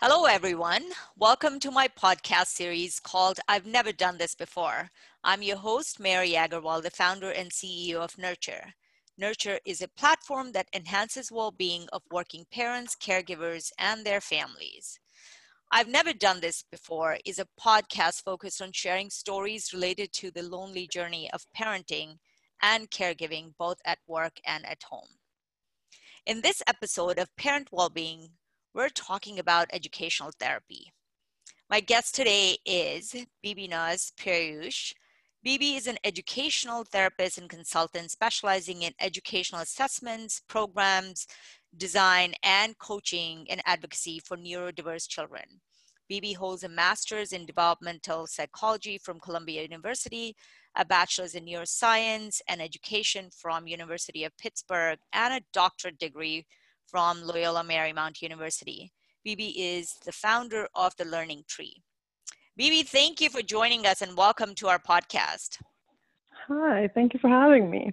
Hello, 0.00 0.24
everyone. 0.24 0.82
Welcome 1.18 1.60
to 1.60 1.70
my 1.70 1.86
podcast 1.86 2.46
series 2.46 2.98
called 2.98 3.40
I've 3.46 3.66
Never 3.66 3.92
Done 3.92 4.16
This 4.16 4.34
Before. 4.34 4.88
I'm 5.22 5.42
your 5.42 5.58
host, 5.58 6.00
Mary 6.00 6.30
Agarwal, 6.30 6.82
the 6.82 6.88
founder 6.88 7.30
and 7.30 7.50
CEO 7.50 7.96
of 7.96 8.16
Nurture. 8.16 8.72
Nurture 9.18 9.58
is 9.66 9.82
a 9.82 9.88
platform 9.88 10.52
that 10.52 10.70
enhances 10.74 11.30
well 11.30 11.50
being 11.50 11.88
of 11.92 12.00
working 12.10 12.46
parents, 12.50 12.96
caregivers, 12.96 13.70
and 13.78 14.06
their 14.06 14.22
families. 14.22 14.98
I've 15.70 15.88
Never 15.88 16.14
Done 16.14 16.40
This 16.40 16.64
Before 16.70 17.18
is 17.26 17.38
a 17.38 17.48
podcast 17.60 18.22
focused 18.22 18.62
on 18.62 18.72
sharing 18.72 19.10
stories 19.10 19.74
related 19.74 20.14
to 20.14 20.30
the 20.30 20.42
lonely 20.42 20.86
journey 20.86 21.30
of 21.34 21.44
parenting 21.54 22.16
and 22.62 22.90
caregiving, 22.90 23.52
both 23.58 23.82
at 23.84 23.98
work 24.06 24.40
and 24.46 24.64
at 24.64 24.84
home. 24.84 25.18
In 26.26 26.40
this 26.40 26.62
episode 26.66 27.18
of 27.18 27.36
Parent 27.36 27.68
Wellbeing, 27.70 28.30
we're 28.72 28.88
talking 28.88 29.38
about 29.38 29.68
educational 29.74 30.30
therapy. 30.40 30.90
My 31.68 31.80
guest 31.80 32.14
today 32.14 32.56
is 32.64 33.14
Bibi 33.42 33.68
Naz 33.68 34.10
Peyush. 34.18 34.94
Bibi 35.42 35.74
is 35.74 35.86
an 35.86 35.98
educational 36.02 36.84
therapist 36.84 37.36
and 37.36 37.50
consultant 37.50 38.10
specializing 38.10 38.80
in 38.80 38.94
educational 39.00 39.60
assessments, 39.60 40.40
programs, 40.48 41.26
design, 41.76 42.32
and 42.42 42.78
coaching 42.78 43.46
and 43.50 43.60
advocacy 43.66 44.18
for 44.18 44.38
neurodiverse 44.38 45.06
children. 45.06 45.44
Bibi 46.08 46.32
holds 46.32 46.64
a 46.64 46.70
master's 46.70 47.34
in 47.34 47.44
developmental 47.44 48.26
psychology 48.26 48.96
from 48.96 49.20
Columbia 49.20 49.60
University, 49.60 50.34
a 50.76 50.84
bachelor's 50.84 51.34
in 51.34 51.44
neuroscience 51.44 52.40
and 52.48 52.60
education 52.60 53.30
from 53.30 53.66
University 53.66 54.24
of 54.24 54.36
Pittsburgh, 54.36 54.98
and 55.12 55.34
a 55.34 55.46
doctorate 55.52 55.98
degree 55.98 56.46
from 56.86 57.22
Loyola 57.22 57.64
Marymount 57.64 58.22
University. 58.22 58.92
Bibi 59.24 59.48
is 59.58 59.94
the 60.04 60.12
founder 60.12 60.68
of 60.74 60.94
the 60.96 61.04
Learning 61.04 61.44
Tree. 61.48 61.82
Bibi, 62.56 62.82
thank 62.82 63.20
you 63.20 63.30
for 63.30 63.42
joining 63.42 63.86
us 63.86 64.02
and 64.02 64.16
welcome 64.16 64.54
to 64.56 64.68
our 64.68 64.78
podcast. 64.78 65.58
Hi, 66.48 66.88
thank 66.94 67.14
you 67.14 67.20
for 67.20 67.28
having 67.28 67.70
me. 67.70 67.92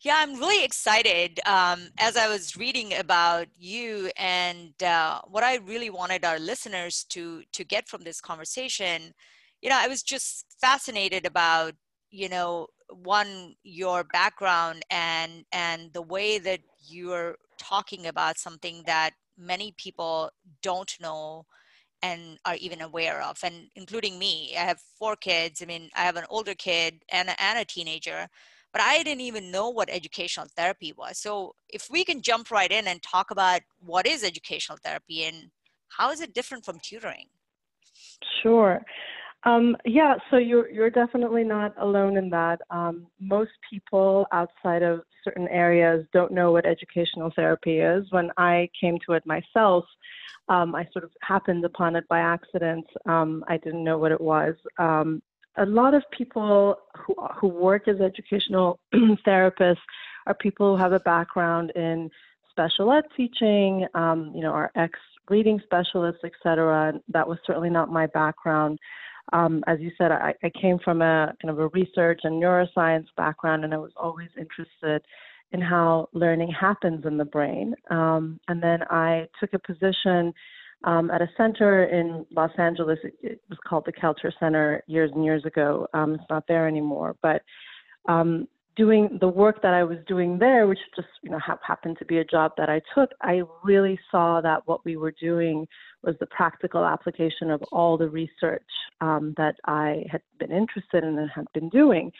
Yeah, 0.00 0.16
I'm 0.18 0.34
really 0.34 0.64
excited 0.64 1.40
um, 1.46 1.88
as 1.98 2.16
I 2.16 2.28
was 2.28 2.56
reading 2.56 2.92
about 2.94 3.46
you 3.56 4.10
and 4.16 4.70
uh, 4.82 5.20
what 5.26 5.42
I 5.42 5.56
really 5.56 5.88
wanted 5.90 6.24
our 6.24 6.38
listeners 6.38 7.04
to 7.10 7.42
to 7.52 7.64
get 7.64 7.88
from 7.88 8.02
this 8.02 8.20
conversation. 8.20 9.14
You 9.62 9.70
know, 9.70 9.78
I 9.80 9.88
was 9.88 10.02
just 10.02 10.44
fascinated 10.60 11.24
about 11.24 11.74
you 12.14 12.28
know 12.28 12.68
one 12.90 13.56
your 13.64 14.04
background 14.04 14.84
and 14.88 15.44
and 15.52 15.92
the 15.92 16.02
way 16.02 16.38
that 16.38 16.60
you're 16.88 17.34
talking 17.58 18.06
about 18.06 18.38
something 18.38 18.82
that 18.86 19.10
many 19.36 19.74
people 19.76 20.30
don't 20.62 20.94
know 21.00 21.44
and 22.02 22.38
are 22.44 22.54
even 22.56 22.80
aware 22.82 23.20
of 23.22 23.38
and 23.42 23.68
including 23.74 24.18
me. 24.18 24.54
I 24.56 24.60
have 24.60 24.80
four 24.98 25.16
kids. 25.16 25.60
I 25.60 25.66
mean 25.66 25.90
i 25.96 26.02
have 26.02 26.16
an 26.16 26.30
older 26.30 26.54
kid 26.54 27.02
and, 27.10 27.28
and 27.38 27.58
a 27.58 27.64
teenager 27.64 28.28
but 28.72 28.82
i 28.82 29.02
didn't 29.02 29.28
even 29.30 29.50
know 29.50 29.68
what 29.70 29.90
educational 29.90 30.46
therapy 30.56 30.92
was. 30.96 31.18
So 31.18 31.56
if 31.68 31.88
we 31.90 32.04
can 32.04 32.22
jump 32.22 32.52
right 32.52 32.70
in 32.70 32.86
and 32.86 33.02
talk 33.02 33.32
about 33.32 33.62
what 33.80 34.06
is 34.06 34.22
educational 34.22 34.78
therapy 34.84 35.24
and 35.24 35.50
how 35.98 36.12
is 36.12 36.20
it 36.20 36.34
different 36.34 36.64
from 36.64 36.78
tutoring? 36.80 37.26
Sure 38.42 38.84
um, 39.44 39.76
yeah, 39.84 40.14
so 40.30 40.36
you're 40.38 40.70
you're 40.70 40.90
definitely 40.90 41.44
not 41.44 41.74
alone 41.78 42.16
in 42.16 42.30
that. 42.30 42.60
Um, 42.70 43.06
most 43.20 43.52
people 43.68 44.26
outside 44.32 44.82
of 44.82 45.02
certain 45.22 45.48
areas 45.48 46.06
don't 46.12 46.32
know 46.32 46.50
what 46.52 46.66
educational 46.66 47.30
therapy 47.36 47.78
is. 47.78 48.06
When 48.10 48.30
I 48.38 48.70
came 48.78 48.98
to 49.06 49.12
it 49.12 49.26
myself, 49.26 49.84
um, 50.48 50.74
I 50.74 50.88
sort 50.92 51.04
of 51.04 51.10
happened 51.20 51.64
upon 51.64 51.94
it 51.94 52.08
by 52.08 52.20
accident. 52.20 52.86
Um, 53.04 53.44
I 53.46 53.58
didn't 53.58 53.84
know 53.84 53.98
what 53.98 54.12
it 54.12 54.20
was. 54.20 54.54
Um, 54.78 55.22
a 55.56 55.66
lot 55.66 55.92
of 55.92 56.02
people 56.10 56.78
who 56.96 57.14
who 57.38 57.48
work 57.48 57.86
as 57.86 58.00
educational 58.00 58.80
therapists 58.94 59.76
are 60.26 60.34
people 60.34 60.74
who 60.74 60.82
have 60.82 60.92
a 60.92 61.00
background 61.00 61.70
in 61.76 62.10
special 62.50 62.90
ed 62.92 63.04
teaching. 63.14 63.86
Um, 63.92 64.32
you 64.34 64.40
know, 64.40 64.52
are 64.52 64.70
ex 64.74 64.98
reading 65.28 65.60
specialists, 65.64 66.22
etc. 66.24 66.94
That 67.08 67.28
was 67.28 67.38
certainly 67.46 67.70
not 67.70 67.90
my 67.90 68.06
background 68.06 68.78
um, 69.32 69.64
as 69.66 69.80
you 69.80 69.90
said, 69.96 70.12
I, 70.12 70.34
I, 70.42 70.50
came 70.50 70.78
from 70.84 71.00
a 71.00 71.34
kind 71.40 71.50
of 71.50 71.58
a 71.58 71.68
research 71.68 72.20
and 72.24 72.42
neuroscience 72.42 73.06
background, 73.16 73.64
and 73.64 73.72
I 73.72 73.78
was 73.78 73.92
always 73.96 74.28
interested 74.38 75.02
in 75.52 75.60
how 75.60 76.08
learning 76.12 76.50
happens 76.50 77.06
in 77.06 77.16
the 77.16 77.24
brain. 77.24 77.74
Um, 77.90 78.38
and 78.48 78.62
then 78.62 78.80
I 78.90 79.26
took 79.40 79.54
a 79.54 79.58
position 79.58 80.32
um, 80.84 81.10
at 81.10 81.22
a 81.22 81.28
center 81.36 81.84
in 81.84 82.26
Los 82.30 82.50
Angeles. 82.58 82.98
It, 83.02 83.14
it, 83.22 83.40
was 83.48 83.58
called 83.66 83.84
the 83.86 83.92
Kelter 83.92 84.32
Center 84.38 84.82
years 84.86 85.10
and 85.14 85.24
years 85.24 85.44
ago. 85.44 85.86
Um, 85.94 86.14
it's 86.14 86.24
not 86.28 86.44
there 86.46 86.68
anymore, 86.68 87.16
but 87.22 87.42
um, 88.08 88.46
doing 88.76 89.18
the 89.20 89.28
work 89.28 89.62
that 89.62 89.74
I 89.74 89.84
was 89.84 89.98
doing 90.06 90.38
there, 90.38 90.66
which 90.66 90.78
just 90.96 91.08
you 91.22 91.30
know 91.30 91.38
ha- 91.38 91.58
happened 91.66 91.98
to 91.98 92.04
be 92.04 92.18
a 92.18 92.24
job 92.24 92.52
that 92.56 92.68
I 92.68 92.80
took, 92.94 93.10
I 93.20 93.42
really 93.62 93.98
saw 94.10 94.40
that 94.40 94.62
what 94.66 94.84
we 94.84 94.96
were 94.96 95.14
doing 95.20 95.66
was 96.02 96.16
the 96.20 96.26
practical 96.26 96.84
application 96.84 97.50
of 97.50 97.62
all 97.72 97.96
the 97.96 98.08
research 98.08 98.62
um, 99.00 99.34
that 99.36 99.56
I 99.66 100.04
had 100.10 100.22
been 100.38 100.52
interested 100.52 101.04
in 101.04 101.18
and 101.18 101.30
had 101.30 101.46
been 101.54 101.68
doing. 101.70 102.12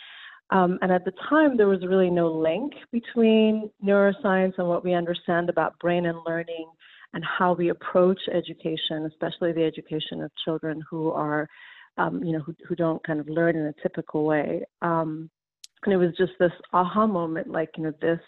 Um, 0.51 0.79
and 0.83 0.93
at 0.93 1.05
the 1.05 1.13
time, 1.29 1.57
there 1.57 1.69
was 1.69 1.85
really 1.87 2.11
no 2.11 2.31
link 2.31 2.73
between 2.93 3.71
neuroscience 3.83 4.55
and 4.59 4.69
what 4.69 4.85
we 4.85 4.95
understand 4.95 5.49
about 5.49 5.79
brain 5.79 6.07
and 6.07 6.19
learning 6.27 6.71
and 7.15 7.25
how 7.25 7.55
we 7.55 7.71
approach 7.71 8.21
education, 8.33 9.07
especially 9.07 9.53
the 9.53 9.65
education 9.65 10.23
of 10.23 10.31
children 10.45 10.83
who 10.89 11.11
are, 11.11 11.49
um, 11.97 12.23
you 12.23 12.33
know, 12.33 12.41
who, 12.41 12.55
who 12.69 12.75
don't 12.75 13.05
kind 13.07 13.21
of 13.21 13.29
learn 13.29 13.57
in 13.57 13.67
a 13.67 13.83
typical 13.83 14.25
way. 14.25 14.65
Um, 14.83 15.31
and 15.84 15.93
it 15.95 15.99
was 15.99 16.15
just 16.17 16.33
this 16.39 16.53
aha 16.72 17.06
moment 17.06 17.49
like 17.49 17.71
you 17.77 17.84
know 17.84 17.93
this 18.00 18.21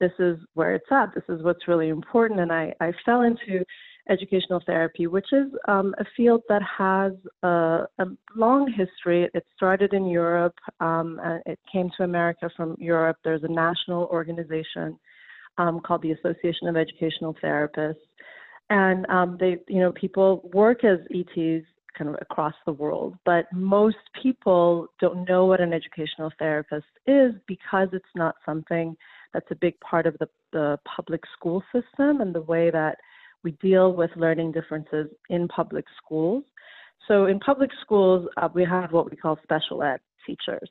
this 0.00 0.12
is 0.18 0.36
where 0.54 0.74
it's 0.74 0.90
at. 0.90 1.14
This 1.14 1.22
is 1.28 1.44
what's 1.44 1.68
really 1.68 1.88
important. 1.88 2.40
And 2.40 2.52
i 2.52 2.74
i 2.80 2.92
fell 3.04 3.22
into 3.22 3.64
educational 4.10 4.60
therapy 4.66 5.06
which 5.06 5.32
is 5.32 5.46
um, 5.68 5.94
a 5.98 6.04
field 6.16 6.42
that 6.48 6.60
has 6.60 7.12
a, 7.44 7.86
a, 7.98 8.06
long 8.34 8.68
history. 8.72 9.28
It 9.32 9.44
started 9.56 9.94
in 9.94 10.06
europe 10.06 10.56
um, 10.80 11.20
it 11.46 11.58
came 11.72 11.88
to 11.96 12.02
america 12.02 12.50
from 12.56 12.76
europe. 12.78 13.18
There's 13.22 13.44
a 13.44 13.48
national 13.48 14.04
organization 14.06 14.98
um, 15.58 15.80
called 15.80 16.02
the 16.02 16.12
association 16.12 16.66
of 16.68 16.76
educational 16.76 17.36
therapists. 17.42 17.96
And 18.70 19.06
um, 19.06 19.36
they 19.38 19.58
you 19.68 19.80
know 19.80 19.92
people 19.92 20.50
work 20.52 20.84
as 20.84 20.98
ets 21.14 21.66
kind 21.96 22.10
of 22.10 22.16
across 22.20 22.54
the 22.66 22.72
world. 22.72 23.14
But 23.24 23.46
most 23.52 23.96
people 24.22 24.88
don't 25.00 25.28
know 25.28 25.46
what 25.46 25.60
an 25.60 25.72
educational 25.72 26.32
therapist 26.38 26.86
is 27.06 27.32
because 27.46 27.88
it's 27.92 28.04
not 28.14 28.36
something 28.44 28.96
that's 29.32 29.50
a 29.50 29.56
big 29.56 29.78
part 29.80 30.06
of 30.06 30.16
the, 30.18 30.28
the 30.52 30.78
public 30.84 31.22
school 31.36 31.62
system 31.72 32.20
and 32.20 32.34
the 32.34 32.42
way 32.42 32.70
that 32.70 32.96
we 33.42 33.52
deal 33.52 33.92
with 33.92 34.10
learning 34.16 34.52
differences 34.52 35.08
in 35.30 35.48
public 35.48 35.84
schools. 36.02 36.44
So 37.08 37.26
in 37.26 37.40
public 37.40 37.70
schools, 37.80 38.28
uh, 38.36 38.48
we 38.54 38.64
have 38.64 38.92
what 38.92 39.10
we 39.10 39.16
call 39.16 39.38
special 39.42 39.82
ed 39.82 40.00
teachers. 40.26 40.70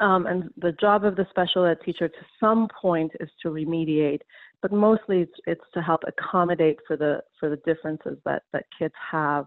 Um, 0.00 0.26
and 0.26 0.50
the 0.56 0.72
job 0.72 1.04
of 1.04 1.16
the 1.16 1.26
special 1.30 1.66
ed 1.66 1.78
teacher 1.84 2.08
to 2.08 2.26
some 2.40 2.66
point 2.80 3.12
is 3.20 3.28
to 3.42 3.48
remediate, 3.48 4.20
but 4.62 4.72
mostly 4.72 5.20
it's, 5.20 5.34
it's 5.46 5.64
to 5.74 5.82
help 5.82 6.00
accommodate 6.06 6.78
for 6.86 6.96
the 6.96 7.20
for 7.38 7.50
the 7.50 7.56
differences 7.56 8.16
that, 8.24 8.44
that 8.52 8.64
kids 8.78 8.94
have 9.10 9.46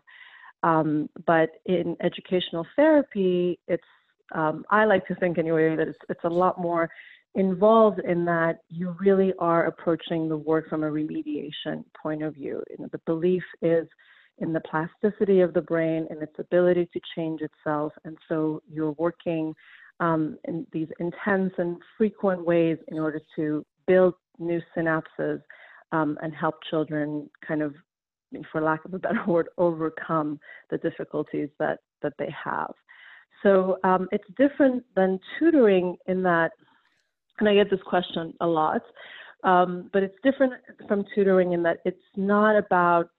um, 0.65 1.07
but 1.27 1.51
in 1.67 1.95
educational 2.01 2.65
therapy, 2.75 3.59
it's 3.67 3.83
um, 4.33 4.65
I 4.71 4.85
like 4.85 5.05
to 5.07 5.15
think 5.15 5.37
anyway 5.37 5.75
that 5.75 5.87
it's 5.87 5.99
it's 6.09 6.23
a 6.23 6.29
lot 6.29 6.59
more 6.59 6.89
involved 7.35 7.99
in 7.99 8.25
that 8.25 8.57
you 8.69 8.95
really 8.99 9.31
are 9.37 9.65
approaching 9.65 10.27
the 10.27 10.37
work 10.37 10.67
from 10.67 10.83
a 10.83 10.89
remediation 10.89 11.83
point 12.01 12.23
of 12.23 12.33
view. 12.33 12.63
You 12.71 12.77
know, 12.79 12.89
the 12.91 13.01
belief 13.05 13.43
is 13.61 13.87
in 14.39 14.53
the 14.53 14.61
plasticity 14.61 15.41
of 15.41 15.53
the 15.53 15.61
brain 15.61 16.07
and 16.09 16.21
its 16.23 16.33
ability 16.39 16.89
to 16.93 16.99
change 17.15 17.41
itself, 17.41 17.93
and 18.03 18.17
so 18.27 18.63
you're 18.67 18.93
working 18.93 19.53
um, 19.99 20.35
in 20.45 20.65
these 20.73 20.89
intense 20.99 21.53
and 21.59 21.77
frequent 21.95 22.43
ways 22.43 22.77
in 22.87 22.97
order 22.97 23.21
to 23.35 23.63
build 23.85 24.15
new 24.39 24.61
synapses 24.75 25.39
um, 25.91 26.17
and 26.23 26.33
help 26.33 26.55
children 26.71 27.29
kind 27.47 27.61
of 27.61 27.75
for 28.51 28.61
lack 28.61 28.83
of 28.85 28.93
a 28.93 28.99
better 28.99 29.23
word, 29.27 29.49
overcome 29.57 30.39
the 30.69 30.77
difficulties 30.77 31.49
that, 31.59 31.79
that 32.01 32.13
they 32.17 32.33
have. 32.43 32.73
So 33.43 33.77
um, 33.83 34.07
it's 34.11 34.27
different 34.37 34.83
than 34.95 35.19
tutoring 35.37 35.97
in 36.07 36.23
that, 36.23 36.51
and 37.39 37.47
I 37.47 37.53
get 37.53 37.69
this 37.69 37.81
question 37.85 38.33
a 38.41 38.47
lot, 38.47 38.81
um, 39.43 39.89
but 39.93 40.03
it's 40.03 40.15
different 40.23 40.53
from 40.87 41.05
tutoring 41.13 41.53
in 41.53 41.61
that 41.63 41.77
it's 41.85 41.97
not 42.15 42.57
about 42.57 43.09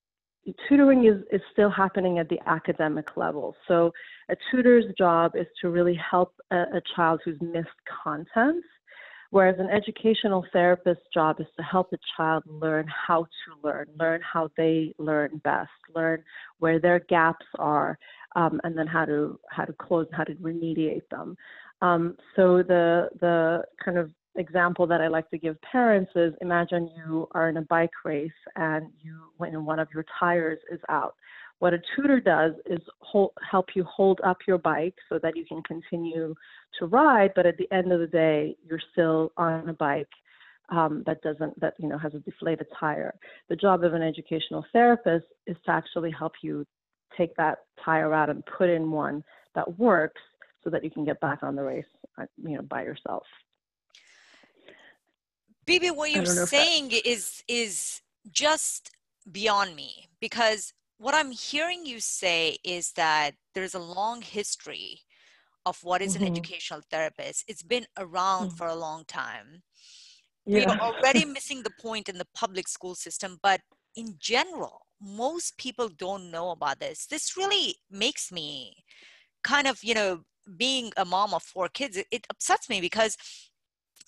tutoring 0.68 1.06
is, 1.06 1.22
is 1.32 1.40
still 1.52 1.70
happening 1.70 2.18
at 2.18 2.28
the 2.28 2.38
academic 2.46 3.16
level. 3.16 3.54
So 3.68 3.92
a 4.28 4.36
tutor's 4.50 4.84
job 4.96 5.32
is 5.34 5.46
to 5.60 5.70
really 5.70 5.98
help 6.10 6.32
a, 6.50 6.56
a 6.56 6.82
child 6.94 7.20
who's 7.24 7.38
missed 7.40 7.68
content 8.02 8.64
Whereas 9.36 9.56
an 9.58 9.68
educational 9.68 10.46
therapist's 10.50 11.04
job 11.12 11.40
is 11.40 11.46
to 11.58 11.62
help 11.62 11.92
a 11.92 11.98
child 12.16 12.44
learn 12.46 12.86
how 12.88 13.24
to 13.24 13.68
learn, 13.68 13.86
learn 14.00 14.22
how 14.22 14.48
they 14.56 14.94
learn 14.96 15.42
best, 15.44 15.68
learn 15.94 16.24
where 16.58 16.80
their 16.80 17.00
gaps 17.00 17.44
are, 17.58 17.98
um, 18.34 18.62
and 18.64 18.78
then 18.78 18.86
how 18.86 19.04
to 19.04 19.38
how 19.50 19.66
to 19.66 19.74
close, 19.74 20.06
how 20.12 20.24
to 20.24 20.32
remediate 20.36 21.06
them. 21.10 21.36
Um, 21.82 22.16
so 22.34 22.62
the 22.62 23.10
the 23.20 23.62
kind 23.84 23.98
of 23.98 24.10
example 24.36 24.86
that 24.86 25.02
I 25.02 25.08
like 25.08 25.28
to 25.28 25.38
give 25.38 25.60
parents 25.60 26.12
is 26.16 26.32
imagine 26.40 26.88
you 26.96 27.28
are 27.32 27.50
in 27.50 27.58
a 27.58 27.62
bike 27.62 27.90
race 28.06 28.40
and 28.54 28.86
you 29.02 29.18
when 29.36 29.66
one 29.66 29.78
of 29.78 29.88
your 29.92 30.06
tires 30.18 30.60
is 30.72 30.80
out. 30.88 31.14
What 31.58 31.72
a 31.72 31.78
tutor 31.94 32.20
does 32.20 32.52
is 32.66 32.80
hold, 33.00 33.32
help 33.50 33.70
you 33.74 33.84
hold 33.84 34.20
up 34.24 34.38
your 34.46 34.58
bike 34.58 34.94
so 35.08 35.18
that 35.22 35.36
you 35.36 35.44
can 35.46 35.62
continue 35.62 36.34
to 36.78 36.86
ride, 36.86 37.32
but 37.34 37.46
at 37.46 37.56
the 37.56 37.70
end 37.72 37.92
of 37.92 38.00
the 38.00 38.06
day, 38.06 38.56
you're 38.68 38.80
still 38.92 39.32
on 39.36 39.68
a 39.68 39.72
bike 39.72 40.08
um, 40.68 41.02
that 41.06 41.22
doesn't 41.22 41.58
that 41.60 41.74
you 41.78 41.88
know 41.88 41.98
has 41.98 42.14
a 42.14 42.18
deflated 42.18 42.66
tire. 42.78 43.14
The 43.48 43.56
job 43.56 43.84
of 43.84 43.94
an 43.94 44.02
educational 44.02 44.64
therapist 44.72 45.26
is 45.46 45.56
to 45.64 45.70
actually 45.70 46.10
help 46.10 46.32
you 46.42 46.66
take 47.16 47.34
that 47.36 47.58
tire 47.84 48.12
out 48.12 48.30
and 48.30 48.44
put 48.46 48.68
in 48.68 48.90
one 48.90 49.22
that 49.54 49.78
works 49.78 50.20
so 50.64 50.70
that 50.70 50.82
you 50.82 50.90
can 50.90 51.04
get 51.04 51.20
back 51.20 51.42
on 51.42 51.54
the 51.54 51.62
race, 51.62 51.84
uh, 52.18 52.26
you 52.42 52.56
know, 52.56 52.62
by 52.62 52.82
yourself. 52.82 53.22
Bibi, 55.64 55.90
what 55.90 56.10
you're 56.10 56.24
saying 56.24 56.92
is 57.04 57.44
is 57.48 58.02
just 58.30 58.90
beyond 59.30 59.74
me 59.74 60.08
because 60.20 60.72
what 60.98 61.14
I'm 61.14 61.30
hearing 61.30 61.84
you 61.84 62.00
say 62.00 62.56
is 62.64 62.92
that 62.92 63.32
there's 63.54 63.74
a 63.74 63.78
long 63.78 64.22
history 64.22 65.00
of 65.64 65.78
what 65.82 66.00
is 66.00 66.14
mm-hmm. 66.14 66.24
an 66.24 66.32
educational 66.32 66.80
therapist. 66.90 67.44
It's 67.48 67.62
been 67.62 67.86
around 67.98 68.48
mm-hmm. 68.48 68.56
for 68.56 68.68
a 68.68 68.74
long 68.74 69.04
time. 69.06 69.62
Yeah. 70.46 70.58
We 70.58 70.64
are 70.64 70.78
already 70.78 71.24
missing 71.36 71.62
the 71.62 71.72
point 71.80 72.08
in 72.08 72.18
the 72.18 72.26
public 72.34 72.68
school 72.68 72.94
system, 72.94 73.38
but 73.42 73.60
in 73.96 74.14
general, 74.18 74.86
most 75.00 75.58
people 75.58 75.88
don't 75.88 76.30
know 76.30 76.50
about 76.50 76.80
this. 76.80 77.06
This 77.06 77.36
really 77.36 77.76
makes 77.90 78.32
me 78.32 78.84
kind 79.42 79.66
of, 79.66 79.82
you 79.82 79.94
know, 79.94 80.20
being 80.56 80.92
a 80.96 81.04
mom 81.04 81.34
of 81.34 81.42
four 81.42 81.68
kids, 81.68 81.96
it, 81.96 82.06
it 82.10 82.26
upsets 82.30 82.68
me 82.68 82.80
because 82.80 83.16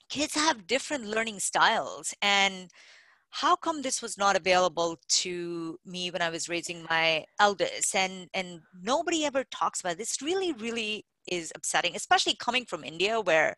kids 0.08 0.34
have 0.34 0.66
different 0.66 1.04
learning 1.04 1.40
styles 1.40 2.14
and 2.22 2.70
how 3.30 3.56
come 3.56 3.82
this 3.82 4.00
was 4.00 4.16
not 4.16 4.36
available 4.36 4.98
to 5.08 5.78
me 5.84 6.10
when 6.10 6.22
I 6.22 6.30
was 6.30 6.48
raising 6.48 6.86
my 6.88 7.24
eldest? 7.40 7.94
And 7.94 8.28
and 8.34 8.60
nobody 8.82 9.24
ever 9.24 9.44
talks 9.44 9.80
about 9.80 9.98
this. 9.98 10.22
Really, 10.22 10.52
really 10.52 11.04
is 11.30 11.52
upsetting, 11.54 11.94
especially 11.94 12.34
coming 12.34 12.64
from 12.64 12.84
India, 12.84 13.20
where, 13.20 13.54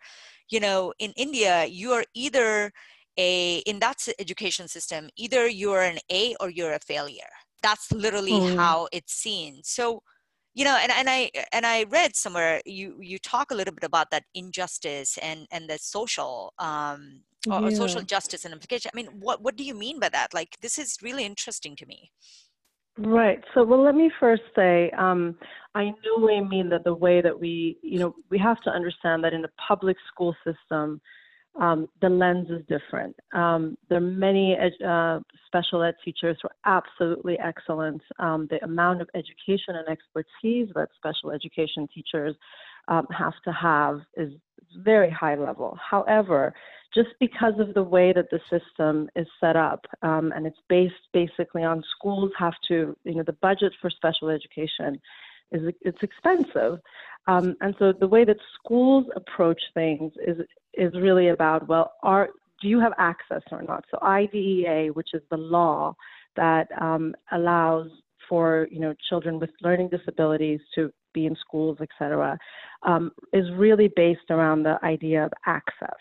you 0.51 0.61
know, 0.61 0.93
in 0.99 1.13
India 1.17 1.67
you 1.67 1.93
are 1.93 2.05
either 2.15 2.73
a 3.17 3.59
in 3.59 3.79
that 3.81 4.07
education 4.19 4.69
system, 4.69 5.09
either 5.17 5.47
you're 5.47 5.83
an 5.83 5.99
A 6.11 6.35
or 6.41 6.51
you're 6.51 6.75
a 6.75 6.81
failure. 6.81 7.33
That's 7.63 7.93
literally 7.93 8.33
mm. 8.33 8.57
how 8.57 8.89
it's 8.93 9.13
seen. 9.13 9.61
So 9.63 10.03
you 10.55 10.65
know 10.65 10.77
and, 10.81 10.93
and 10.93 11.09
i 11.09 11.31
and 11.53 11.65
i 11.67 11.85
read 11.85 12.17
somewhere 12.17 12.61
you 12.65 12.97
you 13.01 13.19
talk 13.19 13.51
a 13.51 13.55
little 13.55 13.75
bit 13.75 13.85
about 13.85 14.11
that 14.11 14.25
injustice 14.35 15.19
and 15.19 15.47
and 15.51 15.69
the 15.69 15.79
social 15.79 16.53
um 16.59 17.21
or, 17.49 17.61
yeah. 17.61 17.69
or 17.69 17.71
social 17.71 18.03
justice 18.03 18.45
and 18.45 18.53
implication 18.53 18.91
i 18.93 18.97
mean 18.97 19.07
what 19.21 19.43
what 19.43 19.57
do 19.57 19.65
you 19.65 19.75
mean 19.75 19.99
by 20.01 20.09
that 20.09 20.35
like 20.35 20.57
this 20.61 20.79
is 20.79 20.97
really 21.03 21.25
interesting 21.25 21.77
to 21.77 21.87
me 21.87 22.11
Right. 22.99 23.43
So, 23.55 23.65
well, 23.65 23.83
let 23.83 23.95
me 23.95 24.11
first 24.21 24.43
say, 24.55 24.91
um, 24.91 25.37
I 25.75 25.85
no 25.85 26.27
way 26.27 26.41
mean 26.41 26.69
that 26.71 26.85
the 26.85 26.93
way 26.93 27.23
that 27.23 27.39
we, 27.39 27.79
you 27.83 27.99
know, 27.99 28.15
we 28.31 28.39
have 28.39 28.61
to 28.63 28.71
understand 28.71 29.25
that 29.25 29.33
in 29.33 29.41
the 29.41 29.51
public 29.69 29.97
school 30.13 30.35
system, 30.45 31.01
um, 31.61 31.89
the 32.01 32.09
lens 32.09 32.49
is 32.49 32.65
different. 32.67 33.15
Um, 33.35 33.77
there 33.89 33.99
are 33.99 34.01
many 34.01 34.57
ed- 34.57 34.83
uh, 34.85 35.21
special 35.47 35.83
ed 35.83 35.95
teachers 36.03 36.39
who 36.41 36.49
are 36.49 36.81
absolutely 36.81 37.39
excellent. 37.39 38.03
Um, 38.19 38.49
the 38.51 38.65
amount 38.65 39.03
of 39.03 39.11
education 39.15 39.77
and 39.77 39.87
expertise 39.89 40.69
that 40.75 40.89
special 40.97 41.31
education 41.31 41.87
teachers 41.95 42.35
um, 42.89 43.07
have 43.17 43.35
to 43.45 43.53
have 43.53 44.01
is 44.17 44.33
very 44.83 45.11
high 45.11 45.35
level. 45.35 45.79
However, 45.91 46.55
just 46.95 47.11
because 47.21 47.55
of 47.59 47.75
the 47.75 47.83
way 47.83 48.13
that 48.15 48.31
the 48.31 48.41
system 48.49 49.11
is 49.15 49.27
set 49.39 49.55
up, 49.55 49.85
um, 50.03 50.33
and 50.35 50.47
it's 50.47 50.59
based 50.69 50.95
basically 51.13 51.63
on 51.63 51.85
schools 51.97 52.33
have 52.39 52.55
to, 52.69 52.97
you 53.05 53.15
know, 53.15 53.23
the 53.23 53.35
budget 53.35 53.73
for 53.81 53.91
special 53.91 54.31
education 54.31 55.01
is 55.53 55.75
it's 55.83 56.03
expensive. 56.03 56.79
Um, 57.27 57.57
and 57.61 57.75
so 57.79 57.93
the 57.93 58.09
way 58.09 58.25
that 58.25 58.39
schools 58.55 59.07
approach 59.15 59.61
things 59.75 60.13
is 60.27 60.39
is 60.75 60.93
really 60.95 61.29
about 61.29 61.69
well, 61.69 61.93
are 62.03 62.31
do 62.61 62.69
you 62.69 62.81
have 62.81 62.93
access 62.99 63.43
or 63.51 63.63
not? 63.63 63.85
So 63.91 63.99
IDEA, 64.03 64.89
which 64.93 65.11
is 65.15 65.23
the 65.31 65.37
law 65.37 65.95
that 66.37 66.69
um, 66.81 67.15
allows 67.33 67.89
for 68.29 68.69
you 68.71 68.81
know 68.81 68.95
children 69.09 69.39
with 69.39 69.51
learning 69.63 69.89
disabilities 69.89 70.61
to 70.75 70.91
be 71.13 71.27
in 71.27 71.37
schools, 71.37 71.79
et 71.81 71.89
cetera, 71.99 72.39
um, 72.85 73.11
is 73.33 73.47
really 73.57 73.91
based 73.97 74.31
around 74.31 74.63
the 74.63 74.79
idea 74.85 75.25
of 75.25 75.33
access. 75.47 75.99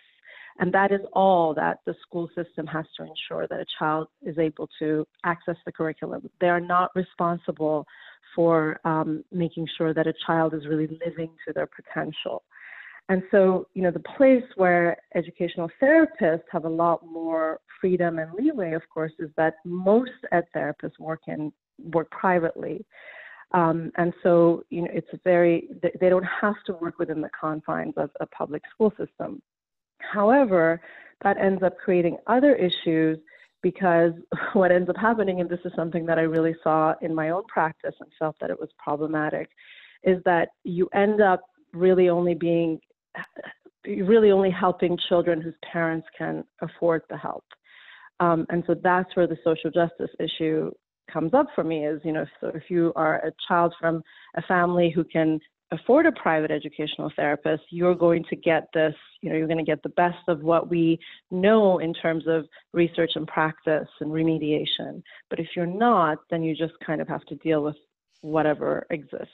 And 0.59 0.73
that 0.73 0.91
is 0.91 0.99
all 1.13 1.53
that 1.53 1.79
the 1.85 1.95
school 2.01 2.29
system 2.35 2.67
has 2.67 2.85
to 2.97 3.03
ensure 3.03 3.47
that 3.47 3.61
a 3.61 3.65
child 3.79 4.07
is 4.21 4.37
able 4.37 4.69
to 4.79 5.07
access 5.23 5.55
the 5.65 5.71
curriculum. 5.71 6.29
They 6.41 6.49
are 6.49 6.59
not 6.59 6.91
responsible 6.95 7.85
for 8.35 8.79
um, 8.83 9.23
making 9.31 9.67
sure 9.77 9.93
that 9.93 10.05
a 10.05 10.13
child 10.27 10.53
is 10.53 10.67
really 10.67 10.99
living 11.05 11.31
to 11.47 11.53
their 11.53 11.67
potential. 11.67 12.43
And 13.09 13.23
so, 13.31 13.67
you 13.73 13.81
know, 13.81 13.89
the 13.89 14.03
place 14.17 14.43
where 14.55 14.95
educational 15.15 15.69
therapists 15.81 16.43
have 16.51 16.65
a 16.65 16.69
lot 16.69 17.03
more 17.03 17.59
freedom 17.81 18.19
and 18.19 18.31
leeway, 18.33 18.73
of 18.73 18.83
course, 18.93 19.11
is 19.17 19.31
that 19.35 19.55
most 19.65 20.11
ed 20.31 20.45
therapists 20.55 20.99
work 20.99 21.21
in 21.27 21.51
work 21.91 22.09
privately. 22.11 22.85
Um, 23.51 23.91
and 23.97 24.13
so, 24.21 24.63
you 24.69 24.83
know, 24.83 24.89
it's 24.93 25.07
very, 25.23 25.69
they 25.99 26.09
don't 26.09 26.27
have 26.41 26.53
to 26.67 26.73
work 26.73 26.99
within 26.99 27.19
the 27.19 27.31
confines 27.39 27.95
of 27.97 28.11
a 28.19 28.27
public 28.27 28.61
school 28.71 28.91
system. 28.91 29.41
However, 29.99 30.79
that 31.23 31.37
ends 31.37 31.63
up 31.63 31.77
creating 31.83 32.17
other 32.27 32.55
issues 32.55 33.17
because 33.63 34.13
what 34.53 34.71
ends 34.71 34.87
up 34.87 34.97
happening, 34.97 35.41
and 35.41 35.49
this 35.49 35.59
is 35.65 35.71
something 35.75 36.05
that 36.05 36.19
I 36.19 36.23
really 36.23 36.55
saw 36.63 36.93
in 37.01 37.15
my 37.15 37.31
own 37.31 37.43
practice 37.47 37.95
and 37.99 38.09
felt 38.19 38.35
that 38.39 38.51
it 38.51 38.59
was 38.59 38.69
problematic, 38.77 39.49
is 40.03 40.21
that 40.25 40.49
you 40.63 40.87
end 40.93 41.21
up 41.21 41.41
really 41.73 42.09
only 42.09 42.35
being 42.35 42.79
really 43.85 44.31
only 44.31 44.51
helping 44.51 44.97
children 45.07 45.41
whose 45.41 45.55
parents 45.71 46.07
can 46.17 46.43
afford 46.61 47.01
the 47.09 47.17
help. 47.17 47.45
Um, 48.19 48.45
and 48.49 48.63
so 48.67 48.75
that's 48.81 49.15
where 49.15 49.27
the 49.27 49.37
social 49.43 49.71
justice 49.71 50.11
issue 50.19 50.71
comes 51.11 51.33
up 51.33 51.47
for 51.55 51.63
me 51.63 51.85
is, 51.85 52.01
you 52.03 52.11
know, 52.11 52.25
so 52.39 52.51
if 52.53 52.63
you 52.69 52.93
are 52.95 53.15
a 53.25 53.31
child 53.47 53.73
from 53.79 54.03
a 54.35 54.41
family 54.43 54.91
who 54.93 55.03
can 55.03 55.39
afford 55.71 56.05
a 56.05 56.11
private 56.11 56.51
educational 56.51 57.11
therapist, 57.15 57.63
you're 57.69 57.95
going 57.95 58.23
to 58.29 58.35
get 58.35 58.67
this, 58.73 58.95
you 59.21 59.29
know, 59.29 59.35
you're 59.35 59.47
going 59.47 59.57
to 59.57 59.63
get 59.63 59.81
the 59.83 59.89
best 59.89 60.17
of 60.27 60.41
what 60.41 60.69
we 60.69 60.99
know 61.31 61.79
in 61.79 61.93
terms 61.93 62.25
of 62.27 62.45
research 62.73 63.11
and 63.15 63.27
practice 63.27 63.87
and 64.01 64.11
remediation. 64.11 65.01
But 65.29 65.39
if 65.39 65.47
you're 65.55 65.65
not, 65.65 66.19
then 66.29 66.43
you 66.43 66.55
just 66.55 66.73
kind 66.85 67.01
of 67.01 67.07
have 67.07 67.23
to 67.25 67.35
deal 67.35 67.63
with 67.63 67.75
whatever 68.21 68.85
exists. 68.89 69.33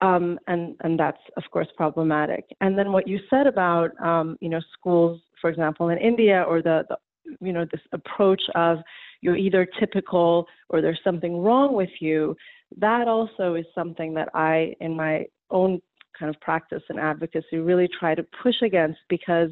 Um, 0.00 0.38
and, 0.46 0.74
and 0.80 0.98
that's, 0.98 1.20
of 1.36 1.44
course, 1.50 1.68
problematic. 1.76 2.44
And 2.60 2.78
then 2.78 2.92
what 2.92 3.08
you 3.08 3.20
said 3.30 3.46
about, 3.46 3.90
um, 4.04 4.36
you 4.40 4.48
know, 4.48 4.60
schools, 4.78 5.20
for 5.40 5.50
example, 5.50 5.88
in 5.90 5.98
India 5.98 6.44
or 6.48 6.62
the, 6.62 6.84
the 6.88 6.96
you 7.40 7.52
know, 7.52 7.66
this 7.70 7.80
approach 7.92 8.42
of 8.54 8.78
you're 9.20 9.36
either 9.36 9.66
typical 9.78 10.46
or 10.68 10.80
there's 10.80 11.00
something 11.02 11.38
wrong 11.38 11.74
with 11.74 11.90
you, 12.00 12.36
that 12.78 13.08
also 13.08 13.54
is 13.54 13.66
something 13.74 14.14
that 14.14 14.28
I, 14.34 14.74
in 14.80 14.96
my 14.96 15.26
own 15.50 15.80
kind 16.18 16.34
of 16.34 16.40
practice 16.40 16.82
and 16.88 16.98
advocacy 16.98 17.58
really 17.58 17.88
try 17.98 18.14
to 18.14 18.24
push 18.42 18.62
against 18.62 18.98
because 19.08 19.50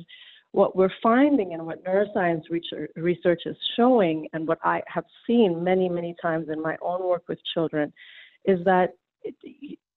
what 0.52 0.76
we're 0.76 0.90
finding 1.02 1.52
and 1.52 1.66
what 1.66 1.84
neuroscience 1.84 2.42
research 2.96 3.42
is 3.44 3.56
showing 3.76 4.28
and 4.32 4.46
what 4.46 4.58
I 4.62 4.82
have 4.86 5.04
seen 5.26 5.64
many, 5.64 5.88
many 5.88 6.14
times 6.22 6.48
in 6.48 6.62
my 6.62 6.76
own 6.80 7.04
work 7.04 7.24
with 7.28 7.38
children 7.52 7.92
is 8.44 8.64
that 8.64 8.90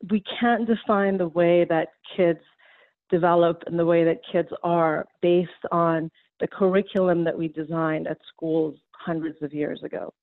we 0.10 0.24
can't 0.40 0.68
define 0.68 1.18
the 1.18 1.28
way 1.28 1.66
that 1.66 1.90
kids 2.16 2.40
develop 3.10 3.64
and 3.68 3.78
the 3.80 3.86
way 3.86 4.04
that 4.04 4.20
kids 4.32 4.50
are 4.64 5.06
based 5.22 5.52
on 5.72 6.10
the 6.40 6.48
curriculum 6.48 7.24
that 7.24 7.38
we 7.38 7.48
designed 7.48 8.08
at 8.08 8.18
schools 8.34 8.78
hundreds 8.92 9.42
of 9.42 9.54
years 9.54 9.82
ago 9.84 10.14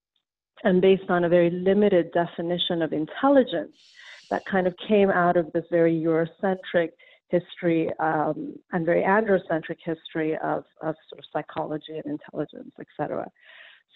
and 0.63 0.81
based 0.81 1.09
on 1.09 1.23
a 1.23 1.29
very 1.29 1.49
limited 1.49 2.11
definition 2.11 2.81
of 2.81 2.93
intelligence 2.93 3.93
that 4.29 4.45
kind 4.45 4.67
of 4.67 4.75
came 4.87 5.09
out 5.09 5.37
of 5.37 5.51
this 5.53 5.65
very 5.69 5.93
Eurocentric 5.93 6.89
history 7.29 7.89
um, 7.99 8.55
and 8.71 8.85
very 8.85 9.03
androcentric 9.03 9.77
history 9.83 10.35
of, 10.37 10.63
of 10.81 10.95
sort 11.09 11.19
of 11.19 11.25
psychology 11.31 12.01
and 12.03 12.05
intelligence, 12.05 12.71
et 12.79 12.87
cetera. 12.97 13.27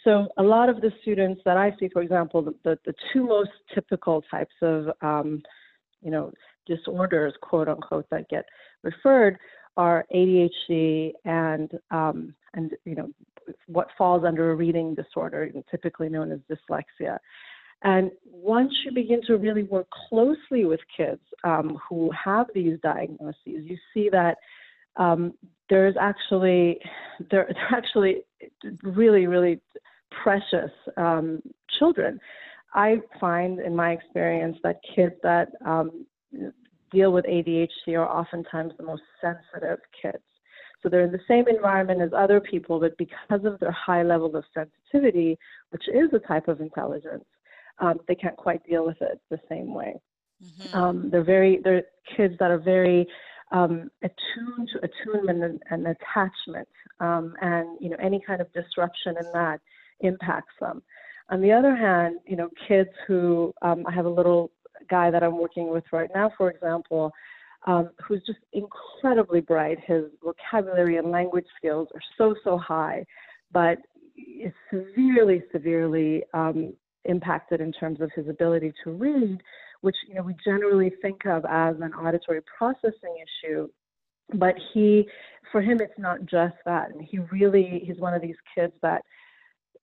So 0.03 0.27
a 0.38 0.44
lot 0.44 0.70
of 0.70 0.82
the 0.82 0.91
students 1.01 1.41
that 1.46 1.58
I 1.58 1.75
see, 1.79 1.89
for 1.89 2.01
example, 2.01 2.41
the, 2.41 2.56
the, 2.63 2.79
the 2.86 2.94
two 3.12 3.25
most 3.25 3.51
typical 3.74 4.24
types 4.32 4.56
of, 4.62 4.88
um, 5.01 5.41
you 6.01 6.12
know, 6.12 6.32
disorders, 6.65 7.34
quote 7.41 7.68
unquote, 7.68 8.10
that 8.12 8.29
get 8.29 8.46
referred 8.84 9.38
are 9.77 10.06
ADHD 10.13 11.13
and 11.25 11.72
um, 11.91 12.34
and 12.53 12.72
you 12.86 12.96
know 12.96 13.10
what 13.68 13.88
falls 13.98 14.24
under 14.25 14.51
a 14.51 14.56
reading 14.56 14.94
disorder, 14.94 15.50
typically 15.72 16.10
known 16.10 16.32
as 16.32 16.39
dyslexia. 16.50 17.18
And 17.82 18.12
once 18.25 18.74
you 18.84 18.91
begin 18.91 19.22
to 19.27 19.38
really 19.38 19.63
work 19.63 19.88
closely 20.10 20.65
with 20.65 20.82
kids 20.96 21.22
um, 21.44 21.79
who 21.88 22.12
have 22.12 22.48
these 22.53 22.77
diagnoses, 22.84 23.38
you 23.46 23.77
see 23.94 24.10
that 24.10 24.38
um, 24.98 25.34
there's 25.69 25.96
actually 26.00 26.79
they're, 27.31 27.50
they're 27.53 27.77
actually 27.77 28.24
really 28.84 29.27
really 29.27 29.60
precious 30.24 30.72
um, 30.98 31.41
children. 31.77 32.19
I 32.74 33.01
find 33.19 33.60
in 33.60 33.75
my 33.75 33.91
experience 33.91 34.58
that 34.63 34.79
kids 34.96 35.15
that 35.24 35.50
um, 35.65 36.05
deal 36.91 37.12
with 37.12 37.25
ADHD 37.25 37.96
are 37.96 38.08
oftentimes 38.08 38.74
the 38.77 38.84
most 38.84 39.03
sensitive 39.22 39.79
kids. 40.00 40.24
So 40.81 40.88
they're 40.88 41.01
in 41.03 41.12
the 41.12 41.19
same 41.27 41.48
environment 41.48 42.01
as 42.01 42.12
other 42.15 42.39
people, 42.39 42.79
but 42.79 42.98
because 42.98 43.43
of 43.43 43.60
their 43.60 43.72
high 43.72 44.03
level 44.03 44.34
of 44.36 44.46
sensitivity, 44.53 45.38
which 45.72 45.84
is 45.89 46.10
a 46.13 46.19
type 46.19 46.48
of 46.48 46.62
intelligence, 46.62 47.25
um, 47.79 48.00
they 48.08 48.15
can't 48.15 48.38
quite 48.38 48.65
deal 48.65 48.86
with 48.86 49.01
it 49.01 49.19
the 49.29 49.39
same 49.50 49.74
way. 49.74 49.96
Mm-hmm. 50.43 50.77
Um, 50.77 51.10
they're 51.10 51.24
very 51.24 51.60
they're 51.63 51.84
kids 52.15 52.36
that 52.39 52.51
are 52.51 52.60
very 52.60 53.05
um, 53.51 53.89
attuned 54.03 54.70
to 54.74 54.79
attunement 54.79 55.44
and, 55.44 55.62
and 55.70 55.88
attachment, 55.88 56.68
um, 57.00 57.34
and 57.41 57.77
you 57.79 57.89
know 57.89 57.98
any 58.01 58.22
kind 58.25 58.41
of 58.41 58.51
disruption 58.53 59.15
in 59.20 59.32
that 59.34 59.60
impacts 60.01 60.53
them. 60.60 60.82
On 61.29 61.41
the 61.41 61.51
other 61.51 61.75
hand, 61.75 62.20
you 62.25 62.36
know 62.36 62.50
kids 62.68 62.89
who 63.08 63.53
um, 63.62 63.86
I 63.88 63.94
have 63.94 64.06
a 64.06 64.10
little 64.10 64.51
guy 64.89 65.12
that 65.12 65.24
I'm 65.24 65.38
working 65.38 65.70
with 65.70 65.84
right 65.91 66.10
now, 66.13 66.32
for 66.38 66.50
example, 66.50 67.12
um, 67.68 67.89
who's 68.06 68.24
just 68.25 68.39
incredibly 68.53 69.41
bright. 69.41 69.79
His 69.86 70.06
vocabulary 70.24 70.98
and 70.98 71.12
language 71.12 71.46
skills 71.58 71.88
are 71.94 72.01
so 72.18 72.36
so 72.44 72.58
high, 72.58 73.06
but 73.51 73.79
is 74.18 74.53
severely 74.70 75.44
severely 75.51 76.24
um, 76.34 76.74
impacted 77.06 77.62
in 77.62 77.72
terms 77.72 78.01
of 78.01 78.12
his 78.15 78.27
ability 78.27 78.74
to 78.84 78.91
read, 78.91 79.41
which 79.81 79.95
you 80.07 80.15
know 80.15 80.24
we 80.24 80.36
generally 80.43 80.91
think 81.01 81.25
of 81.25 81.45
as 81.50 81.75
an 81.81 81.93
auditory 81.93 82.41
processing 82.57 83.15
issue. 83.24 83.67
But 84.33 84.55
he, 84.74 85.07
for 85.51 85.62
him, 85.62 85.81
it's 85.81 85.98
not 85.98 86.25
just 86.25 86.55
that. 86.65 86.91
And 86.91 87.01
he 87.01 87.17
really, 87.31 87.81
he's 87.83 87.98
one 87.98 88.13
of 88.13 88.21
these 88.21 88.36
kids 88.53 88.74
that, 88.83 89.01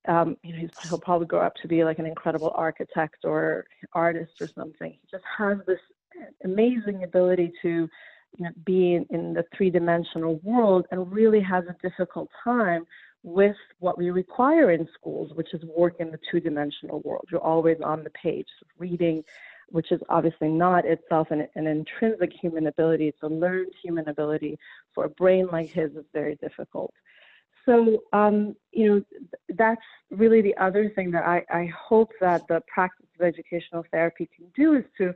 um, 0.07 0.37
you 0.45 0.57
know, 0.57 0.69
he'll 0.89 1.01
probably 1.01 1.27
grow 1.27 1.41
up 1.41 1.55
to 1.63 1.69
be 1.69 1.83
like 1.83 1.99
an 1.99 2.07
incredible 2.07 2.53
architect 2.55 3.25
or 3.25 3.67
artist 3.93 4.41
or 4.41 4.47
something. 4.47 4.93
He 4.93 5.01
just 5.11 5.25
has 5.37 5.59
this 5.67 5.81
amazing 6.45 7.03
ability 7.03 7.53
to 7.63 7.89
you 8.39 8.45
know, 8.45 8.51
be 8.65 8.95
in, 8.95 9.07
in 9.11 9.33
the 9.33 9.45
three-dimensional 9.57 10.37
world 10.45 10.87
and 10.91 11.13
really 11.13 11.41
has 11.41 11.65
a 11.69 11.77
difficult 11.83 12.29
time 12.45 12.87
with 13.23 13.57
what 13.81 13.99
we 13.99 14.11
require 14.11 14.71
in 14.71 14.87
schools, 14.95 15.33
which 15.35 15.53
is 15.55 15.63
work 15.77 15.97
in 15.99 16.13
the 16.13 16.19
two 16.31 16.39
dimensional 16.39 17.01
world. 17.01 17.27
You're 17.31 17.41
always 17.41 17.79
on 17.83 18.05
the 18.05 18.11
page, 18.11 18.47
reading, 18.79 19.25
which 19.69 19.93
is 19.93 20.01
obviously 20.09 20.49
not 20.49 20.85
itself 20.85 21.31
an, 21.31 21.47
an, 21.55 21.67
intrinsic 21.67 22.33
human 22.33 22.67
ability, 22.69 23.09
it's 23.09 23.23
a 23.23 23.29
learned 23.29 23.73
human 23.83 24.09
ability. 24.09 24.59
For 24.95 25.05
a 25.05 25.11
brain 25.11 25.49
like 25.51 25.71
his, 25.71 25.91
it's 25.97 26.09
very 26.13 26.37
difficult. 26.37 26.93
So, 27.65 28.05
um, 28.13 28.55
you 28.71 28.89
know, 28.89 29.03
that's 29.51 29.83
really 30.11 30.41
the 30.41 30.57
other 30.57 30.89
thing 30.91 31.11
that 31.11 31.25
I, 31.25 31.45
I 31.51 31.67
hope 31.67 32.13
that 32.21 32.47
the 32.49 32.63
practice 32.73 33.07
of 33.19 33.27
educational 33.27 33.85
therapy 33.91 34.29
can 34.37 34.47
do 34.55 34.75
is 34.75 34.85
to 34.99 35.13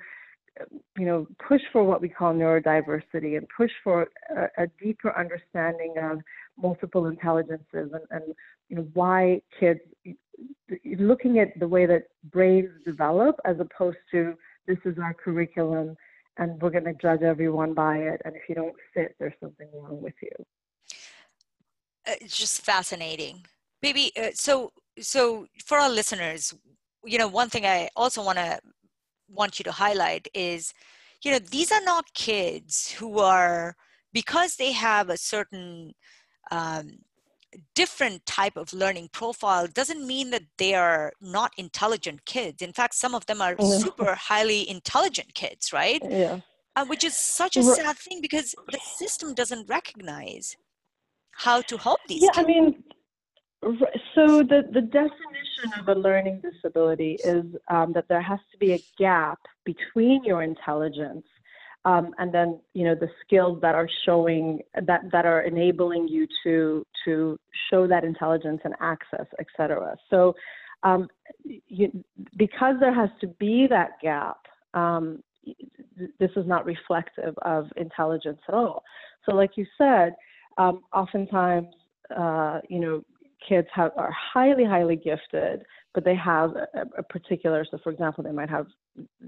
you 0.98 1.06
know, 1.06 1.26
push 1.48 1.60
for 1.72 1.84
what 1.84 2.00
we 2.00 2.08
call 2.08 2.34
neurodiversity 2.34 3.36
and 3.36 3.46
push 3.56 3.70
for 3.82 4.08
a, 4.36 4.64
a 4.64 4.66
deeper 4.82 5.16
understanding 5.18 5.94
of 6.02 6.20
multiple 6.58 7.06
intelligences 7.06 7.64
and, 7.72 8.02
and 8.10 8.22
you 8.68 8.76
know 8.76 8.88
why 8.94 9.40
kids 9.58 9.80
looking 10.98 11.38
at 11.38 11.58
the 11.58 11.68
way 11.68 11.86
that 11.86 12.04
brains 12.30 12.70
develop 12.84 13.36
as 13.44 13.56
opposed 13.60 13.98
to 14.10 14.34
this 14.66 14.78
is 14.84 14.96
our 14.98 15.14
curriculum 15.14 15.96
and 16.38 16.60
we're 16.60 16.70
going 16.70 16.84
to 16.84 16.94
judge 16.94 17.22
everyone 17.22 17.74
by 17.74 17.96
it 17.96 18.20
and 18.24 18.36
if 18.36 18.42
you 18.48 18.54
don't 18.54 18.74
fit 18.94 19.14
there's 19.18 19.32
something 19.40 19.68
wrong 19.74 20.00
with 20.00 20.14
you. 20.22 20.30
Uh, 22.06 22.12
it's 22.20 22.38
just 22.38 22.62
fascinating. 22.62 23.44
Bibi 23.82 24.12
uh, 24.16 24.28
so 24.34 24.72
so 24.98 25.46
for 25.64 25.78
our 25.78 25.90
listeners 25.90 26.54
you 27.04 27.16
know 27.16 27.28
one 27.28 27.48
thing 27.48 27.64
i 27.64 27.88
also 27.96 28.22
want 28.22 28.36
to 28.36 28.60
want 29.32 29.58
you 29.58 29.64
to 29.64 29.72
highlight 29.72 30.28
is 30.34 30.72
you 31.22 31.30
know 31.30 31.38
these 31.38 31.70
are 31.72 31.82
not 31.82 32.12
kids 32.14 32.90
who 32.92 33.18
are 33.18 33.76
because 34.12 34.56
they 34.56 34.72
have 34.72 35.08
a 35.08 35.16
certain 35.16 35.92
um, 36.50 36.90
different 37.74 38.24
type 38.26 38.56
of 38.56 38.72
learning 38.72 39.08
profile 39.12 39.66
doesn't 39.66 40.06
mean 40.06 40.30
that 40.30 40.42
they 40.58 40.74
are 40.74 41.12
not 41.20 41.52
intelligent 41.56 42.24
kids 42.24 42.62
in 42.62 42.72
fact 42.72 42.94
some 42.94 43.14
of 43.14 43.26
them 43.26 43.40
are 43.40 43.56
yeah. 43.58 43.78
super 43.78 44.14
highly 44.14 44.68
intelligent 44.68 45.34
kids 45.34 45.72
right 45.72 46.00
yeah 46.08 46.38
uh, 46.76 46.84
which 46.86 47.02
is 47.02 47.16
such 47.16 47.56
a 47.56 47.62
sad 47.62 47.96
thing 47.96 48.20
because 48.20 48.54
the 48.70 48.78
system 48.78 49.34
doesn't 49.34 49.68
recognize 49.68 50.56
how 51.32 51.60
to 51.62 51.76
help 51.76 51.98
these 52.08 52.22
yeah 52.22 52.30
kids. 52.30 52.44
i 52.44 52.52
mean 52.52 52.84
so 54.14 54.42
the, 54.42 54.62
the 54.72 54.80
definition 54.80 55.29
of 55.78 55.88
a 55.88 55.98
learning 55.98 56.42
disability 56.42 57.18
is 57.24 57.44
um, 57.68 57.92
that 57.92 58.06
there 58.08 58.22
has 58.22 58.38
to 58.52 58.58
be 58.58 58.72
a 58.72 58.82
gap 58.98 59.38
between 59.64 60.24
your 60.24 60.42
intelligence 60.42 61.24
um, 61.84 62.14
and 62.18 62.32
then 62.32 62.60
you 62.74 62.84
know 62.84 62.94
the 62.94 63.08
skills 63.24 63.58
that 63.62 63.74
are 63.74 63.88
showing 64.04 64.60
that 64.74 65.00
that 65.12 65.24
are 65.24 65.42
enabling 65.42 66.08
you 66.08 66.26
to 66.44 66.86
to 67.04 67.38
show 67.70 67.86
that 67.86 68.04
intelligence 68.04 68.60
and 68.64 68.74
access, 68.80 69.26
etc. 69.38 69.96
So 70.10 70.34
um, 70.82 71.08
you, 71.44 71.90
because 72.36 72.74
there 72.80 72.94
has 72.94 73.08
to 73.22 73.28
be 73.28 73.66
that 73.68 73.92
gap, 74.02 74.38
um, 74.74 75.22
this 76.18 76.30
is 76.36 76.46
not 76.46 76.66
reflective 76.66 77.34
of 77.42 77.66
intelligence 77.76 78.40
at 78.46 78.54
all. 78.54 78.82
So, 79.24 79.34
like 79.34 79.56
you 79.56 79.66
said, 79.78 80.14
um, 80.58 80.82
oftentimes 80.92 81.68
uh, 82.14 82.60
you 82.68 82.80
know 82.80 83.04
kids 83.46 83.68
have, 83.72 83.92
are 83.96 84.12
highly, 84.12 84.64
highly 84.64 84.96
gifted, 84.96 85.64
but 85.94 86.04
they 86.04 86.14
have 86.14 86.54
a, 86.56 86.86
a, 86.98 87.02
particular, 87.02 87.64
so 87.68 87.78
for 87.78 87.90
example, 87.90 88.22
they 88.22 88.32
might 88.32 88.50
have, 88.50 88.66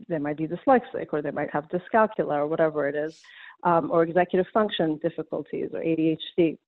they 0.09 0.19
might 0.19 0.37
be 0.37 0.47
dyslexic 0.47 1.07
or 1.13 1.23
they 1.23 1.31
might 1.31 1.51
have 1.53 1.69
dyscalculia 1.69 2.39
or 2.39 2.47
whatever 2.47 2.89
it 2.89 2.95
is, 2.95 3.21
um, 3.65 3.91
or 3.91 4.03
executive 4.03 4.47
function 4.53 4.99
difficulties 5.03 5.71
or 5.73 5.81
ADHD. 5.81 6.59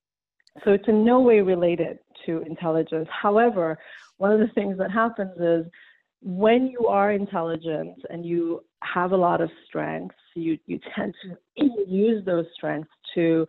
So 0.65 0.73
it's 0.73 0.89
in 0.89 1.05
no 1.05 1.21
way 1.21 1.41
related 1.41 1.99
to 2.27 2.43
intelligence. 2.43 3.09
However, 3.11 3.79
one 4.19 4.33
of 4.33 4.41
the 4.41 4.53
things 4.55 4.79
that 4.79 4.91
happens 4.91 5.39
is 5.41 5.67
when 6.23 6.69
you 6.69 6.87
are 6.87 7.13
intelligent 7.13 7.99
and 8.09 8.25
you 8.25 8.65
have 8.83 9.13
a 9.13 9.17
lot 9.17 9.41
of 9.41 9.51
strengths, 9.67 10.17
you, 10.35 10.59
you 10.67 10.81
tend 10.95 11.15
to 11.23 11.65
use 11.87 12.25
those 12.25 12.47
strengths 12.55 12.91
to 13.15 13.47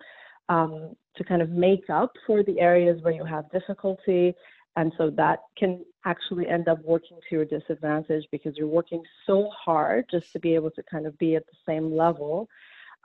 um, 0.50 0.96
to 1.18 1.24
kind 1.24 1.42
of 1.42 1.50
make 1.50 1.90
up 1.90 2.12
for 2.26 2.44
the 2.44 2.60
areas 2.60 3.02
where 3.02 3.14
you 3.14 3.26
have 3.26 3.50
difficulty. 3.52 4.34
And 4.76 4.92
so 4.98 5.10
that 5.12 5.40
can 5.58 5.86
actually 6.04 6.48
end 6.48 6.68
up 6.68 6.84
working 6.84 7.18
to 7.30 7.36
your 7.36 7.46
disadvantage 7.46 8.26
because 8.32 8.58
you're 8.58 8.68
working 8.68 9.04
so 9.26 9.50
hard 9.50 10.06
just 10.12 10.32
to 10.34 10.40
be 10.40 10.54
able 10.54 10.72
to 10.72 10.84
kind 10.84 11.06
of 11.06 11.18
be 11.18 11.36
at 11.36 11.46
the 11.46 11.58
same 11.66 11.96
level. 11.96 12.50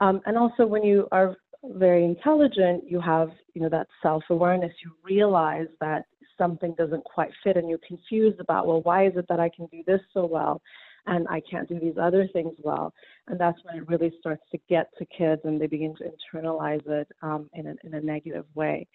Um, 0.01 0.21
and 0.25 0.37
also, 0.37 0.65
when 0.65 0.83
you 0.83 1.07
are 1.11 1.37
very 1.63 2.03
intelligent, 2.03 2.83
you 2.89 2.99
have 2.99 3.29
you 3.53 3.61
know 3.61 3.69
that 3.69 3.87
self-awareness. 4.01 4.73
You 4.83 4.91
realize 5.03 5.67
that 5.79 6.05
something 6.37 6.73
doesn't 6.77 7.03
quite 7.03 7.31
fit, 7.43 7.55
and 7.55 7.69
you're 7.69 7.79
confused 7.87 8.39
about 8.39 8.67
well, 8.67 8.81
why 8.81 9.05
is 9.05 9.13
it 9.15 9.25
that 9.29 9.39
I 9.39 9.49
can 9.49 9.67
do 9.67 9.83
this 9.85 10.01
so 10.13 10.25
well? 10.25 10.61
And 11.07 11.27
I 11.29 11.41
can't 11.49 11.67
do 11.67 11.79
these 11.79 11.97
other 12.01 12.27
things 12.31 12.55
well. 12.63 12.93
And 13.27 13.39
that's 13.39 13.57
when 13.63 13.77
it 13.77 13.87
really 13.87 14.13
starts 14.19 14.43
to 14.51 14.59
get 14.69 14.89
to 14.97 15.05
kids 15.05 15.41
and 15.45 15.59
they 15.59 15.67
begin 15.67 15.95
to 15.97 16.11
internalize 16.35 16.87
it 16.87 17.07
um, 17.21 17.49
in, 17.53 17.67
a, 17.67 17.75
in 17.83 17.93
a 17.93 18.01
negative 18.01 18.45
way. 18.55 18.87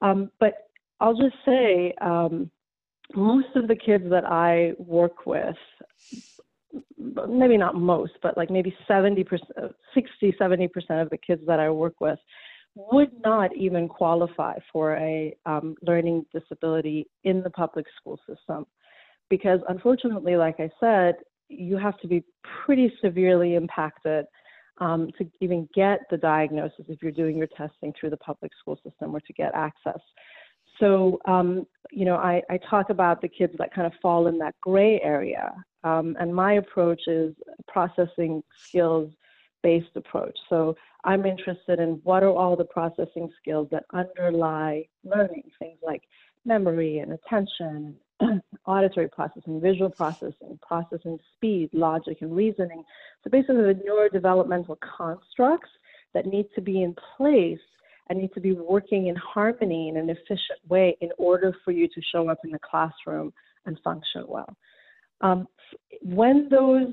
Um, 0.00 0.30
but 0.40 0.68
I'll 1.00 1.14
just 1.14 1.36
say, 1.44 1.94
um, 2.00 2.50
most 3.14 3.48
of 3.56 3.68
the 3.68 3.76
kids 3.76 4.04
that 4.10 4.24
I 4.24 4.72
work 4.78 5.26
with, 5.26 5.56
maybe 7.28 7.56
not 7.56 7.74
most, 7.74 8.12
but 8.22 8.36
like 8.36 8.50
maybe 8.50 8.74
70%, 8.88 9.26
60, 9.94 10.36
70% 10.40 11.02
of 11.02 11.10
the 11.10 11.18
kids 11.18 11.42
that 11.46 11.60
I 11.60 11.70
work 11.70 12.00
with 12.00 12.18
would 12.74 13.10
not 13.22 13.54
even 13.56 13.88
qualify 13.88 14.58
for 14.72 14.96
a 14.96 15.36
um, 15.44 15.74
learning 15.82 16.24
disability 16.32 17.06
in 17.24 17.42
the 17.42 17.50
public 17.50 17.86
school 18.00 18.18
system. 18.26 18.66
Because 19.28 19.60
unfortunately, 19.68 20.36
like 20.36 20.56
I 20.58 20.70
said, 20.80 21.16
you 21.52 21.76
have 21.76 21.98
to 22.00 22.08
be 22.08 22.24
pretty 22.64 22.92
severely 23.02 23.54
impacted 23.54 24.26
um, 24.78 25.10
to 25.18 25.30
even 25.40 25.68
get 25.74 26.00
the 26.10 26.16
diagnosis 26.16 26.84
if 26.88 27.02
you're 27.02 27.12
doing 27.12 27.36
your 27.36 27.48
testing 27.56 27.92
through 27.98 28.10
the 28.10 28.16
public 28.18 28.50
school 28.60 28.78
system 28.84 29.14
or 29.14 29.20
to 29.20 29.32
get 29.32 29.54
access. 29.54 30.00
So, 30.80 31.20
um, 31.26 31.66
you 31.90 32.04
know, 32.04 32.16
I, 32.16 32.42
I, 32.50 32.58
talk 32.70 32.90
about 32.90 33.20
the 33.20 33.28
kids 33.28 33.52
that 33.58 33.74
kind 33.74 33.86
of 33.86 33.92
fall 34.00 34.26
in 34.26 34.38
that 34.38 34.54
gray 34.60 35.00
area. 35.02 35.52
Um, 35.84 36.16
and 36.18 36.34
my 36.34 36.54
approach 36.54 37.02
is 37.06 37.34
a 37.58 37.70
processing 37.70 38.42
skills 38.56 39.12
based 39.62 39.94
approach. 39.96 40.36
So 40.48 40.74
I'm 41.04 41.26
interested 41.26 41.78
in 41.78 42.00
what 42.02 42.22
are 42.22 42.34
all 42.34 42.56
the 42.56 42.64
processing 42.64 43.30
skills 43.40 43.68
that 43.70 43.84
underlie 43.92 44.86
learning, 45.04 45.44
things 45.58 45.78
like 45.82 46.02
memory 46.44 46.98
and 46.98 47.12
attention, 47.12 47.96
auditory 48.66 49.08
processing, 49.08 49.60
visual 49.60 49.90
processing, 49.90 50.58
processing 50.66 51.18
speed, 51.34 51.70
logic, 51.72 52.18
and 52.20 52.34
reasoning. 52.34 52.84
So 53.24 53.30
basically, 53.30 53.56
the 53.56 53.80
neurodevelopmental 53.86 54.76
constructs 54.80 55.70
that 56.14 56.26
need 56.26 56.46
to 56.54 56.60
be 56.60 56.82
in 56.82 56.94
place 57.16 57.58
and 58.08 58.18
need 58.18 58.32
to 58.34 58.40
be 58.40 58.52
working 58.52 59.06
in 59.06 59.16
harmony 59.16 59.88
in 59.88 59.96
an 59.96 60.10
efficient 60.10 60.58
way 60.68 60.96
in 61.00 61.10
order 61.18 61.54
for 61.64 61.70
you 61.70 61.88
to 61.88 62.00
show 62.12 62.28
up 62.28 62.38
in 62.44 62.50
the 62.50 62.58
classroom 62.58 63.32
and 63.66 63.78
function 63.82 64.24
well. 64.28 64.56
Um, 65.20 65.46
when 66.02 66.48
those 66.50 66.92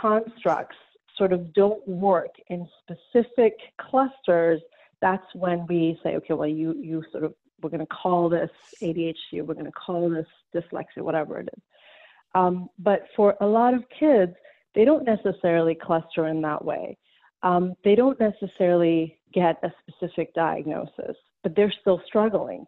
constructs 0.00 0.76
sort 1.16 1.32
of 1.32 1.52
don't 1.54 1.86
work 1.86 2.34
in 2.48 2.66
specific 2.82 3.54
clusters, 3.80 4.60
that's 5.00 5.24
when 5.34 5.66
we 5.68 5.98
say, 6.02 6.16
okay, 6.16 6.34
well, 6.34 6.48
you, 6.48 6.74
you 6.80 7.02
sort 7.12 7.24
of, 7.24 7.34
we're 7.62 7.70
going 7.70 7.80
to 7.80 7.86
call 7.86 8.28
this 8.28 8.50
ADHD, 8.82 9.42
we're 9.42 9.54
going 9.54 9.64
to 9.64 9.72
call 9.72 10.08
this 10.10 10.26
dyslexia, 10.54 11.02
whatever 11.02 11.38
it 11.40 11.48
is. 11.56 11.62
Um, 12.34 12.68
but 12.78 13.06
for 13.16 13.36
a 13.40 13.46
lot 13.46 13.74
of 13.74 13.84
kids, 13.98 14.32
they 14.74 14.84
don't 14.84 15.04
necessarily 15.04 15.74
cluster 15.74 16.28
in 16.28 16.40
that 16.42 16.64
way. 16.64 16.96
Um, 17.42 17.74
they 17.84 17.94
don't 17.94 18.20
necessarily 18.20 19.18
get 19.32 19.58
a 19.62 19.72
specific 19.80 20.34
diagnosis, 20.34 21.16
but 21.42 21.56
they're 21.56 21.72
still 21.80 22.00
struggling. 22.06 22.66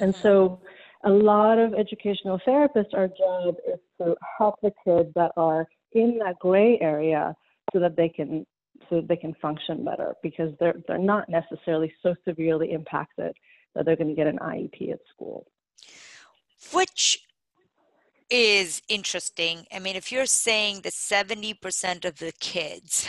And 0.00 0.14
so, 0.14 0.60
a 1.04 1.10
lot 1.10 1.58
of 1.58 1.74
educational 1.74 2.40
therapists, 2.46 2.94
our 2.94 3.08
job 3.08 3.56
is 3.66 3.78
to 4.00 4.16
help 4.36 4.56
the 4.62 4.72
kids 4.84 5.10
that 5.14 5.32
are 5.36 5.66
in 5.92 6.18
that 6.18 6.38
gray 6.38 6.78
area 6.80 7.34
so 7.72 7.80
that 7.80 7.96
they 7.96 8.08
can 8.08 8.46
so 8.88 8.96
that 8.96 9.08
they 9.08 9.16
can 9.16 9.34
function 9.34 9.84
better 9.84 10.14
because 10.22 10.52
they're 10.60 10.80
they're 10.86 10.98
not 10.98 11.28
necessarily 11.28 11.92
so 12.02 12.14
severely 12.26 12.72
impacted 12.72 13.34
that 13.78 13.86
they're 13.86 13.96
going 13.96 14.08
to 14.08 14.14
get 14.14 14.26
an 14.26 14.40
IEP 14.40 14.92
at 14.92 14.98
school. 15.08 15.46
Which 16.72 17.24
is 18.28 18.82
interesting. 18.88 19.66
I 19.72 19.78
mean, 19.78 19.94
if 19.94 20.10
you're 20.10 20.26
saying 20.26 20.80
that 20.82 20.92
70% 20.92 22.04
of 22.04 22.18
the 22.18 22.32
kids 22.40 23.08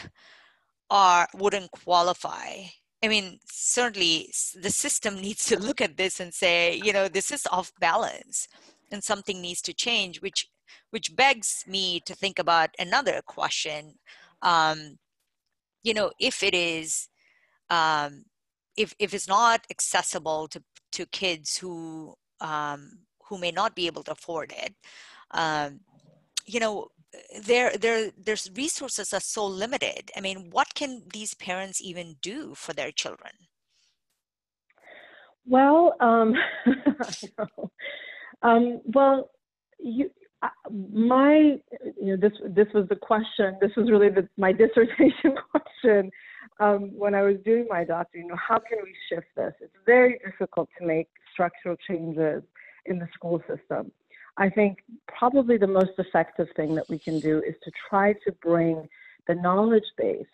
are 0.92 1.28
wouldn't 1.34 1.72
qualify, 1.72 2.66
I 3.04 3.08
mean, 3.08 3.40
certainly 3.52 4.32
the 4.56 4.70
system 4.70 5.16
needs 5.22 5.46
to 5.46 5.60
look 5.60 5.82
at 5.82 5.98
this 5.98 6.20
and 6.20 6.32
say, 6.32 6.80
you 6.84 6.94
know, 6.94 7.08
this 7.08 7.32
is 7.32 7.48
off 7.52 7.74
balance 7.80 8.48
and 8.92 9.04
something 9.04 9.42
needs 9.42 9.62
to 9.64 9.74
change, 9.74 10.22
which 10.22 10.48
which 10.92 11.16
begs 11.16 11.64
me 11.68 12.00
to 12.00 12.14
think 12.14 12.38
about 12.38 12.70
another 12.78 13.22
question 13.26 13.96
um, 14.44 14.98
you 15.84 15.94
know 15.94 16.12
if 16.20 16.44
it 16.44 16.54
is 16.54 17.08
um, 17.70 18.24
if 18.80 18.96
if 18.98 19.14
it's 19.14 19.28
not 19.28 19.68
accessible 19.70 20.48
to 20.48 20.64
to 20.92 21.06
kids 21.08 21.58
who 21.58 22.16
um, 22.42 22.82
who 23.28 23.38
may 23.38 23.52
not 23.52 23.76
be 23.76 23.88
able 23.88 24.04
to 24.04 24.14
afford 24.14 24.54
it 24.66 24.74
um, 25.32 25.82
you 26.46 26.60
know 26.60 26.88
there 27.44 27.76
there 27.78 28.12
there's 28.18 28.50
resources 28.56 29.14
are 29.14 29.20
so 29.20 29.46
limited. 29.46 30.12
I 30.16 30.22
mean 30.22 30.50
what 30.52 30.74
can 30.76 31.04
these 31.14 31.34
parents 31.34 31.82
even 31.82 32.16
do 32.22 32.54
for 32.56 32.74
their 32.74 32.92
children? 32.92 33.32
Well 35.46 35.96
um, 36.00 36.36
um 38.42 38.82
well 38.86 39.32
you 39.80 40.10
my 40.72 41.60
you 42.02 42.16
know 42.16 42.18
this 42.18 42.34
this 42.50 42.68
was 42.74 42.88
the 42.90 42.96
question. 42.96 43.58
This 43.62 43.72
was 43.76 43.90
really 43.90 44.10
the, 44.10 44.28
my 44.38 44.52
dissertation 44.64 45.36
question 45.52 46.12
um, 46.60 46.98
when 46.98 47.16
I 47.16 47.22
was 47.22 47.38
doing 47.46 47.68
my 47.70 47.84
doctorate. 47.84 48.24
You 48.24 48.30
know, 48.30 48.36
how 48.36 48.60
can 48.60 48.80
we 48.84 48.94
shift 49.10 49.28
this? 49.36 49.54
It's 49.62 49.76
very 49.86 50.20
difficult 50.26 50.70
to 50.80 50.86
make 50.86 51.08
structural 51.32 51.76
changes 51.88 52.44
in 52.86 53.00
the 53.00 53.08
school 53.14 53.42
system. 53.48 53.92
I 54.38 54.50
think 54.50 54.80
probably 55.08 55.58
the 55.58 55.68
most 55.68 55.92
effective 55.98 56.48
thing 56.56 56.76
that 56.76 56.88
we 56.90 56.98
can 56.98 57.20
do 57.20 57.42
is 57.46 57.56
to 57.64 57.72
try 57.90 58.14
to 58.26 58.32
bring 58.42 58.88
the 59.28 59.36
knowledge 59.36 59.84
base. 59.98 60.26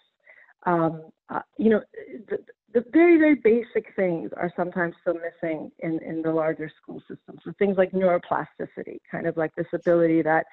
Um, 0.66 1.04
uh, 1.30 1.42
you 1.58 1.70
know, 1.70 1.82
the, 2.30 2.38
the 2.74 2.86
very, 2.92 3.18
very 3.18 3.36
basic 3.36 3.96
things 3.96 4.32
are 4.38 4.52
sometimes 4.56 4.96
still 5.02 5.16
missing 5.16 5.72
in, 5.80 6.00
in 6.04 6.22
the 6.22 6.32
larger 6.32 6.72
school 6.82 7.00
system. 7.08 7.40
So 7.44 7.52
things 7.58 7.78
like 7.78 7.92
neuroplasticity, 7.92 9.00
kind 9.10 9.28
of 9.28 9.38
like 9.38 9.56
this 9.56 9.68
ability 9.74 10.22
that 10.24 10.46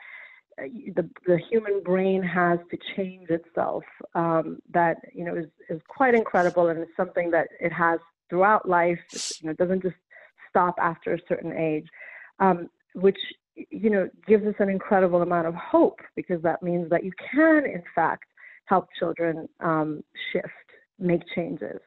the, 0.59 1.09
the 1.27 1.39
human 1.51 1.83
brain 1.83 2.23
has 2.23 2.59
to 2.71 2.79
change 2.97 3.29
itself, 3.31 3.85
um, 4.15 4.59
that, 4.73 4.97
you 5.15 5.25
know, 5.25 5.35
is, 5.35 5.47
is 5.69 5.81
quite 5.89 6.15
incredible 6.15 6.69
and 6.69 6.81
it's 6.81 6.97
something 6.97 7.31
that 7.31 7.49
it 7.61 7.73
has 7.73 7.99
throughout 8.29 8.69
life. 8.69 8.99
you 9.13 9.47
know, 9.47 9.51
it 9.51 9.59
doesn't 9.59 9.83
just 9.83 9.97
stop 10.49 10.75
after 10.81 11.15
a 11.15 11.19
certain 11.29 11.53
age, 11.53 11.87
um, 12.39 12.69
which, 12.95 13.19
you 13.71 13.91
know, 13.91 14.09
gives 14.27 14.47
us 14.47 14.55
an 14.59 14.69
incredible 14.69 15.23
amount 15.23 15.47
of 15.47 15.55
hope 15.55 16.01
because 16.17 16.43
that 16.43 16.63
means 16.63 16.89
that 16.91 17.05
you 17.05 17.13
can, 17.35 17.65
in 17.65 17.83
fact, 17.95 18.25
help 18.67 18.89
children 18.99 19.49
um, 19.61 20.03
shift, 20.33 20.49
make 20.99 21.23
changes. 21.35 21.81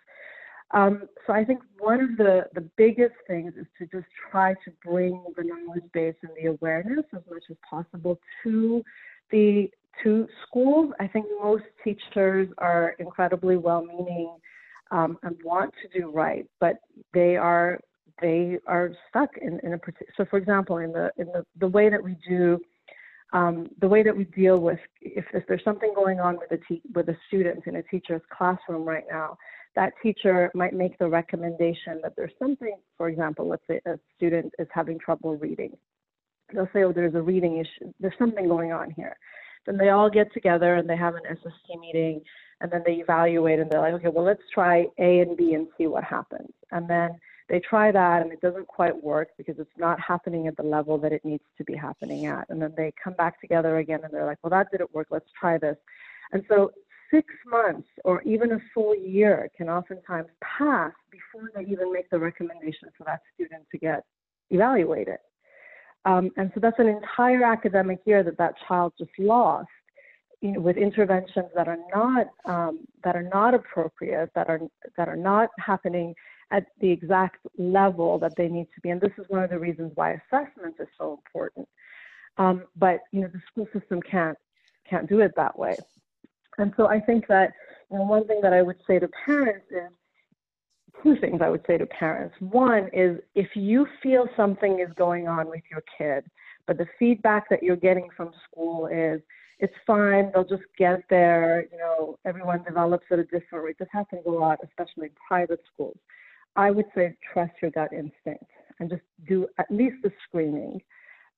Um, 0.72 1.04
so 1.26 1.34
I 1.34 1.46
think 1.46 1.62
one 1.78 2.02
of 2.02 2.18
the, 2.18 2.46
the 2.54 2.62
biggest 2.76 3.16
things 3.28 3.54
is 3.58 3.68
to 3.78 3.86
just 3.86 4.08
try 4.32 4.54
to 4.54 4.72
bring 4.84 5.24
the 5.38 5.44
knowledge 5.44 5.84
base 5.94 6.16
and 6.22 6.32
the 6.42 6.50
awareness 6.50 7.06
as 7.14 7.22
much 7.30 7.44
as 7.50 7.58
possible 7.70 8.20
to 8.44 8.84
the 9.32 9.70
to 10.04 10.28
schools. 10.46 10.92
I 11.00 11.08
think 11.08 11.28
most 11.42 11.64
teachers 11.84 12.50
are 12.58 12.96
incredibly 13.00 13.56
well-meaning 13.56 14.36
um, 14.92 15.18
and 15.24 15.38
want 15.44 15.74
to 15.82 16.00
do 16.00 16.12
right, 16.12 16.46
but 16.60 16.78
they 17.14 17.38
are 17.38 17.80
they 18.22 18.58
are 18.68 18.92
stuck 19.10 19.30
in, 19.38 19.60
in 19.64 19.74
a. 19.74 19.80
So, 20.18 20.26
for 20.26 20.38
example, 20.38 20.78
in 20.78 20.92
the 20.92 21.12
in 21.18 21.28
the, 21.28 21.46
the 21.60 21.68
way 21.68 21.90
that 21.90 22.04
we 22.04 22.18
do 22.28 22.60
um, 23.36 23.68
the 23.82 23.88
way 23.88 24.02
that 24.02 24.16
we 24.16 24.24
deal 24.24 24.60
with 24.60 24.80
if, 25.02 25.26
if 25.34 25.46
there's 25.48 25.64
something 25.66 25.94
going 25.94 26.22
on 26.22 26.38
with 26.38 26.52
a 26.52 26.58
te- 26.66 26.82
with 26.94 27.10
a 27.10 27.18
student 27.28 27.68
in 27.68 27.76
a 27.76 27.84
teacher's 27.84 28.22
classroom 28.36 28.86
right 28.86 29.04
now, 29.12 29.38
that 29.76 29.92
teacher 30.02 30.50
might 30.56 30.74
make 30.74 30.98
the 31.00 31.08
recommendation 31.08 32.00
that 32.02 32.14
there's 32.16 32.32
something, 32.40 32.78
for 32.98 33.10
example, 33.10 33.46
let's 33.46 33.68
say 33.70 33.82
a 33.86 34.00
student 34.16 34.54
is 34.58 34.68
having 34.72 34.98
trouble 34.98 35.36
reading. 35.36 35.76
They'll 36.54 36.70
say, 36.72 36.84
oh, 36.84 36.94
there's 36.94 37.16
a 37.16 37.22
reading 37.22 37.58
issue, 37.58 37.92
there's 38.00 38.18
something 38.18 38.48
going 38.48 38.72
on 38.72 38.92
here. 38.92 39.18
Then 39.66 39.76
they 39.76 39.90
all 39.90 40.10
get 40.10 40.32
together 40.34 40.76
and 40.76 40.90
they 40.90 40.96
have 40.96 41.16
an 41.16 41.24
SST 41.30 41.78
meeting 41.82 42.22
and 42.62 42.72
then 42.72 42.84
they 42.86 42.94
evaluate 42.94 43.60
and 43.60 43.70
they're 43.70 43.82
like, 43.82 43.96
okay, 43.96 44.08
well, 44.08 44.24
let's 44.24 44.44
try 44.54 44.86
A 44.98 45.20
and 45.20 45.36
B 45.36 45.56
and 45.56 45.68
see 45.78 45.88
what 45.88 46.06
happens. 46.06 46.54
And 46.72 46.90
then 46.90 47.20
they 47.48 47.60
try 47.60 47.92
that 47.92 48.22
and 48.22 48.32
it 48.32 48.42
doesn't 48.42 48.68
quite 48.68 49.04
work 49.04 49.30
because 49.38 49.56
it's 49.60 49.78
not 49.78 50.00
happening 50.00 50.48
at 50.48 50.58
the 50.58 50.64
level 50.64 50.98
that 50.98 51.12
it 51.12 51.24
needs 51.24 51.44
to 51.58 51.64
be 51.64 51.76
happening 51.76 52.26
at. 52.26 52.50
And 52.50 52.62
then 52.62 52.74
they 52.76 52.92
come 53.02 53.14
back 53.14 53.40
together 53.40 53.78
again 53.78 54.00
and 54.04 54.12
they're 54.12 54.26
like, 54.26 54.40
well, 54.44 54.50
that 54.52 54.72
didn't 54.72 54.94
work, 54.94 55.08
let's 55.12 55.30
try 55.40 55.58
this. 55.58 55.78
And 56.32 56.44
so 56.50 56.72
six 57.14 57.28
months 57.46 57.88
or 58.04 58.22
even 58.24 58.54
a 58.54 58.60
full 58.74 58.96
year 58.96 59.50
can 59.56 59.70
oftentimes 59.70 60.28
pass 60.42 60.92
before 61.12 61.52
they 61.56 61.70
even 61.72 61.94
make 61.94 62.10
the 62.10 62.20
recommendation 62.20 62.90
for 62.98 63.04
that 63.04 63.22
student 63.36 63.64
to 63.72 63.78
get 63.78 64.04
evaluated. 64.50 65.18
Um, 66.06 66.32
and 66.38 66.52
so 66.54 66.60
that's 66.60 66.80
an 66.80 66.88
entire 66.88 67.44
academic 67.44 68.00
year 68.06 68.24
that 68.24 68.38
that 68.38 68.56
child 68.68 68.94
just 68.98 69.12
lost 69.20 69.68
you 70.42 70.52
know, 70.52 70.60
with 70.60 70.78
interventions 70.78 71.50
that 71.56 71.68
are 71.68 71.80
not 71.94 72.28
um, 72.46 72.82
that 73.04 73.16
are 73.16 73.24
not 73.34 73.54
appropriate, 73.54 74.30
that 74.36 74.48
are 74.48 74.60
that 74.98 75.08
are 75.08 75.16
not 75.16 75.50
happening 75.58 76.14
at 76.56 76.68
the 76.80 76.90
exact 76.90 77.46
level 77.58 78.18
that 78.20 78.34
they 78.38 78.48
need 78.48 78.68
to 78.76 78.82
be. 78.82 78.90
And 78.90 79.02
this 79.02 79.12
is 79.18 79.26
one 79.28 79.44
of 79.44 79.50
the 79.50 79.60
reasons 79.60 79.92
why 79.96 80.12
assessment 80.12 80.76
is 80.80 80.88
so 80.98 81.20
important. 81.26 81.68
Um, 82.38 82.64
but 82.76 83.02
you 83.12 83.22
know, 83.22 83.28
the 83.28 83.42
school 83.52 83.68
system 83.78 84.02
can't 84.02 84.38
can't 84.90 85.10
do 85.10 85.20
it 85.20 85.34
that 85.36 85.58
way. 85.58 85.76
And 86.58 86.74
so 86.78 86.88
I 86.88 87.00
think 87.00 87.28
that 87.28 87.52
you 87.92 87.98
know, 87.98 88.04
one 88.06 88.26
thing 88.28 88.40
that 88.42 88.54
I 88.54 88.62
would 88.62 88.78
say 88.88 89.00
to 89.00 89.10
parents 89.26 89.66
is 89.70 89.92
two 91.04 91.18
things 91.18 91.42
I 91.42 91.50
would 91.50 91.66
say 91.68 91.78
to 91.78 91.86
parents. 91.86 92.36
One 92.40 92.90
is 92.94 93.20
if 93.36 93.50
you 93.56 93.88
feel 94.02 94.28
something 94.38 94.80
is 94.80 94.94
going 94.96 95.28
on 95.28 95.50
with 95.50 95.64
your 95.70 95.84
kid, 95.98 96.26
but 96.68 96.78
the 96.78 96.88
feedback 96.98 97.50
that 97.50 97.64
you're 97.64 97.76
getting 97.76 98.08
from 98.16 98.32
school 98.50 98.88
is 98.88 99.22
it's 99.60 99.74
fine, 99.88 100.32
they'll 100.34 100.44
just 100.44 100.64
get 100.78 101.02
there, 101.10 101.66
you 101.72 101.78
know, 101.78 102.18
everyone 102.26 102.64
develops 102.64 103.06
at 103.12 103.20
a 103.20 103.24
different 103.24 103.64
rate. 103.64 103.78
This 103.80 103.88
happens 103.92 104.24
a 104.26 104.30
lot, 104.30 104.60
especially 104.64 105.08
in 105.08 105.12
private 105.28 105.62
schools. 105.74 105.98
I 106.56 106.72
would 106.72 106.86
say 106.96 107.16
trust 107.34 107.54
your 107.62 107.72
gut 107.72 107.92
instinct 107.92 108.50
and 108.80 108.90
just 108.90 109.02
do 109.28 109.48
at 109.58 109.70
least 109.70 109.96
the 110.04 110.12
screening 110.28 110.82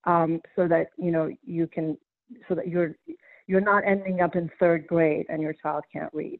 um, 0.05 0.41
so 0.55 0.67
that 0.67 0.87
you 0.97 1.11
know 1.11 1.29
you 1.43 1.67
can 1.67 1.97
so 2.47 2.55
that 2.55 2.67
you're 2.67 2.95
you're 3.47 3.61
not 3.61 3.83
ending 3.85 4.21
up 4.21 4.35
in 4.35 4.49
third 4.59 4.85
grade 4.87 5.25
and 5.29 5.41
your 5.41 5.53
child 5.53 5.83
can't 5.91 6.13
read. 6.13 6.39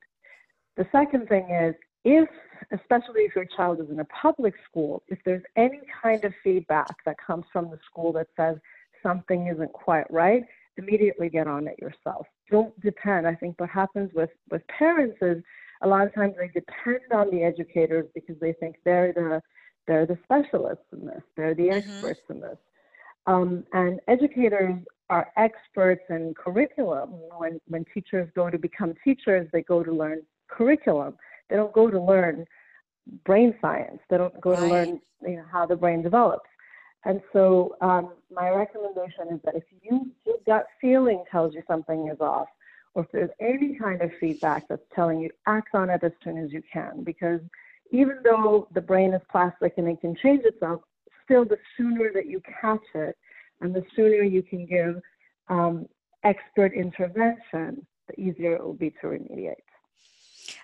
The 0.76 0.88
second 0.92 1.28
thing 1.28 1.50
is 1.50 1.74
if, 2.04 2.30
especially 2.72 3.22
if 3.22 3.36
your 3.36 3.48
child 3.56 3.80
is 3.82 3.90
in 3.90 4.00
a 4.00 4.06
public 4.06 4.54
school, 4.70 5.04
if 5.08 5.20
there's 5.26 5.44
any 5.56 5.82
kind 6.02 6.24
of 6.24 6.34
feedback 6.44 6.94
that 7.06 7.16
comes 7.26 7.46
from 7.52 7.70
the 7.70 7.80
school 7.90 8.12
that 8.14 8.28
says 8.38 8.58
something 9.04 9.48
isn't 9.48 9.72
quite 9.74 10.10
right, 10.12 10.44
immediately 10.78 11.30
get 11.30 11.48
on 11.48 11.68
it 11.68 11.78
yourself. 11.80 12.28
Don't 12.52 12.80
depend. 12.82 13.28
I 13.28 13.36
think 13.36 13.60
what 13.60 13.70
happens 13.70 14.12
with, 14.14 14.30
with 14.52 14.62
parents 14.68 15.18
is 15.22 15.44
a 15.82 15.88
lot 15.88 16.06
of 16.06 16.14
times 16.14 16.36
they 16.38 16.48
depend 16.48 17.12
on 17.14 17.30
the 17.32 17.44
educators 17.44 18.06
because 18.14 18.36
they 18.40 18.54
think 18.54 18.78
they're 18.84 19.14
the 19.14 19.42
they're 19.88 20.06
the 20.06 20.18
specialists 20.24 20.84
in 20.92 21.06
this, 21.06 21.22
they're 21.36 21.56
the 21.56 21.70
mm-hmm. 21.70 21.78
experts 21.78 22.20
in 22.30 22.42
this. 22.42 22.58
Um, 23.26 23.64
and 23.74 24.02
educators 24.08 24.76
are 25.10 25.32
experts 25.38 26.04
in 26.10 26.34
curriculum. 26.36 27.12
When 27.38 27.60
when 27.68 27.86
teachers 27.94 28.30
go 28.36 28.50
to 28.50 28.58
become 28.58 28.94
teachers, 29.04 29.48
they 29.54 29.62
go 29.62 29.84
to 29.84 29.92
learn 29.92 30.22
curriculum. 30.50 31.16
They 31.50 31.56
don't 31.56 31.74
go 31.74 31.90
to 31.90 32.02
learn 32.02 32.46
brain 33.26 33.56
science. 33.62 34.00
They 34.10 34.18
don't 34.18 34.40
go 34.42 34.52
right. 34.52 34.60
to 34.60 34.68
learn 34.68 35.02
you 35.26 35.38
know, 35.38 35.46
how 35.52 35.66
the 35.66 35.76
brain 35.76 36.02
develops. 36.02 36.50
And 37.06 37.22
so 37.32 37.76
um, 37.82 38.14
my 38.34 38.50
recommendation 38.50 39.30
is 39.32 39.40
that 39.46 39.56
if 39.56 39.64
you 39.82 40.12
your 40.26 40.38
gut 40.46 40.66
feeling 40.82 41.24
tells 41.32 41.54
you 41.54 41.64
something 41.68 42.10
is 42.14 42.20
off, 42.20 42.48
or 42.98 43.04
if 43.04 43.12
there's 43.12 43.30
any 43.40 43.78
kind 43.78 44.02
of 44.02 44.10
feedback 44.20 44.68
that's 44.68 44.82
telling 44.96 45.20
you 45.20 45.30
act 45.46 45.76
on 45.76 45.92
it 45.92 46.04
as 46.04 46.12
soon 46.24 46.40
as 46.40 46.52
you 46.52 46.64
can, 46.74 47.04
because 47.04 47.40
even 47.92 48.18
though 48.24 48.68
the 48.74 48.82
brain 48.82 49.14
is 49.14 49.22
plastic 49.32 49.74
and 49.78 49.88
it 49.88 50.02
can 50.02 50.16
change 50.16 50.44
itself, 50.44 50.82
still 51.24 51.46
the 51.46 51.60
sooner 51.78 52.12
that 52.12 52.26
you 52.26 52.42
catch 52.60 52.82
it 52.96 53.16
and 53.62 53.72
the 53.72 53.84
sooner 53.96 54.24
you 54.24 54.42
can 54.42 54.66
give 54.66 55.00
um, 55.48 55.88
expert 56.24 56.74
intervention, 56.74 57.86
the 58.08 58.20
easier 58.20 58.56
it 58.56 58.66
will 58.66 58.74
be 58.74 58.90
to 58.90 59.06
remediate. 59.06 59.54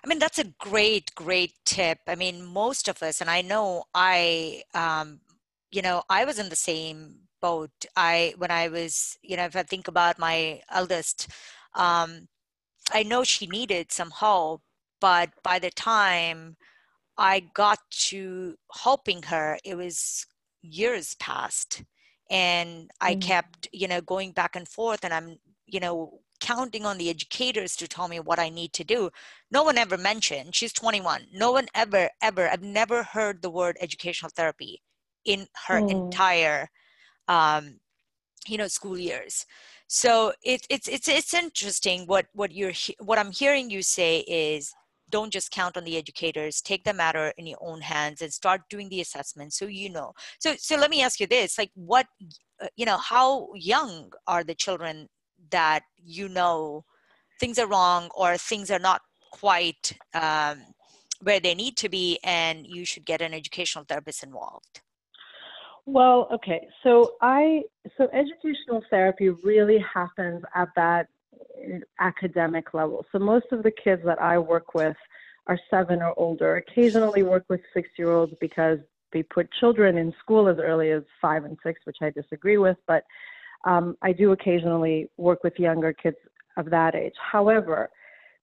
I 0.02 0.08
mean, 0.08 0.18
that's 0.18 0.40
a 0.40 0.52
great, 0.58 1.14
great 1.14 1.52
tip. 1.64 1.98
I 2.08 2.16
mean, 2.16 2.44
most 2.44 2.88
of 2.88 3.00
us, 3.00 3.20
and 3.20 3.30
I 3.30 3.42
know 3.42 3.84
I, 3.94 4.62
um, 4.74 5.20
you 5.70 5.82
know, 5.82 6.02
I 6.10 6.24
was 6.24 6.40
in 6.40 6.48
the 6.48 6.56
same 6.56 7.14
boat. 7.40 7.70
I, 7.94 8.34
when 8.38 8.50
I 8.50 8.66
was, 8.68 9.18
you 9.22 9.36
know, 9.36 9.44
if 9.44 9.54
I 9.54 9.62
think 9.62 9.86
about 9.86 10.18
my 10.18 10.62
eldest, 10.72 11.28
um, 11.74 12.28
I 12.92 13.02
know 13.02 13.24
she 13.24 13.46
needed 13.46 13.92
some 13.92 14.10
help, 14.10 14.62
but 15.00 15.30
by 15.42 15.58
the 15.58 15.70
time 15.70 16.56
I 17.16 17.40
got 17.54 17.78
to 18.08 18.56
helping 18.72 19.22
her, 19.24 19.58
it 19.64 19.76
was 19.76 20.26
years 20.62 21.14
past. 21.14 21.82
And 22.30 22.90
I 23.00 23.12
mm-hmm. 23.12 23.20
kept, 23.20 23.68
you 23.72 23.86
know, 23.86 24.00
going 24.00 24.32
back 24.32 24.56
and 24.56 24.66
forth, 24.66 25.04
and 25.04 25.12
I'm, 25.12 25.36
you 25.66 25.80
know, 25.80 26.20
counting 26.40 26.84
on 26.84 26.98
the 26.98 27.10
educators 27.10 27.76
to 27.76 27.88
tell 27.88 28.08
me 28.08 28.20
what 28.20 28.38
I 28.38 28.48
need 28.48 28.72
to 28.74 28.84
do. 28.84 29.10
No 29.50 29.62
one 29.62 29.78
ever 29.78 29.96
mentioned, 29.96 30.54
she's 30.54 30.72
21. 30.72 31.26
No 31.32 31.52
one 31.52 31.66
ever, 31.74 32.10
ever, 32.22 32.48
I've 32.48 32.62
never 32.62 33.02
heard 33.02 33.40
the 33.40 33.50
word 33.50 33.76
educational 33.80 34.30
therapy 34.34 34.82
in 35.24 35.46
her 35.66 35.80
mm. 35.80 35.90
entire, 35.90 36.68
um, 37.28 37.78
you 38.46 38.58
know, 38.58 38.68
school 38.68 38.98
years. 38.98 39.46
So 39.86 40.32
it, 40.42 40.66
it's, 40.70 40.88
it's, 40.88 41.08
it's 41.08 41.34
interesting 41.34 42.06
what, 42.06 42.26
what 42.32 42.52
you're, 42.52 42.72
what 43.00 43.18
I'm 43.18 43.32
hearing 43.32 43.70
you 43.70 43.82
say 43.82 44.20
is 44.20 44.74
don't 45.10 45.32
just 45.32 45.50
count 45.50 45.76
on 45.76 45.84
the 45.84 45.96
educators 45.96 46.60
take 46.60 46.82
the 46.84 46.92
matter 46.92 47.32
in 47.36 47.46
your 47.46 47.58
own 47.60 47.80
hands 47.80 48.22
and 48.22 48.32
start 48.32 48.62
doing 48.68 48.88
the 48.88 49.00
assessment 49.00 49.52
so 49.52 49.66
you 49.66 49.90
know. 49.90 50.12
So 50.40 50.54
so 50.58 50.76
let 50.76 50.90
me 50.90 51.02
ask 51.02 51.20
you 51.20 51.26
this 51.26 51.58
like 51.58 51.70
what 51.74 52.06
uh, 52.60 52.66
you 52.76 52.86
know 52.86 52.98
how 52.98 53.48
young 53.54 54.12
are 54.26 54.44
the 54.44 54.54
children 54.54 55.08
that 55.50 55.82
you 56.02 56.28
know 56.28 56.84
things 57.40 57.58
are 57.58 57.68
wrong 57.68 58.08
or 58.16 58.36
things 58.36 58.70
are 58.70 58.78
not 58.78 59.02
quite 59.30 59.96
um, 60.14 60.62
where 61.20 61.40
they 61.40 61.54
need 61.54 61.76
to 61.76 61.88
be 61.88 62.18
and 62.24 62.66
you 62.66 62.84
should 62.84 63.04
get 63.04 63.20
an 63.20 63.34
educational 63.34 63.84
therapist 63.84 64.22
involved 64.22 64.80
well 65.86 66.28
okay. 66.32 66.66
So 66.82 67.14
i 67.20 67.62
so 67.96 68.08
educational 68.12 68.82
therapy 68.90 69.30
really 69.30 69.78
happens 69.78 70.42
at 70.54 70.68
that 70.76 71.08
academic 72.00 72.74
level. 72.74 73.04
So 73.12 73.18
most 73.18 73.46
of 73.52 73.62
the 73.62 73.70
kids 73.70 74.02
that 74.04 74.20
i 74.20 74.38
work 74.38 74.74
with 74.74 74.96
are 75.46 75.58
seven 75.70 76.00
or 76.02 76.14
older. 76.18 76.56
Occasionally 76.56 77.22
work 77.22 77.44
with 77.48 77.60
six 77.72 77.88
year 77.98 78.10
olds 78.10 78.32
because 78.40 78.78
they 79.12 79.22
put 79.22 79.48
children 79.60 79.98
in 79.98 80.12
school 80.20 80.48
as 80.48 80.58
early 80.58 80.90
as 80.90 81.02
five 81.20 81.44
and 81.44 81.56
six 81.62 81.80
which 81.84 81.98
i 82.02 82.10
disagree 82.10 82.58
with 82.58 82.76
but 82.88 83.04
um, 83.64 83.96
I 84.02 84.12
do 84.12 84.32
occasionally 84.32 85.08
work 85.16 85.42
with 85.42 85.58
younger 85.58 85.92
kids 85.92 86.16
of 86.56 86.70
that 86.70 86.94
age. 86.94 87.14
However, 87.32 87.90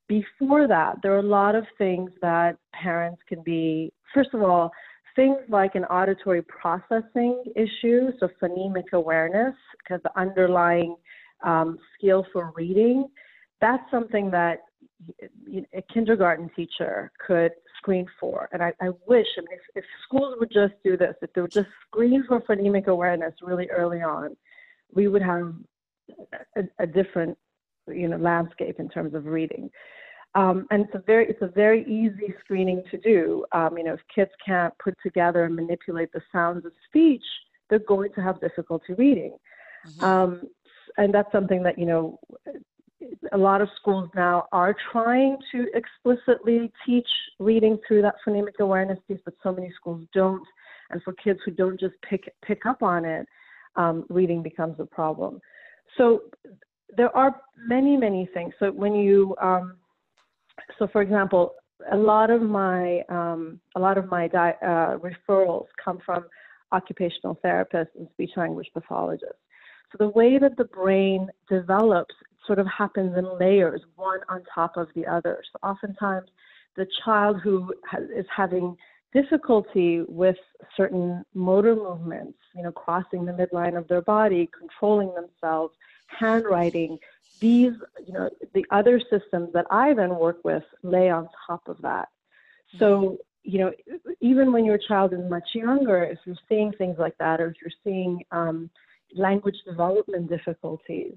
before 0.07 0.67
that, 0.67 0.97
there 1.01 1.13
are 1.13 1.19
a 1.19 1.23
lot 1.23 1.55
of 1.55 1.65
things 1.77 2.11
that 2.21 2.57
parents 2.73 3.21
can 3.27 3.41
be, 3.43 3.93
first 4.13 4.33
of 4.33 4.41
all, 4.41 4.71
things 5.15 5.37
like 5.49 5.75
an 5.75 5.85
auditory 5.85 6.41
processing 6.43 7.43
issue, 7.55 8.11
so 8.19 8.29
phonemic 8.41 8.91
awareness, 8.93 9.55
because 9.79 10.01
the 10.03 10.19
underlying 10.19 10.95
um, 11.43 11.77
skill 11.97 12.25
for 12.31 12.51
reading, 12.55 13.07
that's 13.59 13.83
something 13.91 14.31
that 14.31 14.59
a 15.73 15.81
kindergarten 15.93 16.49
teacher 16.55 17.11
could 17.25 17.51
screen 17.77 18.05
for. 18.19 18.47
And 18.51 18.61
I, 18.61 18.71
I 18.79 18.89
wish, 19.07 19.27
I 19.37 19.41
mean, 19.41 19.47
if, 19.51 19.83
if 19.83 19.85
schools 20.05 20.35
would 20.39 20.51
just 20.51 20.73
do 20.83 20.95
this, 20.95 21.15
if 21.21 21.33
they 21.33 21.41
would 21.41 21.51
just 21.51 21.69
screen 21.87 22.23
for 22.27 22.41
phonemic 22.41 22.87
awareness 22.87 23.33
really 23.41 23.67
early 23.69 24.01
on, 24.01 24.35
we 24.93 25.07
would 25.07 25.23
have 25.23 25.53
a, 26.55 26.63
a 26.79 26.87
different 26.87 27.37
you 27.87 28.07
know 28.07 28.17
landscape 28.17 28.79
in 28.79 28.89
terms 28.89 29.13
of 29.13 29.25
reading. 29.25 29.69
Um, 30.33 30.65
and 30.71 30.85
it's 30.85 30.95
a 30.95 31.03
very 31.05 31.27
it's 31.27 31.41
a 31.41 31.47
very 31.47 31.83
easy 31.83 32.33
screening 32.43 32.83
to 32.91 32.97
do. 32.97 33.45
Um, 33.51 33.77
you 33.77 33.83
know, 33.83 33.93
if 33.93 33.99
kids 34.13 34.31
can't 34.45 34.73
put 34.83 34.95
together 35.03 35.43
and 35.43 35.55
manipulate 35.55 36.11
the 36.13 36.21
sounds 36.31 36.65
of 36.65 36.71
speech, 36.87 37.23
they're 37.69 37.79
going 37.79 38.11
to 38.13 38.21
have 38.21 38.39
difficulty 38.39 38.93
reading. 38.93 39.35
Mm-hmm. 39.87 40.05
Um, 40.05 40.41
and 40.97 41.13
that's 41.13 41.31
something 41.31 41.63
that 41.63 41.77
you 41.77 41.85
know 41.85 42.19
a 43.31 43.37
lot 43.37 43.61
of 43.61 43.69
schools 43.79 44.09
now 44.15 44.47
are 44.51 44.75
trying 44.91 45.37
to 45.51 45.67
explicitly 45.73 46.71
teach 46.85 47.07
reading 47.39 47.77
through 47.87 48.01
that 48.03 48.15
phonemic 48.25 48.59
awareness 48.59 48.99
piece, 49.07 49.19
but 49.25 49.33
so 49.43 49.51
many 49.51 49.71
schools 49.75 50.05
don't. 50.13 50.45
And 50.91 51.01
for 51.03 51.13
kids 51.13 51.39
who 51.45 51.51
don't 51.51 51.79
just 51.79 51.95
pick 52.07 52.33
pick 52.45 52.65
up 52.65 52.83
on 52.83 53.05
it, 53.05 53.27
um, 53.75 54.05
reading 54.09 54.41
becomes 54.41 54.79
a 54.79 54.85
problem. 54.85 55.39
So 55.97 56.23
there 56.95 57.15
are 57.15 57.41
many, 57.67 57.97
many 57.97 58.29
things. 58.33 58.53
So 58.59 58.71
when 58.71 58.95
you, 58.95 59.35
um, 59.41 59.75
so 60.77 60.87
for 60.87 61.01
example, 61.01 61.55
a 61.91 61.97
lot 61.97 62.29
of 62.29 62.41
my 62.41 63.01
um, 63.09 63.59
a 63.75 63.79
lot 63.79 63.97
of 63.97 64.07
my 64.07 64.27
di- 64.27 64.57
uh, 64.61 64.97
referrals 64.97 65.65
come 65.83 65.99
from 66.05 66.25
occupational 66.71 67.37
therapists 67.43 67.95
and 67.97 68.07
speech 68.13 68.31
language 68.37 68.67
pathologists. 68.73 69.35
So 69.91 69.97
the 69.99 70.09
way 70.09 70.37
that 70.37 70.55
the 70.57 70.65
brain 70.65 71.29
develops 71.49 72.15
sort 72.47 72.59
of 72.59 72.67
happens 72.67 73.17
in 73.17 73.37
layers, 73.37 73.81
one 73.95 74.19
on 74.29 74.43
top 74.53 74.77
of 74.77 74.87
the 74.95 75.05
other. 75.05 75.43
So 75.51 75.67
oftentimes, 75.67 76.29
the 76.77 76.87
child 77.03 77.41
who 77.43 77.73
is 78.15 78.25
having 78.35 78.77
difficulty 79.13 80.03
with 80.07 80.37
certain 80.77 81.23
motor 81.33 81.75
movements, 81.75 82.37
you 82.55 82.63
know, 82.63 82.71
crossing 82.71 83.25
the 83.25 83.33
midline 83.33 83.77
of 83.77 83.87
their 83.89 84.01
body, 84.01 84.49
controlling 84.57 85.13
themselves, 85.13 85.73
handwriting. 86.19 86.99
These, 87.39 87.73
you 88.05 88.13
know, 88.13 88.29
the 88.53 88.65
other 88.69 88.99
systems 88.99 89.51
that 89.53 89.65
I 89.71 89.93
then 89.93 90.15
work 90.15 90.43
with 90.43 90.63
lay 90.83 91.09
on 91.09 91.27
top 91.47 91.67
of 91.67 91.81
that. 91.81 92.09
So, 92.77 93.17
you 93.43 93.59
know, 93.59 93.71
even 94.21 94.53
when 94.53 94.65
your 94.65 94.77
child 94.77 95.13
is 95.13 95.29
much 95.29 95.49
younger, 95.53 96.03
if 96.03 96.19
you're 96.25 96.35
seeing 96.47 96.71
things 96.73 96.97
like 96.99 97.17
that, 97.17 97.41
or 97.41 97.47
if 97.47 97.55
you're 97.61 97.71
seeing 97.83 98.23
um, 98.31 98.69
language 99.15 99.57
development 99.65 100.29
difficulties, 100.29 101.15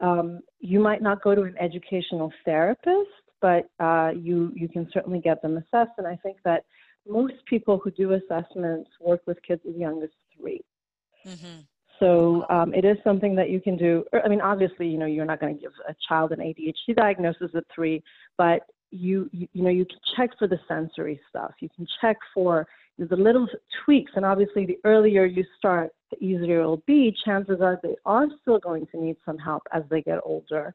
um, 0.00 0.40
you 0.58 0.80
might 0.80 1.02
not 1.02 1.22
go 1.22 1.34
to 1.34 1.42
an 1.42 1.56
educational 1.60 2.32
therapist, 2.44 3.10
but 3.40 3.68
uh, 3.78 4.12
you 4.16 4.52
you 4.54 4.68
can 4.68 4.88
certainly 4.92 5.20
get 5.20 5.42
them 5.42 5.58
assessed. 5.58 5.92
And 5.98 6.06
I 6.06 6.16
think 6.16 6.38
that 6.44 6.64
most 7.06 7.34
people 7.46 7.78
who 7.78 7.90
do 7.90 8.12
assessments 8.12 8.90
work 9.00 9.20
with 9.26 9.42
kids 9.42 9.62
as 9.68 9.76
young 9.76 10.02
as 10.02 10.10
3 10.38 10.60
mm-hmm. 11.26 11.60
So 12.00 12.46
um, 12.48 12.74
it 12.74 12.84
is 12.84 12.96
something 13.04 13.34
that 13.36 13.50
you 13.50 13.60
can 13.60 13.76
do. 13.76 14.04
I 14.24 14.28
mean, 14.28 14.40
obviously, 14.40 14.88
you 14.88 14.98
know, 14.98 15.06
you're 15.06 15.26
not 15.26 15.40
going 15.40 15.54
to 15.54 15.60
give 15.60 15.72
a 15.88 15.94
child 16.08 16.32
an 16.32 16.38
ADHD 16.38 16.96
diagnosis 16.96 17.50
at 17.54 17.64
three, 17.74 18.02
but 18.38 18.62
you, 18.90 19.28
you, 19.32 19.46
you 19.52 19.62
know, 19.62 19.70
you 19.70 19.84
can 19.84 19.98
check 20.16 20.30
for 20.38 20.48
the 20.48 20.58
sensory 20.66 21.20
stuff. 21.28 21.52
You 21.60 21.68
can 21.76 21.86
check 22.00 22.16
for 22.34 22.66
the 22.98 23.16
little 23.16 23.46
tweaks, 23.84 24.12
and 24.16 24.24
obviously, 24.24 24.66
the 24.66 24.78
earlier 24.84 25.24
you 25.24 25.44
start, 25.58 25.90
the 26.10 26.22
easier 26.22 26.60
it'll 26.60 26.82
be. 26.86 27.14
Chances 27.24 27.60
are 27.60 27.78
they 27.82 27.96
are 28.04 28.26
still 28.42 28.58
going 28.58 28.86
to 28.88 29.00
need 29.00 29.16
some 29.24 29.38
help 29.38 29.62
as 29.72 29.82
they 29.90 30.02
get 30.02 30.18
older, 30.24 30.74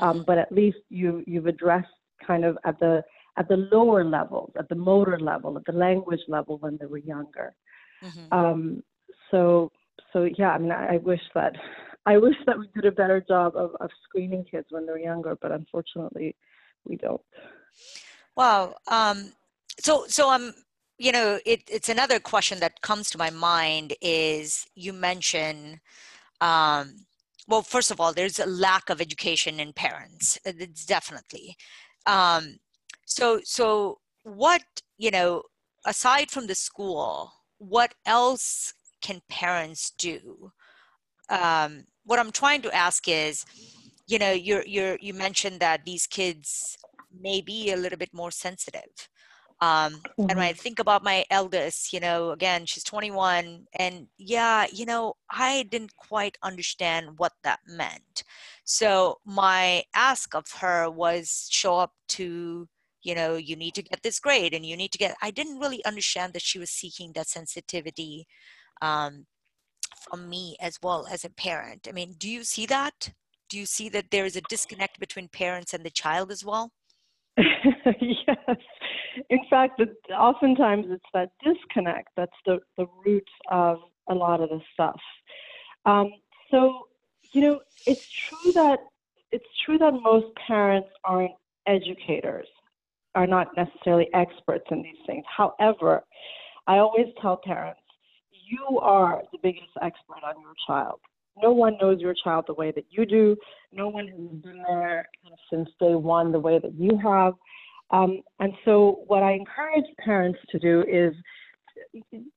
um, 0.00 0.16
mm-hmm. 0.16 0.24
but 0.26 0.38
at 0.38 0.52
least 0.52 0.78
you 0.90 1.22
you've 1.26 1.46
addressed 1.46 1.88
kind 2.26 2.44
of 2.44 2.58
at 2.64 2.78
the 2.80 3.02
at 3.38 3.48
the 3.48 3.56
lower 3.56 4.04
levels, 4.04 4.52
at 4.58 4.68
the 4.68 4.74
motor 4.74 5.18
level, 5.18 5.56
at 5.56 5.64
the 5.64 5.72
language 5.72 6.20
level 6.28 6.58
when 6.58 6.76
they 6.78 6.86
were 6.86 6.98
younger. 6.98 7.54
Mm-hmm. 8.02 8.34
Um, 8.38 8.82
so, 9.30 9.70
so 10.12 10.28
yeah, 10.38 10.50
I 10.50 10.58
mean, 10.58 10.72
I, 10.72 10.94
I, 10.94 10.96
wish 10.98 11.20
that 11.34 11.54
I 12.06 12.18
wish 12.18 12.34
that 12.46 12.58
we 12.58 12.68
did 12.74 12.84
a 12.84 12.92
better 12.92 13.20
job 13.20 13.56
of, 13.56 13.70
of 13.80 13.90
screening 14.04 14.44
kids 14.44 14.66
when 14.70 14.86
they're 14.86 14.98
younger, 14.98 15.36
but 15.40 15.52
unfortunately, 15.52 16.36
we 16.84 16.96
don't. 16.96 17.20
Wow. 18.36 18.74
Um, 18.88 19.32
so, 19.80 20.04
so. 20.08 20.30
Um, 20.30 20.54
you 20.98 21.10
know, 21.10 21.40
it, 21.44 21.62
it's 21.68 21.88
another 21.88 22.20
question 22.20 22.60
that 22.60 22.80
comes 22.82 23.10
to 23.10 23.18
my 23.18 23.30
mind. 23.30 23.94
Is 24.00 24.66
you 24.74 24.92
mention. 24.92 25.80
Um, 26.40 27.06
well, 27.48 27.62
first 27.62 27.90
of 27.90 28.00
all, 28.00 28.12
there's 28.12 28.38
a 28.38 28.46
lack 28.46 28.88
of 28.88 29.00
education 29.00 29.58
in 29.58 29.72
parents. 29.72 30.38
It's 30.44 30.86
definitely. 30.86 31.56
Um, 32.06 32.58
So, 33.04 33.40
so 33.44 33.98
what 34.22 34.62
you 34.98 35.10
know, 35.10 35.42
aside 35.86 36.30
from 36.30 36.46
the 36.46 36.54
school, 36.54 37.32
what 37.58 37.94
else 38.06 38.74
can 39.02 39.20
parents 39.28 39.90
do? 39.98 40.52
Um, 41.28 41.84
what 42.04 42.18
I'm 42.18 42.32
trying 42.32 42.62
to 42.62 42.74
ask 42.74 43.08
is, 43.08 43.44
you 44.06 44.18
know, 44.18 44.32
you're 44.32 44.64
you're 44.66 44.98
you 45.00 45.14
mentioned 45.14 45.60
that 45.60 45.84
these 45.84 46.06
kids 46.06 46.76
may 47.20 47.40
be 47.40 47.72
a 47.72 47.76
little 47.76 47.98
bit 47.98 48.12
more 48.12 48.30
sensitive. 48.30 49.08
Um, 49.62 49.92
mm-hmm. 49.94 50.22
And 50.22 50.30
when 50.30 50.38
I 50.38 50.50
mm-hmm. 50.50 50.58
think 50.58 50.78
about 50.80 51.04
my 51.04 51.24
eldest, 51.30 51.92
you 51.92 52.00
know, 52.00 52.32
again, 52.32 52.66
she's 52.66 52.82
21, 52.82 53.66
and 53.78 54.08
yeah, 54.18 54.66
you 54.72 54.84
know, 54.84 55.14
I 55.30 55.62
didn't 55.70 55.94
quite 55.96 56.36
understand 56.42 57.18
what 57.18 57.32
that 57.44 57.60
meant. 57.68 58.24
So 58.64 59.18
my 59.24 59.84
ask 59.94 60.34
of 60.34 60.46
her 60.60 60.90
was 60.90 61.46
show 61.50 61.76
up 61.78 61.92
to, 62.08 62.68
you 63.04 63.14
know, 63.14 63.36
you 63.36 63.54
need 63.54 63.74
to 63.74 63.82
get 63.82 64.02
this 64.02 64.18
grade 64.18 64.52
and 64.52 64.66
you 64.66 64.76
need 64.76 64.90
to 64.92 64.98
get, 64.98 65.16
I 65.22 65.30
didn't 65.30 65.60
really 65.60 65.84
understand 65.84 66.32
that 66.32 66.42
she 66.42 66.58
was 66.58 66.70
seeking 66.70 67.12
that 67.12 67.28
sensitivity 67.28 68.26
um, 68.82 69.24
from 70.10 70.28
me 70.28 70.56
as 70.60 70.78
well 70.82 71.06
as 71.10 71.24
a 71.24 71.30
parent. 71.30 71.88
I 71.88 71.92
mean, 71.92 72.14
do 72.18 72.28
you 72.28 72.44
see 72.44 72.66
that? 72.66 73.12
Do 73.48 73.58
you 73.58 73.66
see 73.66 73.88
that 73.90 74.10
there 74.10 74.26
is 74.26 74.36
a 74.36 74.42
disconnect 74.42 75.00
between 75.00 75.28
parents 75.28 75.72
and 75.72 75.84
the 75.84 75.90
child 75.90 76.30
as 76.30 76.44
well? 76.44 76.72
yes. 77.36 78.56
In 79.30 79.40
fact, 79.48 79.80
oftentimes 80.10 80.86
it's 80.88 81.04
that 81.14 81.30
disconnect 81.42 82.08
that's 82.16 82.32
the, 82.44 82.58
the 82.76 82.86
root 83.04 83.28
of 83.50 83.78
a 84.08 84.14
lot 84.14 84.40
of 84.40 84.50
the 84.50 84.60
stuff. 84.72 85.00
Um, 85.86 86.12
so, 86.50 86.88
you 87.32 87.40
know, 87.40 87.60
it's 87.86 88.08
true 88.10 88.52
that 88.52 88.80
it's 89.30 89.46
true 89.64 89.78
that 89.78 89.92
most 89.92 90.26
parents 90.46 90.88
aren't 91.04 91.32
educators, 91.66 92.46
are 93.14 93.26
not 93.26 93.48
necessarily 93.56 94.08
experts 94.12 94.64
in 94.70 94.82
these 94.82 94.98
things. 95.06 95.24
However, 95.34 96.02
I 96.66 96.78
always 96.78 97.06
tell 97.20 97.38
parents, 97.42 97.80
you 98.52 98.78
are 98.80 99.22
the 99.32 99.38
biggest 99.42 99.72
expert 99.80 100.22
on 100.24 100.40
your 100.40 100.54
child 100.66 101.00
no 101.40 101.52
one 101.52 101.76
knows 101.80 102.00
your 102.00 102.14
child 102.14 102.44
the 102.46 102.54
way 102.54 102.72
that 102.72 102.84
you 102.90 103.06
do. 103.06 103.36
No 103.72 103.88
one 103.88 104.08
has 104.08 104.42
been 104.42 104.62
there 104.68 105.08
kind 105.22 105.32
of 105.32 105.38
since 105.50 105.68
day 105.80 105.94
one 105.94 106.32
the 106.32 106.40
way 106.40 106.58
that 106.58 106.74
you 106.74 106.98
have. 107.02 107.34
Um, 107.90 108.22
and 108.40 108.52
so, 108.64 109.02
what 109.06 109.22
I 109.22 109.32
encourage 109.32 109.84
parents 109.98 110.38
to 110.50 110.58
do 110.58 110.84
is 110.90 111.14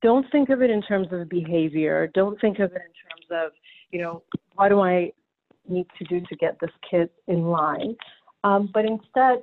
don't 0.02 0.26
think 0.30 0.50
of 0.50 0.62
it 0.62 0.70
in 0.70 0.82
terms 0.82 1.08
of 1.12 1.28
behavior. 1.28 2.10
Don't 2.14 2.40
think 2.40 2.58
of 2.58 2.72
it 2.72 2.82
in 2.82 3.30
terms 3.30 3.46
of, 3.46 3.52
you 3.90 4.00
know, 4.00 4.22
what 4.54 4.68
do 4.68 4.80
I 4.80 5.12
need 5.68 5.86
to 5.98 6.04
do 6.04 6.20
to 6.26 6.36
get 6.36 6.58
this 6.60 6.70
kid 6.88 7.08
in 7.26 7.44
line? 7.44 7.96
Um, 8.44 8.70
but 8.72 8.84
instead, 8.84 9.42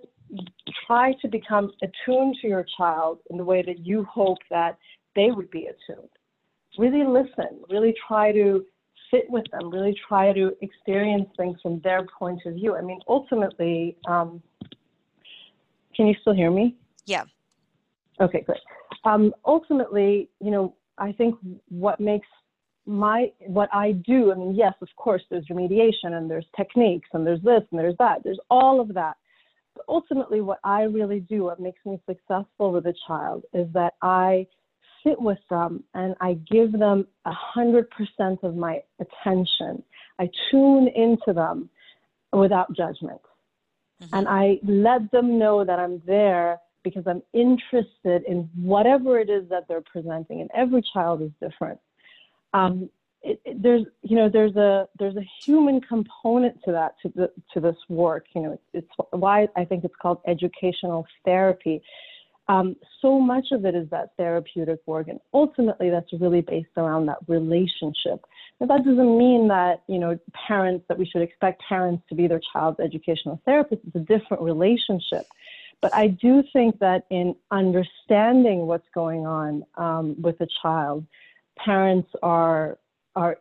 try 0.88 1.14
to 1.22 1.28
become 1.28 1.72
attuned 1.82 2.38
to 2.42 2.48
your 2.48 2.66
child 2.78 3.20
in 3.30 3.38
the 3.38 3.44
way 3.44 3.64
that 3.64 3.86
you 3.86 4.04
hope 4.06 4.38
that 4.50 4.78
they 5.16 5.32
would 5.32 5.50
be 5.50 5.68
attuned. 5.68 6.10
Really 6.78 7.04
listen. 7.04 7.60
Really 7.70 7.94
try 8.08 8.32
to 8.32 8.66
sit 9.12 9.30
with 9.30 9.46
them, 9.52 9.70
really 9.70 9.96
try 10.08 10.34
to 10.34 10.54
experience 10.62 11.30
things 11.38 11.58
from 11.62 11.80
their 11.82 12.06
point 12.18 12.42
of 12.46 12.56
view. 12.56 12.76
I 12.76 12.82
mean, 12.82 13.00
ultimately, 13.08 13.96
um, 14.08 14.42
can 15.96 16.08
you 16.08 16.16
still 16.22 16.34
hear 16.34 16.50
me? 16.50 16.76
Yeah. 17.06 17.26
Okay, 18.20 18.44
good. 18.46 18.58
Um, 19.06 19.34
ultimately, 19.46 20.30
you 20.40 20.52
know, 20.52 20.76
I 20.98 21.12
think 21.12 21.36
what 21.70 22.00
makes 22.00 22.28
my 22.86 23.32
what 23.40 23.70
I 23.74 23.94
do, 23.94 24.32
I 24.32 24.36
mean, 24.36 24.56
yes, 24.56 24.74
of 24.82 24.90
course, 24.98 25.22
there's 25.30 25.48
remediation 25.48 26.14
and 26.14 26.30
there's 26.30 26.46
techniques 26.56 27.10
and 27.14 27.26
there's 27.26 27.42
this 27.42 27.62
and 27.72 27.80
there's 27.80 27.96
that. 28.00 28.24
There's 28.24 28.40
all 28.50 28.82
of 28.82 28.94
that. 28.94 29.16
But 29.76 29.86
ultimately, 29.88 30.42
what 30.42 30.60
I 30.64 30.84
really 30.84 31.20
do, 31.22 31.46
what 31.46 31.60
makes 31.60 31.80
me 31.86 32.00
successful 32.08 32.72
with 32.72 32.86
a 32.86 32.94
child, 33.08 33.44
is 33.54 33.68
that 33.74 33.94
I 34.02 34.48
sit 35.04 35.22
with 35.22 35.40
them 35.50 35.84
and 35.94 36.16
I 36.22 36.34
give 36.50 36.72
them 36.72 37.08
a 37.26 37.34
hundred 37.34 37.90
percent 37.92 38.40
of 38.44 38.56
my 38.56 38.82
attention. 39.00 39.84
I 40.20 40.30
tune 40.50 40.88
into 40.88 41.34
them 41.34 41.70
without 42.32 42.76
judgment. 42.76 43.22
Mm-hmm. 44.02 44.16
And 44.16 44.28
I 44.28 44.60
let 44.64 45.12
them 45.12 45.38
know 45.38 45.64
that 45.64 45.80
I'm 45.80 46.02
there 46.06 46.60
because 46.84 47.04
I'm 47.08 47.24
interested 47.34 48.24
in 48.28 48.50
whatever 48.56 49.20
it 49.20 49.30
is 49.30 49.48
that 49.50 49.68
they're 49.68 49.82
presenting. 49.82 50.42
And 50.42 50.50
every 50.54 50.84
child 50.94 51.22
is 51.22 51.32
different. 51.42 51.80
Um, 52.54 52.90
it, 53.22 53.40
it, 53.46 53.64
there's, 53.64 53.86
you 54.02 54.18
know, 54.18 54.30
there's 54.30 54.56
a 54.58 54.88
there's 55.00 55.16
a 55.16 55.26
human 55.46 55.80
component 55.80 56.62
to 56.66 56.72
that 56.74 56.96
to 57.02 57.14
the 57.16 57.32
to 57.54 57.62
this 57.62 57.78
work. 57.88 58.26
You 58.36 58.42
know, 58.42 58.52
it's, 58.54 58.64
it's 58.74 59.10
why 59.12 59.48
I 59.56 59.64
think 59.64 59.86
it's 59.86 59.96
called 60.02 60.20
educational 60.28 61.08
therapy 61.24 61.82
um, 62.48 62.76
so 63.02 63.20
much 63.20 63.48
of 63.52 63.66
it 63.66 63.74
is 63.74 63.90
that 63.90 64.12
therapeutic 64.18 64.80
work, 64.86 65.08
and 65.08 65.20
ultimately 65.34 65.90
that's 65.90 66.12
really 66.20 66.42
based 66.42 66.70
around 66.76 67.06
that 67.06 67.20
relationship. 67.28 68.26
Now, 68.60 68.68
that 68.68 68.84
doesn't 68.84 69.18
mean 69.18 69.48
that 69.48 69.84
you 69.88 69.98
know 69.98 70.20
parents 70.48 70.86
that 70.90 70.98
we 70.98 71.06
should 71.06 71.22
expect 71.22 71.62
parents 71.68 72.04
to 72.10 72.16
be 72.16 72.28
their 72.28 72.42
child's 72.52 72.80
educational 72.80 73.42
therapist. 73.46 73.82
It's 73.88 73.96
a 73.96 74.00
different 74.00 74.44
relationship. 74.44 75.26
But 75.82 75.94
I 75.94 76.08
do 76.08 76.44
think 76.54 76.80
that 76.80 77.06
in 77.10 77.36
understanding 77.52 78.68
what's 78.68 78.88
going 78.94 79.26
on 79.26 79.66
um, 79.76 80.22
with 80.22 80.40
a 80.42 80.48
child, 80.62 81.06
parents 81.58 82.10
are 82.22 82.78
are 83.16 83.38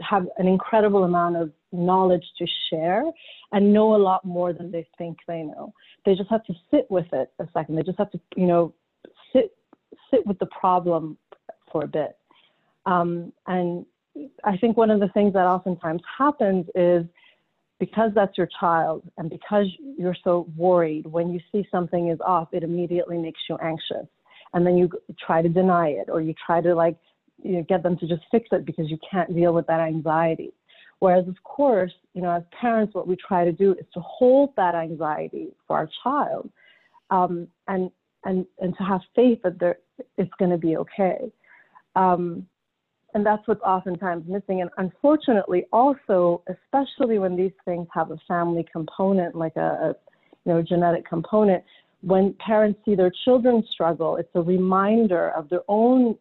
have 0.00 0.26
an 0.36 0.48
incredible 0.48 1.04
amount 1.04 1.36
of 1.36 1.52
knowledge 1.72 2.24
to 2.38 2.46
share 2.70 3.04
and 3.52 3.72
know 3.72 3.94
a 3.94 3.96
lot 3.96 4.24
more 4.24 4.52
than 4.52 4.70
they 4.70 4.86
think 4.98 5.18
they 5.26 5.42
know. 5.42 5.72
They 6.04 6.14
just 6.14 6.30
have 6.30 6.44
to 6.44 6.54
sit 6.70 6.90
with 6.90 7.12
it 7.12 7.32
a 7.38 7.48
second. 7.52 7.76
They 7.76 7.82
just 7.82 7.98
have 7.98 8.10
to, 8.12 8.20
you 8.36 8.46
know, 8.46 8.74
sit 9.32 9.56
sit 10.10 10.26
with 10.26 10.38
the 10.38 10.46
problem 10.46 11.16
for 11.70 11.84
a 11.84 11.88
bit. 11.88 12.16
Um, 12.86 13.32
and 13.46 13.86
I 14.44 14.56
think 14.58 14.76
one 14.76 14.90
of 14.90 15.00
the 15.00 15.08
things 15.08 15.32
that 15.32 15.46
oftentimes 15.46 16.02
happens 16.18 16.66
is 16.74 17.04
because 17.78 18.12
that's 18.14 18.36
your 18.36 18.48
child 18.60 19.02
and 19.18 19.30
because 19.30 19.66
you're 19.98 20.16
so 20.22 20.46
worried, 20.56 21.06
when 21.06 21.30
you 21.30 21.40
see 21.50 21.66
something 21.70 22.08
is 22.08 22.20
off, 22.20 22.48
it 22.52 22.62
immediately 22.62 23.18
makes 23.18 23.40
you 23.48 23.56
anxious. 23.56 24.06
And 24.54 24.66
then 24.66 24.76
you 24.76 24.90
try 25.18 25.40
to 25.40 25.48
deny 25.48 25.88
it 25.88 26.08
or 26.08 26.20
you 26.20 26.34
try 26.46 26.60
to 26.60 26.74
like 26.74 26.96
you 27.42 27.52
know, 27.52 27.62
get 27.68 27.82
them 27.82 27.96
to 27.98 28.06
just 28.06 28.22
fix 28.30 28.48
it 28.52 28.64
because 28.64 28.90
you 28.90 28.98
can't 29.08 29.34
deal 29.34 29.52
with 29.52 29.66
that 29.66 29.80
anxiety. 29.80 30.52
Whereas, 31.02 31.26
of 31.26 31.34
course, 31.42 31.90
you 32.14 32.22
know, 32.22 32.30
as 32.30 32.44
parents, 32.52 32.94
what 32.94 33.08
we 33.08 33.16
try 33.16 33.44
to 33.44 33.50
do 33.50 33.72
is 33.72 33.84
to 33.92 33.98
hold 33.98 34.54
that 34.56 34.76
anxiety 34.76 35.48
for 35.66 35.76
our 35.76 35.88
child, 36.04 36.48
um, 37.10 37.48
and 37.66 37.90
and 38.24 38.46
and 38.60 38.76
to 38.76 38.84
have 38.84 39.00
faith 39.16 39.40
that 39.42 39.78
it's 40.16 40.30
going 40.38 40.52
to 40.52 40.58
be 40.58 40.76
okay. 40.76 41.32
Um, 41.96 42.46
and 43.14 43.26
that's 43.26 43.42
what's 43.48 43.60
oftentimes 43.62 44.28
missing. 44.28 44.60
And 44.60 44.70
unfortunately, 44.78 45.66
also, 45.72 46.44
especially 46.46 47.18
when 47.18 47.34
these 47.34 47.56
things 47.64 47.88
have 47.92 48.12
a 48.12 48.18
family 48.28 48.64
component, 48.72 49.34
like 49.34 49.56
a, 49.56 49.60
a 49.60 49.88
you 50.44 50.52
know 50.52 50.62
genetic 50.62 51.04
component, 51.04 51.64
when 52.02 52.32
parents 52.34 52.78
see 52.84 52.94
their 52.94 53.10
children 53.24 53.64
struggle, 53.72 54.18
it's 54.18 54.36
a 54.36 54.40
reminder 54.40 55.30
of 55.30 55.48
their 55.48 55.64
own 55.66 56.16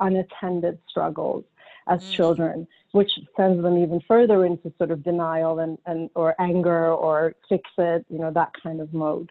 unattended 0.00 0.78
struggles 0.88 1.44
as 1.88 2.02
mm. 2.02 2.12
children, 2.12 2.66
which 2.92 3.10
sends 3.36 3.62
them 3.62 3.78
even 3.78 4.00
further 4.08 4.44
into 4.44 4.72
sort 4.78 4.90
of 4.90 5.02
denial 5.02 5.58
and, 5.58 5.78
and 5.86 6.10
or 6.14 6.34
anger 6.40 6.92
or 6.92 7.34
fix 7.48 7.68
it, 7.78 8.04
you 8.08 8.18
know, 8.18 8.30
that 8.30 8.52
kind 8.62 8.80
of 8.80 8.92
mode. 8.92 9.30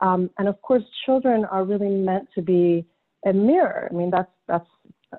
Um, 0.00 0.30
and 0.38 0.48
of 0.48 0.60
course, 0.62 0.82
children 1.06 1.44
are 1.44 1.64
really 1.64 1.88
meant 1.88 2.28
to 2.34 2.42
be 2.42 2.84
a 3.24 3.32
mirror. 3.32 3.88
I 3.90 3.94
mean, 3.94 4.10
that's 4.10 4.30
that's 4.46 4.68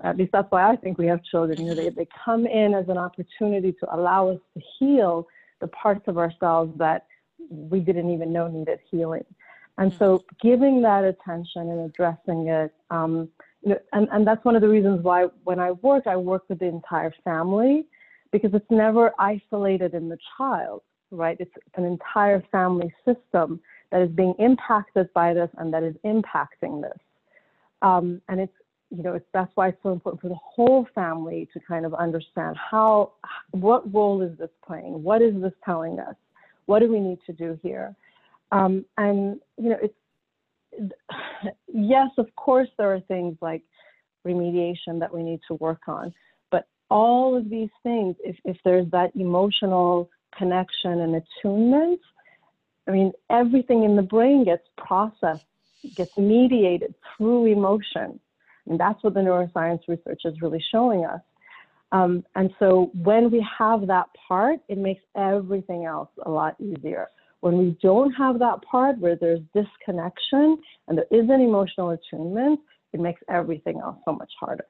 at 0.04 0.18
least 0.18 0.32
that's 0.32 0.52
why 0.52 0.70
I 0.70 0.76
think 0.76 0.98
we 0.98 1.08
have 1.08 1.24
children. 1.24 1.60
You 1.62 1.68
know, 1.68 1.76
they, 1.76 1.90
they 1.90 2.08
come 2.24 2.46
in 2.46 2.74
as 2.74 2.88
an 2.90 2.98
opportunity 2.98 3.72
to 3.74 3.96
allow 3.96 4.30
us 4.30 4.40
to 4.54 4.64
heal 4.78 5.28
the 5.62 5.68
parts 5.68 6.08
of 6.08 6.18
ourselves 6.18 6.78
that 6.78 7.06
we 7.50 7.80
didn't 7.80 8.10
even 8.10 8.34
know 8.34 8.48
needed 8.48 8.80
healing. 8.92 9.26
And 9.78 9.94
so, 9.98 10.20
mm-hmm. 10.20 10.48
giving 10.48 10.82
that 10.82 11.04
attention 11.04 11.70
and 11.70 11.90
addressing 11.90 12.48
it 12.48 12.74
um, 12.92 13.30
and, 13.66 14.08
and 14.12 14.28
that's 14.28 14.44
one 14.46 14.56
of 14.56 14.62
the 14.62 14.70
reasons 14.70 15.04
why 15.04 15.26
when 15.44 15.60
I 15.60 15.72
work, 15.72 16.08
I 16.08 16.16
work 16.16 16.44
with 16.50 16.60
the 16.60 16.66
entire 16.66 17.14
family 17.24 17.86
because 18.32 18.54
it's 18.54 18.70
never 18.70 19.12
isolated 19.20 19.94
in 19.94 20.10
the 20.10 20.18
child, 20.38 20.82
right? 21.12 21.38
It's 21.40 21.52
an 21.76 21.86
entire 21.86 22.44
family 22.52 22.94
system 23.06 23.60
that 23.92 24.02
is 24.02 24.10
being 24.10 24.36
impacted 24.40 25.12
by 25.14 25.34
this 25.34 25.50
and 25.58 25.74
that 25.74 25.84
is 25.84 25.96
impacting 26.06 26.82
this. 26.82 27.00
Um, 27.82 28.22
and 28.30 28.40
it's, 28.40 28.54
you 28.90 29.04
know, 29.04 29.14
it's, 29.14 29.26
that's 29.34 29.52
why 29.56 29.70
it's 29.70 29.82
so 29.84 29.92
important 29.92 30.22
for 30.22 30.30
the 30.30 30.36
whole 30.36 30.88
family 30.94 31.50
to 31.54 31.60
kind 31.60 31.86
of 31.86 31.94
understand 31.94 32.56
how, 32.58 33.14
what 33.52 33.92
role 33.94 34.22
is 34.22 34.38
this 34.38 34.50
playing? 34.66 35.02
What 35.02 35.22
is 35.22 35.34
this 35.42 35.54
telling 35.64 36.00
us? 36.00 36.16
What 36.66 36.80
do 36.80 36.92
we 36.92 37.00
need 37.00 37.20
to 37.26 37.34
do 37.34 37.60
here? 37.62 37.96
Um, 38.52 38.86
and, 38.98 39.40
you 39.58 39.70
know, 39.70 39.78
it's, 39.82 39.94
yes, 41.68 42.10
of 42.18 42.34
course, 42.36 42.70
there 42.78 42.94
are 42.94 43.00
things 43.02 43.38
like 43.42 43.64
remediation 44.26 45.00
that 45.00 45.14
we 45.14 45.24
need 45.24 45.40
to 45.48 45.56
work 45.56 45.82
on. 45.88 46.14
But 46.52 46.68
all 46.90 47.36
of 47.38 47.50
these 47.50 47.70
things, 47.84 48.16
if, 48.24 48.36
if 48.46 48.58
there's 48.66 48.90
that 48.92 49.12
emotional 49.16 50.10
connection 50.38 51.02
and 51.02 51.16
attunement, 51.16 52.02
I 52.88 52.92
mean, 52.92 53.12
everything 53.30 53.84
in 53.84 53.96
the 53.96 54.02
brain 54.02 54.44
gets 54.44 54.68
processed, 54.78 55.46
gets 55.96 56.18
mediated 56.18 56.94
through 57.18 57.46
emotion. 57.46 58.20
And 58.68 58.80
that's 58.80 59.04
what 59.04 59.14
the 59.14 59.20
neuroscience 59.20 59.82
research 59.88 60.22
is 60.26 60.42
really 60.42 60.64
showing 60.72 61.06
us. 61.06 61.22
Um, 61.92 62.26
and 62.36 62.54
so 62.60 62.92
when 62.94 63.32
we 63.32 63.46
have 63.58 63.88
that 63.88 64.08
part, 64.28 64.60
it 64.68 64.78
makes 64.78 65.04
everything 65.16 65.86
else 65.86 66.10
a 66.26 66.30
lot 66.30 66.56
easier. 66.60 67.08
When 67.46 67.60
we 67.60 67.78
don't 67.80 68.12
have 68.14 68.40
that 68.40 68.64
part 68.64 68.98
where 68.98 69.16
there's 69.16 69.40
disconnection 69.54 70.58
and 70.88 70.98
there 70.98 71.06
isn't 71.12 71.30
emotional 71.30 71.92
attunement, 71.92 72.60
it 72.92 73.00
makes 73.00 73.22
everything 73.30 73.80
else 73.80 73.98
so 74.04 74.14
much 74.14 74.32
harder. 74.40 74.66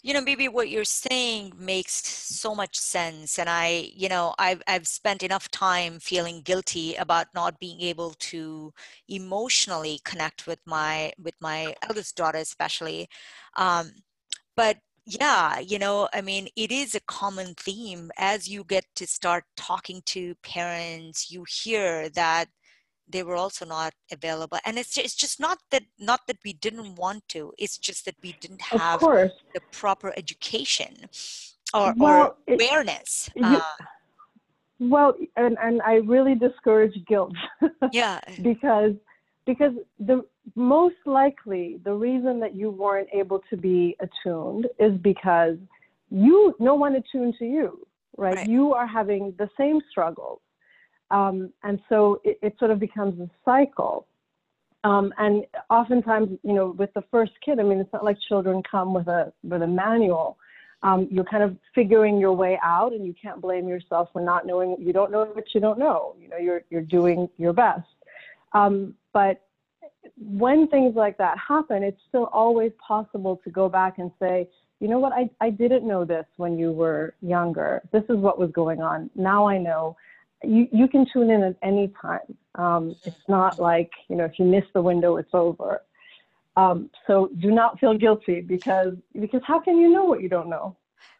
You 0.00 0.14
know 0.14 0.20
maybe 0.20 0.46
what 0.46 0.68
you're 0.68 0.84
saying 0.84 1.54
makes 1.58 1.94
so 1.94 2.54
much 2.54 2.76
sense 2.76 3.38
and 3.38 3.48
i 3.48 3.90
you 3.96 4.08
know 4.08 4.34
i've 4.38 4.62
i've 4.68 4.86
spent 4.86 5.22
enough 5.22 5.50
time 5.50 5.98
feeling 5.98 6.42
guilty 6.42 6.94
about 6.94 7.28
not 7.34 7.58
being 7.58 7.80
able 7.80 8.10
to 8.30 8.72
emotionally 9.08 9.98
connect 10.04 10.46
with 10.46 10.60
my 10.66 11.12
with 11.18 11.34
my 11.40 11.74
eldest 11.88 12.16
daughter 12.16 12.38
especially 12.38 13.08
um, 13.56 13.92
but 14.54 14.76
yeah 15.06 15.58
you 15.58 15.78
know 15.78 16.08
i 16.12 16.20
mean 16.20 16.48
it 16.56 16.70
is 16.72 16.94
a 16.94 17.00
common 17.00 17.54
theme. 17.54 18.10
As 18.18 18.48
you 18.48 18.64
get 18.64 18.86
to 18.96 19.06
start 19.06 19.44
talking 19.56 20.02
to 20.06 20.34
parents 20.42 21.30
you 21.30 21.44
hear 21.48 22.08
that 22.10 22.48
they 23.06 23.22
were 23.22 23.36
also 23.36 23.66
not 23.66 23.92
available. 24.10 24.58
And 24.64 24.78
it's 24.78 24.94
just, 24.94 25.04
it's 25.04 25.14
just 25.14 25.38
not 25.38 25.58
that 25.70 25.82
not 25.98 26.20
that 26.26 26.38
we 26.44 26.54
didn't 26.54 26.94
want 26.96 27.28
to 27.28 27.52
it's 27.58 27.78
just 27.78 28.04
that 28.06 28.16
we 28.22 28.34
didn't 28.40 28.62
have 28.62 29.00
the 29.00 29.60
proper 29.72 30.12
education 30.16 30.94
or, 31.74 31.92
well, 31.96 32.36
or 32.48 32.54
awareness 32.54 33.28
it, 33.34 33.44
uh, 33.44 33.60
well 34.78 35.14
and, 35.36 35.56
and 35.62 35.82
i 35.82 35.94
really 35.94 36.34
discourage 36.34 36.94
guilt 37.06 37.34
yeah. 37.92 38.20
because 38.42 38.92
because 39.46 39.72
the 39.98 40.24
most 40.54 40.96
likely 41.06 41.78
the 41.84 41.92
reason 41.92 42.40
that 42.40 42.54
you 42.54 42.70
weren't 42.70 43.08
able 43.12 43.42
to 43.50 43.56
be 43.56 43.96
attuned 44.00 44.66
is 44.78 44.92
because 44.98 45.56
you 46.10 46.54
no 46.58 46.74
one 46.74 46.94
attuned 46.96 47.34
to 47.38 47.44
you 47.44 47.86
right, 48.16 48.36
right. 48.36 48.48
you 48.48 48.72
are 48.72 48.86
having 48.86 49.34
the 49.38 49.48
same 49.58 49.80
struggles 49.90 50.40
um, 51.10 51.52
and 51.62 51.78
so 51.88 52.20
it, 52.24 52.38
it, 52.42 52.58
sort 52.58 52.70
of 52.70 52.78
becomes 52.78 53.20
a 53.20 53.30
cycle. 53.44 54.06
Um, 54.84 55.14
and 55.18 55.46
oftentimes, 55.70 56.38
you 56.42 56.52
know, 56.52 56.74
with 56.76 56.92
the 56.94 57.04
first 57.10 57.32
kid, 57.44 57.58
I 57.58 57.62
mean, 57.62 57.78
it's 57.78 57.92
not 57.92 58.04
like 58.04 58.18
children 58.28 58.62
come 58.68 58.92
with 58.92 59.08
a 59.08 59.32
with 59.42 59.62
a 59.62 59.66
manual. 59.66 60.38
Um, 60.82 61.08
you're 61.10 61.24
kind 61.24 61.42
of 61.42 61.56
figuring 61.74 62.18
your 62.18 62.32
way 62.32 62.58
out, 62.62 62.92
and 62.92 63.06
you 63.06 63.14
can't 63.14 63.40
blame 63.40 63.68
yourself 63.68 64.08
for 64.12 64.20
not 64.20 64.46
knowing. 64.46 64.76
You 64.78 64.92
don't 64.92 65.10
know 65.10 65.24
what 65.24 65.54
you 65.54 65.60
don't 65.60 65.78
know. 65.78 66.14
You 66.20 66.28
know, 66.28 66.36
you're 66.36 66.62
you're 66.68 66.82
doing 66.82 67.28
your 67.38 67.52
best. 67.52 67.86
Um, 68.52 68.94
but 69.14 69.40
when 70.18 70.68
things 70.68 70.94
like 70.94 71.16
that 71.16 71.38
happen, 71.38 71.82
it's 71.82 72.00
still 72.08 72.28
always 72.32 72.72
possible 72.86 73.40
to 73.44 73.50
go 73.50 73.70
back 73.70 73.98
and 73.98 74.10
say, 74.20 74.48
you 74.80 74.88
know 74.88 74.98
what, 74.98 75.12
I, 75.14 75.30
I 75.40 75.48
didn't 75.48 75.86
know 75.88 76.04
this 76.04 76.26
when 76.36 76.58
you 76.58 76.72
were 76.72 77.14
younger. 77.22 77.80
This 77.92 78.02
is 78.10 78.16
what 78.16 78.38
was 78.38 78.50
going 78.50 78.82
on. 78.82 79.08
Now 79.14 79.48
I 79.48 79.56
know 79.56 79.96
you, 80.42 80.68
you 80.72 80.88
can 80.88 81.06
tune 81.10 81.30
in 81.30 81.42
at 81.42 81.56
any 81.62 81.92
time. 82.02 82.36
Um, 82.56 82.94
it's 83.04 83.28
not 83.28 83.58
like, 83.58 83.90
you 84.08 84.16
know, 84.16 84.24
if 84.24 84.38
you 84.38 84.44
miss 84.44 84.64
the 84.74 84.82
window, 84.82 85.16
it's 85.16 85.32
over. 85.32 85.80
Um, 86.56 86.90
so 87.06 87.30
do 87.40 87.50
not 87.50 87.80
feel 87.80 87.94
guilty 87.94 88.40
because, 88.40 88.94
because 89.18 89.40
how 89.44 89.58
can 89.58 89.78
you 89.78 89.90
know 89.90 90.04
what 90.04 90.22
you 90.22 90.28
don't 90.28 90.50
know? 90.50 90.76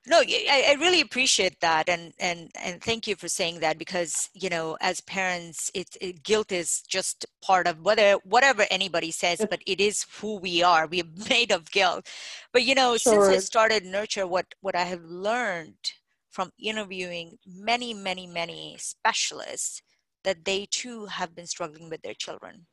No, 0.06 0.18
I, 0.18 0.66
I 0.68 0.76
really 0.78 1.00
appreciate 1.00 1.60
that, 1.60 1.88
and 1.88 2.12
and 2.18 2.50
and 2.62 2.82
thank 2.82 3.06
you 3.06 3.16
for 3.16 3.26
saying 3.26 3.60
that 3.60 3.78
because 3.78 4.28
you 4.34 4.50
know, 4.50 4.76
as 4.82 5.00
parents, 5.00 5.70
it, 5.72 5.96
it 5.98 6.22
guilt 6.22 6.52
is 6.52 6.82
just 6.82 7.24
part 7.40 7.66
of 7.66 7.80
whether 7.80 8.18
whatever 8.24 8.66
anybody 8.70 9.10
says, 9.10 9.46
but 9.48 9.62
it 9.66 9.80
is 9.80 10.04
who 10.20 10.36
we 10.36 10.62
are. 10.62 10.86
We're 10.86 11.04
made 11.30 11.52
of 11.52 11.70
guilt. 11.70 12.06
But 12.52 12.64
you 12.64 12.74
know, 12.74 12.98
sure. 12.98 13.24
since 13.24 13.36
I 13.36 13.38
started 13.38 13.86
nurture, 13.86 14.26
what 14.26 14.46
what 14.60 14.76
I 14.76 14.84
have 14.84 15.04
learned 15.04 15.92
from 16.34 16.50
interviewing 16.58 17.38
many, 17.46 17.94
many, 17.94 18.26
many 18.26 18.76
specialists 18.78 19.80
that 20.24 20.44
they 20.44 20.66
too 20.70 21.06
have 21.06 21.34
been 21.34 21.46
struggling 21.46 21.88
with 21.88 22.02
their 22.02 22.14
children. 22.14 22.66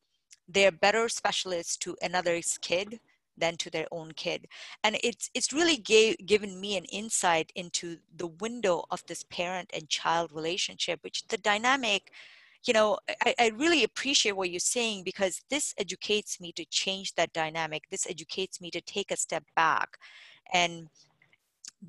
They're 0.47 0.71
better 0.71 1.07
specialists 1.07 1.77
to 1.77 1.95
another's 2.01 2.57
kid 2.61 2.99
than 3.41 3.57
to 3.57 3.69
their 3.69 3.87
own 3.91 4.13
kid. 4.13 4.47
And 4.83 4.97
it's, 5.03 5.29
it's 5.33 5.51
really 5.51 5.75
gave, 5.75 6.15
given 6.25 6.61
me 6.61 6.77
an 6.77 6.85
insight 6.85 7.51
into 7.55 7.97
the 8.15 8.27
window 8.27 8.85
of 8.89 9.03
this 9.07 9.23
parent 9.23 9.69
and 9.73 9.89
child 9.89 10.31
relationship, 10.31 10.99
which 11.03 11.27
the 11.27 11.37
dynamic, 11.37 12.11
you 12.65 12.73
know, 12.73 12.99
I, 13.25 13.35
I 13.37 13.47
really 13.49 13.83
appreciate 13.83 14.37
what 14.37 14.51
you're 14.51 14.59
saying 14.59 15.03
because 15.03 15.41
this 15.49 15.73
educates 15.77 16.39
me 16.39 16.53
to 16.53 16.65
change 16.65 17.15
that 17.15 17.33
dynamic. 17.33 17.83
This 17.91 18.07
educates 18.07 18.61
me 18.61 18.71
to 18.71 18.81
take 18.81 19.11
a 19.11 19.17
step 19.17 19.43
back 19.55 19.97
and 20.53 20.87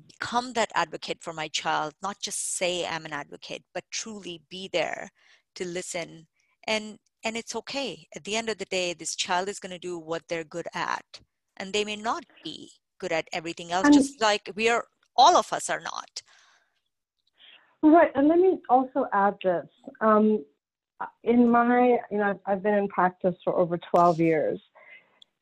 become 0.07 0.53
that 0.53 0.71
advocate 0.75 1.21
for 1.21 1.33
my 1.33 1.47
child, 1.47 1.93
not 2.01 2.19
just 2.19 2.57
say 2.57 2.85
I'm 2.85 3.05
an 3.05 3.13
advocate, 3.13 3.63
but 3.73 3.83
truly 3.91 4.41
be 4.49 4.69
there 4.71 5.09
to 5.55 5.65
listen. 5.65 6.27
And 6.65 6.97
and 7.25 7.37
it's 7.37 7.55
okay. 7.55 8.07
At 8.15 8.23
the 8.25 8.35
end 8.35 8.49
of 8.49 8.57
the 8.57 8.65
day, 8.65 8.93
this 8.93 9.15
child 9.15 9.47
is 9.47 9.59
going 9.59 9.71
to 9.71 9.79
do 9.79 9.97
what 9.97 10.23
they're 10.27 10.43
good 10.43 10.67
at. 10.73 11.21
And 11.57 11.73
they 11.73 11.85
may 11.85 11.95
not 11.95 12.23
be 12.43 12.71
good 12.99 13.11
at 13.11 13.27
everything 13.33 13.71
else, 13.71 13.85
and, 13.85 13.93
just 13.93 14.21
like 14.21 14.51
we 14.55 14.69
are 14.69 14.85
all 15.15 15.37
of 15.37 15.51
us 15.53 15.69
are 15.69 15.79
not. 15.81 16.21
Right. 17.81 18.11
And 18.15 18.27
let 18.27 18.39
me 18.39 18.59
also 18.69 19.07
add 19.13 19.35
this. 19.43 19.67
Um, 20.01 20.43
in 21.23 21.49
my, 21.49 21.97
you 22.09 22.17
know, 22.17 22.29
I've, 22.29 22.39
I've 22.45 22.63
been 22.63 22.75
in 22.75 22.87
practice 22.87 23.35
for 23.43 23.53
over 23.55 23.77
12 23.77 24.19
years 24.19 24.59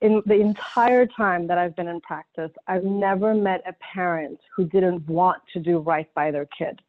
in 0.01 0.21
the 0.25 0.33
entire 0.33 1.05
time 1.05 1.47
that 1.47 1.57
I've 1.57 1.75
been 1.75 1.87
in 1.87 2.01
practice, 2.01 2.51
I've 2.67 2.83
never 2.83 3.33
met 3.35 3.61
a 3.67 3.73
parent 3.93 4.39
who 4.55 4.65
didn't 4.65 5.07
want 5.07 5.41
to 5.53 5.59
do 5.59 5.77
right 5.77 6.11
by 6.15 6.31
their 6.31 6.47
kid. 6.57 6.81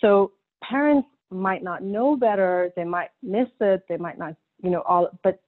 So 0.00 0.32
parents 0.62 1.08
might 1.30 1.62
not 1.62 1.82
know 1.82 2.16
better, 2.16 2.70
they 2.76 2.84
might 2.84 3.10
miss 3.22 3.48
it, 3.60 3.84
they 3.88 3.96
might 3.96 4.18
not, 4.18 4.36
you 4.62 4.70
know, 4.70 4.82
all, 4.82 5.08
but 5.24 5.40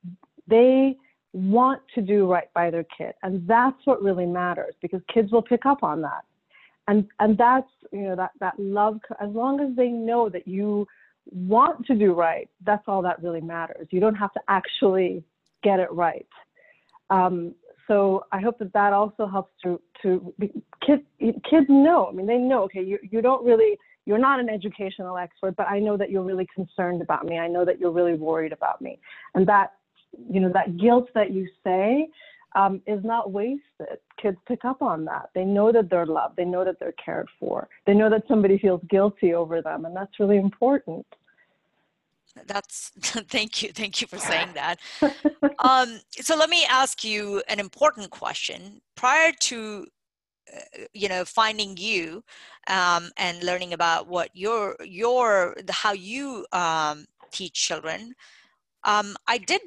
they 0.46 0.96
want 1.32 1.80
to 1.94 2.02
do 2.02 2.30
right 2.30 2.52
by 2.54 2.70
their 2.70 2.84
kid. 2.96 3.14
And 3.22 3.46
that's 3.46 3.78
what 3.84 4.02
really 4.02 4.26
matters 4.26 4.74
because 4.82 5.00
kids 5.12 5.30
will 5.30 5.42
pick 5.42 5.66
up 5.66 5.82
on 5.82 6.00
that. 6.02 6.24
And, 6.88 7.06
and 7.20 7.38
that's, 7.38 7.70
you 7.92 8.02
know, 8.02 8.16
that, 8.16 8.32
that 8.40 8.58
love, 8.58 9.00
as 9.20 9.30
long 9.30 9.60
as 9.60 9.76
they 9.76 9.88
know 9.88 10.28
that 10.28 10.48
you 10.48 10.86
want 11.30 11.86
to 11.86 11.94
do 11.94 12.12
right, 12.14 12.48
that's 12.64 12.82
all 12.88 13.02
that 13.02 13.22
really 13.22 13.40
matters. 13.40 13.86
You 13.90 14.00
don't 14.00 14.16
have 14.16 14.32
to 14.32 14.40
actually 14.48 15.22
get 15.62 15.78
it 15.78 15.92
right. 15.92 16.26
Um, 17.10 17.54
so 17.86 18.24
I 18.30 18.40
hope 18.40 18.58
that 18.60 18.72
that 18.72 18.92
also 18.92 19.26
helps 19.26 19.52
to 19.64 19.80
to 20.02 20.32
kids 20.86 21.02
kids 21.18 21.66
know. 21.68 22.06
I 22.08 22.12
mean, 22.12 22.26
they 22.26 22.38
know. 22.38 22.62
Okay, 22.62 22.82
you 22.82 23.00
you 23.10 23.20
don't 23.20 23.44
really 23.44 23.76
you're 24.06 24.16
not 24.16 24.38
an 24.38 24.48
educational 24.48 25.16
expert, 25.18 25.56
but 25.56 25.68
I 25.68 25.80
know 25.80 25.96
that 25.96 26.08
you're 26.08 26.22
really 26.22 26.46
concerned 26.54 27.02
about 27.02 27.26
me. 27.26 27.38
I 27.38 27.48
know 27.48 27.64
that 27.64 27.80
you're 27.80 27.90
really 27.90 28.14
worried 28.14 28.52
about 28.52 28.80
me, 28.80 29.00
and 29.34 29.44
that 29.48 29.72
you 30.30 30.40
know 30.40 30.50
that 30.52 30.76
guilt 30.76 31.08
that 31.14 31.32
you 31.32 31.48
say 31.64 32.08
um, 32.56 32.82
is 32.86 33.02
not 33.04 33.30
wasted. 33.32 33.98
Kids 34.20 34.36
pick 34.46 34.64
up 34.64 34.82
on 34.82 35.04
that. 35.04 35.30
They 35.34 35.44
know 35.44 35.70
that 35.72 35.88
they're 35.88 36.06
loved. 36.06 36.36
They 36.36 36.44
know 36.44 36.64
that 36.64 36.80
they're 36.80 36.94
cared 37.04 37.28
for. 37.38 37.68
They 37.86 37.94
know 37.94 38.10
that 38.10 38.24
somebody 38.28 38.58
feels 38.58 38.82
guilty 38.90 39.34
over 39.34 39.62
them, 39.62 39.84
and 39.84 39.94
that's 39.94 40.18
really 40.18 40.38
important 40.38 41.06
that's 42.46 42.92
thank 43.28 43.62
you 43.62 43.72
thank 43.72 44.00
you 44.00 44.06
for 44.06 44.18
saying 44.30 44.48
that 44.54 44.78
um, 45.58 46.00
so 46.10 46.36
let 46.36 46.50
me 46.50 46.64
ask 46.68 47.04
you 47.04 47.42
an 47.48 47.60
important 47.60 48.10
question 48.10 48.80
prior 48.94 49.32
to 49.40 49.86
uh, 50.54 50.84
you 50.92 51.08
know 51.08 51.24
finding 51.24 51.76
you 51.76 52.22
um, 52.68 53.10
and 53.16 53.42
learning 53.42 53.72
about 53.72 54.08
what 54.08 54.30
your 54.34 54.76
your 54.84 55.56
how 55.70 55.92
you 55.92 56.46
um, 56.52 57.06
teach 57.30 57.54
children 57.54 58.14
um, 58.84 59.16
i 59.26 59.38
did 59.38 59.60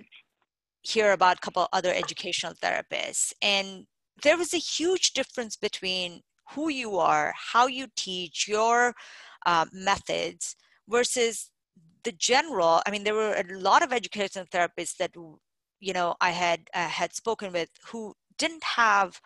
hear 0.84 1.12
about 1.12 1.38
a 1.38 1.42
couple 1.42 1.68
other 1.74 1.94
educational 1.94 2.54
therapists 2.54 3.34
and 3.42 3.86
there 4.22 4.38
was 4.38 4.54
a 4.54 4.58
huge 4.58 5.14
difference 5.14 5.56
between 5.56 6.22
who 6.52 6.70
you 6.70 6.98
are 6.98 7.34
how 7.36 7.68
you 7.68 7.88
teach 7.96 8.48
your 8.48 8.94
uh, 9.46 9.66
methods 9.74 10.56
versus 10.88 11.50
the 12.04 12.12
general, 12.12 12.82
I 12.86 12.92
mean, 12.92 13.04
there 13.04 13.16
were 13.16 13.34
a 13.34 13.58
lot 13.58 13.84
of 13.84 13.94
educational 13.94 14.46
therapists 14.46 14.98
that, 14.98 15.12
you 15.80 15.94
know, 15.94 16.16
I 16.22 16.32
had 16.32 16.70
uh, 16.74 16.88
had 16.88 17.14
spoken 17.14 17.52
with 17.52 17.70
who 17.88 18.14
didn't 18.38 18.64
have 18.64 19.20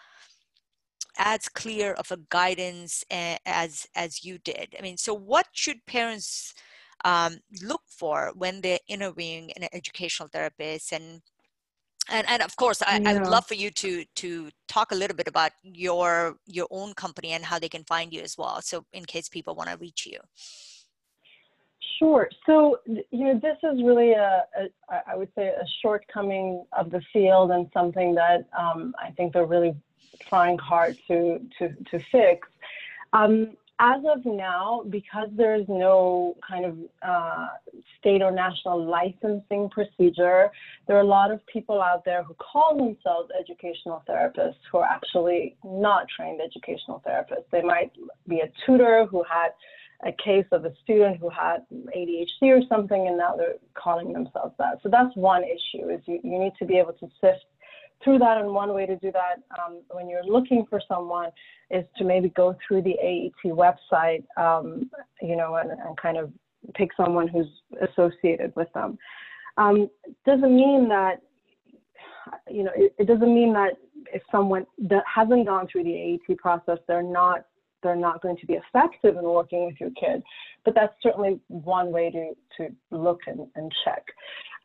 as 1.17 1.49
clear 1.49 1.93
of 1.93 2.11
a 2.11 2.19
guidance 2.29 3.03
as 3.09 3.87
as 3.95 4.23
you 4.23 4.37
did. 4.37 4.75
I 4.77 4.81
mean, 4.81 4.97
so 4.97 5.13
what 5.13 5.47
should 5.51 5.85
parents 5.85 6.53
um, 7.05 7.37
look 7.63 7.81
for 7.87 8.31
when 8.35 8.61
they're 8.61 8.79
interviewing 8.87 9.51
an 9.53 9.67
educational 9.73 10.29
therapist 10.29 10.91
and 10.91 11.21
and, 12.09 12.27
and 12.29 12.41
of 12.41 12.55
course 12.55 12.81
I, 12.81 12.97
yeah. 12.97 13.09
I 13.09 13.13
would 13.13 13.27
love 13.27 13.45
for 13.45 13.55
you 13.55 13.69
to 13.71 14.05
to 14.15 14.49
talk 14.67 14.91
a 14.91 14.95
little 14.95 15.15
bit 15.15 15.27
about 15.27 15.51
your 15.63 16.37
your 16.45 16.67
own 16.71 16.93
company 16.93 17.31
and 17.31 17.43
how 17.43 17.59
they 17.59 17.69
can 17.69 17.83
find 17.83 18.13
you 18.13 18.21
as 18.21 18.37
well 18.37 18.61
so 18.61 18.85
in 18.93 19.05
case 19.05 19.29
people 19.29 19.55
want 19.55 19.69
to 19.69 19.77
reach 19.77 20.05
you 20.05 20.19
Sure. 21.99 22.29
So, 22.45 22.79
you 22.85 23.05
know, 23.11 23.39
this 23.41 23.57
is 23.63 23.81
really 23.83 24.11
a, 24.11 24.43
a 24.59 25.01
I 25.07 25.15
would 25.15 25.29
say, 25.35 25.47
a 25.47 25.65
shortcoming 25.81 26.63
of 26.77 26.91
the 26.91 27.01
field 27.11 27.51
and 27.51 27.67
something 27.73 28.13
that 28.15 28.47
um, 28.57 28.93
I 29.01 29.11
think 29.11 29.33
they're 29.33 29.45
really 29.45 29.75
trying 30.19 30.57
hard 30.57 30.97
to 31.07 31.39
to 31.57 31.69
to 31.91 31.99
fix. 32.11 32.47
Um, 33.13 33.57
as 33.79 34.01
of 34.05 34.25
now, 34.25 34.83
because 34.89 35.29
there 35.35 35.55
is 35.55 35.65
no 35.67 36.35
kind 36.47 36.65
of 36.65 36.77
uh, 37.07 37.47
state 37.99 38.21
or 38.21 38.31
national 38.31 38.83
licensing 38.83 39.69
procedure, 39.69 40.49
there 40.87 40.97
are 40.97 41.01
a 41.01 41.03
lot 41.03 41.31
of 41.31 41.45
people 41.45 41.81
out 41.81 42.03
there 42.03 42.23
who 42.23 42.33
call 42.35 42.75
themselves 42.75 43.29
educational 43.39 44.03
therapists 44.09 44.55
who 44.71 44.79
are 44.79 44.87
actually 44.87 45.55
not 45.63 46.07
trained 46.15 46.41
educational 46.41 47.03
therapists. 47.07 47.45
They 47.51 47.61
might 47.61 47.91
be 48.27 48.39
a 48.39 48.51
tutor 48.65 49.05
who 49.05 49.23
had 49.29 49.49
a 50.05 50.11
case 50.23 50.45
of 50.51 50.65
a 50.65 50.73
student 50.83 51.17
who 51.17 51.29
had 51.29 51.65
ADHD 51.71 52.43
or 52.43 52.61
something, 52.69 53.07
and 53.07 53.17
now 53.17 53.35
they're 53.35 53.55
calling 53.73 54.13
themselves 54.13 54.53
that. 54.59 54.79
So 54.83 54.89
that's 54.89 55.15
one 55.15 55.43
issue: 55.43 55.89
is 55.89 56.01
you, 56.05 56.19
you 56.23 56.39
need 56.39 56.53
to 56.59 56.65
be 56.65 56.77
able 56.77 56.93
to 56.93 57.07
sift 57.19 57.45
through 58.03 58.19
that. 58.19 58.37
And 58.37 58.53
one 58.53 58.73
way 58.73 58.85
to 58.85 58.95
do 58.97 59.11
that 59.11 59.43
um, 59.59 59.81
when 59.89 60.09
you're 60.09 60.23
looking 60.23 60.65
for 60.69 60.81
someone 60.87 61.29
is 61.69 61.83
to 61.97 62.03
maybe 62.03 62.29
go 62.29 62.55
through 62.65 62.83
the 62.83 62.95
AET 63.01 63.51
website, 63.51 64.23
um, 64.37 64.89
you 65.21 65.35
know, 65.35 65.55
and, 65.55 65.71
and, 65.71 65.97
kind 65.97 66.17
of 66.17 66.31
pick 66.75 66.89
someone 66.95 67.27
who's 67.27 67.47
associated 67.89 68.55
with 68.55 68.71
them. 68.73 68.97
Um, 69.57 69.89
doesn't 70.25 70.55
mean 70.55 70.87
that, 70.89 71.21
you 72.49 72.63
know, 72.63 72.71
it, 72.75 72.93
it 72.99 73.07
doesn't 73.07 73.33
mean 73.33 73.53
that 73.53 73.73
if 74.13 74.21
someone 74.31 74.65
that 74.79 75.03
hasn't 75.13 75.47
gone 75.47 75.67
through 75.71 75.83
the 75.83 76.19
AET 76.29 76.37
process, 76.37 76.77
they're 76.87 77.03
not 77.03 77.45
they're 77.83 77.95
not 77.95 78.21
going 78.21 78.37
to 78.37 78.45
be 78.45 78.53
effective 78.53 79.15
in 79.15 79.23
working 79.23 79.65
with 79.65 79.75
your 79.79 79.91
kid. 79.91 80.23
But 80.65 80.75
that's 80.75 80.93
certainly 81.01 81.39
one 81.47 81.91
way 81.91 82.11
to 82.11 82.33
to 82.57 82.73
look 82.91 83.21
and, 83.27 83.47
and 83.55 83.71
check. 83.85 84.03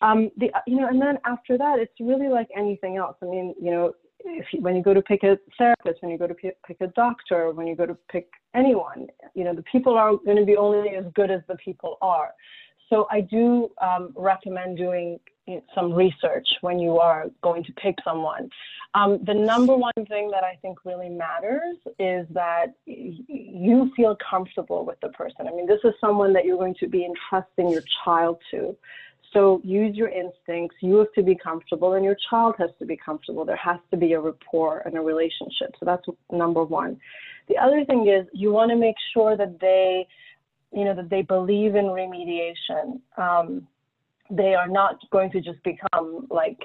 Um, 0.00 0.30
the, 0.36 0.50
you 0.66 0.80
know, 0.80 0.88
and 0.88 1.00
then 1.00 1.18
after 1.24 1.56
that, 1.58 1.78
it's 1.78 1.92
really 2.00 2.28
like 2.28 2.48
anything 2.56 2.96
else. 2.96 3.16
I 3.22 3.26
mean, 3.26 3.54
you 3.60 3.70
know, 3.70 3.92
if 4.24 4.46
you, 4.52 4.60
when 4.60 4.74
you 4.74 4.82
go 4.82 4.94
to 4.94 5.02
pick 5.02 5.22
a 5.22 5.38
therapist, 5.56 6.02
when 6.02 6.10
you 6.10 6.18
go 6.18 6.26
to 6.26 6.34
pick, 6.34 6.56
pick 6.64 6.80
a 6.80 6.88
doctor, 6.88 7.52
when 7.52 7.66
you 7.66 7.76
go 7.76 7.86
to 7.86 7.96
pick 8.10 8.28
anyone, 8.54 9.06
you 9.34 9.44
know, 9.44 9.54
the 9.54 9.62
people 9.62 9.96
are 9.96 10.16
going 10.24 10.36
to 10.36 10.44
be 10.44 10.56
only 10.56 10.90
as 10.90 11.04
good 11.14 11.30
as 11.30 11.40
the 11.48 11.56
people 11.56 11.98
are. 12.02 12.32
So 12.92 13.06
I 13.10 13.22
do 13.22 13.70
um, 13.80 14.12
recommend 14.14 14.76
doing 14.76 15.18
some 15.74 15.94
research 15.94 16.46
when 16.60 16.78
you 16.78 16.98
are 16.98 17.26
going 17.42 17.64
to 17.64 17.72
pick 17.72 17.96
someone. 18.04 18.50
Um, 18.94 19.18
the 19.24 19.32
number 19.32 19.74
one 19.74 19.92
thing 20.08 20.30
that 20.30 20.44
I 20.44 20.58
think 20.60 20.84
really 20.84 21.08
matters 21.08 21.78
is 21.98 22.26
that 22.30 22.74
you 22.86 23.90
feel 23.96 24.14
comfortable 24.30 24.84
with 24.84 25.00
the 25.00 25.08
person. 25.08 25.48
I 25.48 25.52
mean, 25.52 25.66
this 25.66 25.80
is 25.84 25.94
someone 26.02 26.34
that 26.34 26.44
you're 26.44 26.58
going 26.58 26.76
to 26.80 26.86
be 26.86 27.06
entrusting 27.06 27.70
your 27.70 27.82
child 28.04 28.36
to. 28.50 28.76
So 29.32 29.62
use 29.64 29.96
your 29.96 30.10
instincts. 30.10 30.76
You 30.82 30.96
have 30.98 31.12
to 31.14 31.22
be 31.22 31.34
comfortable, 31.34 31.94
and 31.94 32.04
your 32.04 32.18
child 32.28 32.56
has 32.58 32.68
to 32.80 32.84
be 32.84 32.98
comfortable. 32.98 33.46
There 33.46 33.56
has 33.56 33.78
to 33.90 33.96
be 33.96 34.12
a 34.12 34.20
rapport 34.20 34.82
and 34.84 34.98
a 34.98 35.00
relationship. 35.00 35.74
So 35.80 35.86
that's 35.86 36.04
number 36.30 36.62
one. 36.64 37.00
The 37.48 37.56
other 37.56 37.86
thing 37.86 38.06
is 38.08 38.26
you 38.34 38.52
want 38.52 38.70
to 38.70 38.76
make 38.76 38.96
sure 39.14 39.36
that 39.38 39.58
they, 39.58 40.06
you 40.72 40.84
know, 40.84 40.94
that 40.94 41.10
they 41.10 41.22
believe 41.22 41.74
in 41.74 41.86
remediation. 41.86 43.00
Um, 43.16 43.66
they 44.30 44.54
are 44.54 44.68
not 44.68 44.98
going 45.10 45.30
to 45.32 45.40
just 45.40 45.62
become 45.62 46.26
like 46.30 46.58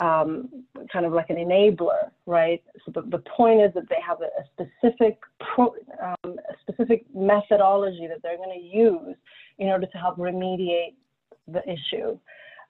um, 0.00 0.48
kind 0.92 1.04
of 1.04 1.12
like 1.12 1.28
an 1.30 1.36
enabler, 1.36 2.10
right? 2.26 2.62
So 2.84 2.92
the, 2.92 3.02
the 3.02 3.22
point 3.36 3.60
is 3.60 3.72
that 3.74 3.88
they 3.88 3.98
have 4.06 4.18
a, 4.22 4.30
a 4.40 4.66
specific 4.80 5.18
pro, 5.40 5.74
um, 6.02 6.36
a 6.38 6.54
specific 6.62 7.04
methodology 7.14 8.06
that 8.06 8.22
they're 8.22 8.38
going 8.38 8.58
to 8.58 8.76
use 8.76 9.16
in 9.58 9.68
order 9.68 9.86
to 9.86 9.98
help 9.98 10.16
remediate 10.16 10.94
the 11.48 11.62
issue. 11.68 12.18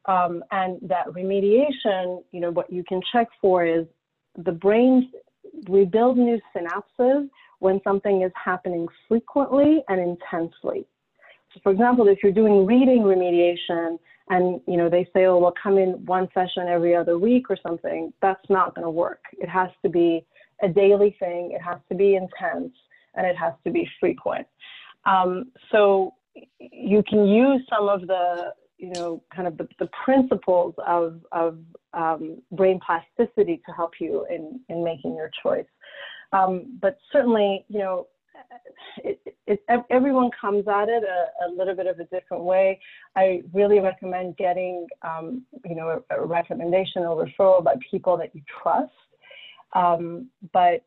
Um, 0.07 0.43
and 0.51 0.79
that 0.83 1.07
remediation, 1.09 2.23
you 2.33 2.41
know, 2.41 2.51
what 2.51 2.73
you 2.73 2.83
can 2.83 3.01
check 3.13 3.29
for 3.41 3.65
is 3.65 3.87
the 4.37 4.53
brain 4.53 5.13
rebuild 5.69 6.17
new 6.17 6.41
synapses 6.55 7.29
when 7.61 7.81
something 7.85 8.23
is 8.23 8.33
happening 8.35 8.87
frequently 9.09 9.83
and 9.89 10.01
intensely. 10.01 10.87
So 11.55 11.61
for 11.63 11.73
example, 11.73 12.09
if 12.09 12.19
you're 12.23 12.33
doing 12.33 12.67
reading 12.67 13.03
remediation 13.03 13.99
and 14.29 14.61
you 14.67 14.77
know 14.77 14.89
they 14.89 15.05
say, 15.15 15.27
oh, 15.27 15.39
well, 15.39 15.55
come 15.61 15.79
in 15.79 16.05
one 16.07 16.29
session 16.35 16.69
every 16.69 16.95
other 16.95 17.19
week 17.19 17.47
or 17.51 17.57
something, 17.67 18.13
that's 18.21 18.45
not 18.49 18.75
going 18.75 18.85
to 18.85 18.91
work. 18.91 19.23
It 19.39 19.49
has 19.49 19.71
to 19.83 19.89
be 19.89 20.25
a 20.63 20.69
daily 20.69 21.17
thing. 21.19 21.53
It 21.53 21.63
has 21.63 21.79
to 21.89 21.95
be 21.95 22.17
intense 22.17 22.73
and 23.15 23.27
it 23.27 23.37
has 23.37 23.55
to 23.65 23.71
be 23.71 23.89
frequent. 23.99 24.47
Um, 25.05 25.53
so 25.73 26.15
you 26.59 27.03
can 27.09 27.27
use 27.27 27.63
some 27.69 27.89
of 27.89 28.07
the 28.07 28.53
you 28.81 28.91
know, 28.95 29.23
kind 29.35 29.47
of 29.47 29.59
the, 29.59 29.69
the 29.79 29.89
principles 30.05 30.75
of, 30.87 31.21
of 31.33 31.59
um, 31.93 32.41
brain 32.53 32.81
plasticity 32.85 33.61
to 33.67 33.73
help 33.73 33.93
you 34.01 34.27
in, 34.31 34.59
in 34.69 34.83
making 34.83 35.15
your 35.15 35.31
choice. 35.43 35.67
Um, 36.33 36.79
but 36.81 36.99
certainly, 37.13 37.65
you 37.69 37.79
know, 37.79 38.07
it, 39.05 39.21
it, 39.47 39.61
everyone 39.91 40.31
comes 40.41 40.67
at 40.69 40.89
it 40.89 41.03
a, 41.03 41.47
a, 41.47 41.49
little 41.51 41.75
bit 41.75 41.87
of 41.87 41.99
a 41.99 42.05
different 42.05 42.45
way. 42.45 42.81
I 43.17 43.43
really 43.53 43.81
recommend 43.81 44.37
getting, 44.37 44.87
um, 45.03 45.45
you 45.65 45.75
know, 45.75 46.03
a, 46.11 46.17
a, 46.17 46.25
recommendation 46.25 47.03
or 47.03 47.25
referral 47.25 47.63
by 47.63 47.75
people 47.91 48.17
that 48.19 48.35
you 48.35 48.43
trust. 48.63 48.93
Um, 49.75 50.29
but 50.53 50.85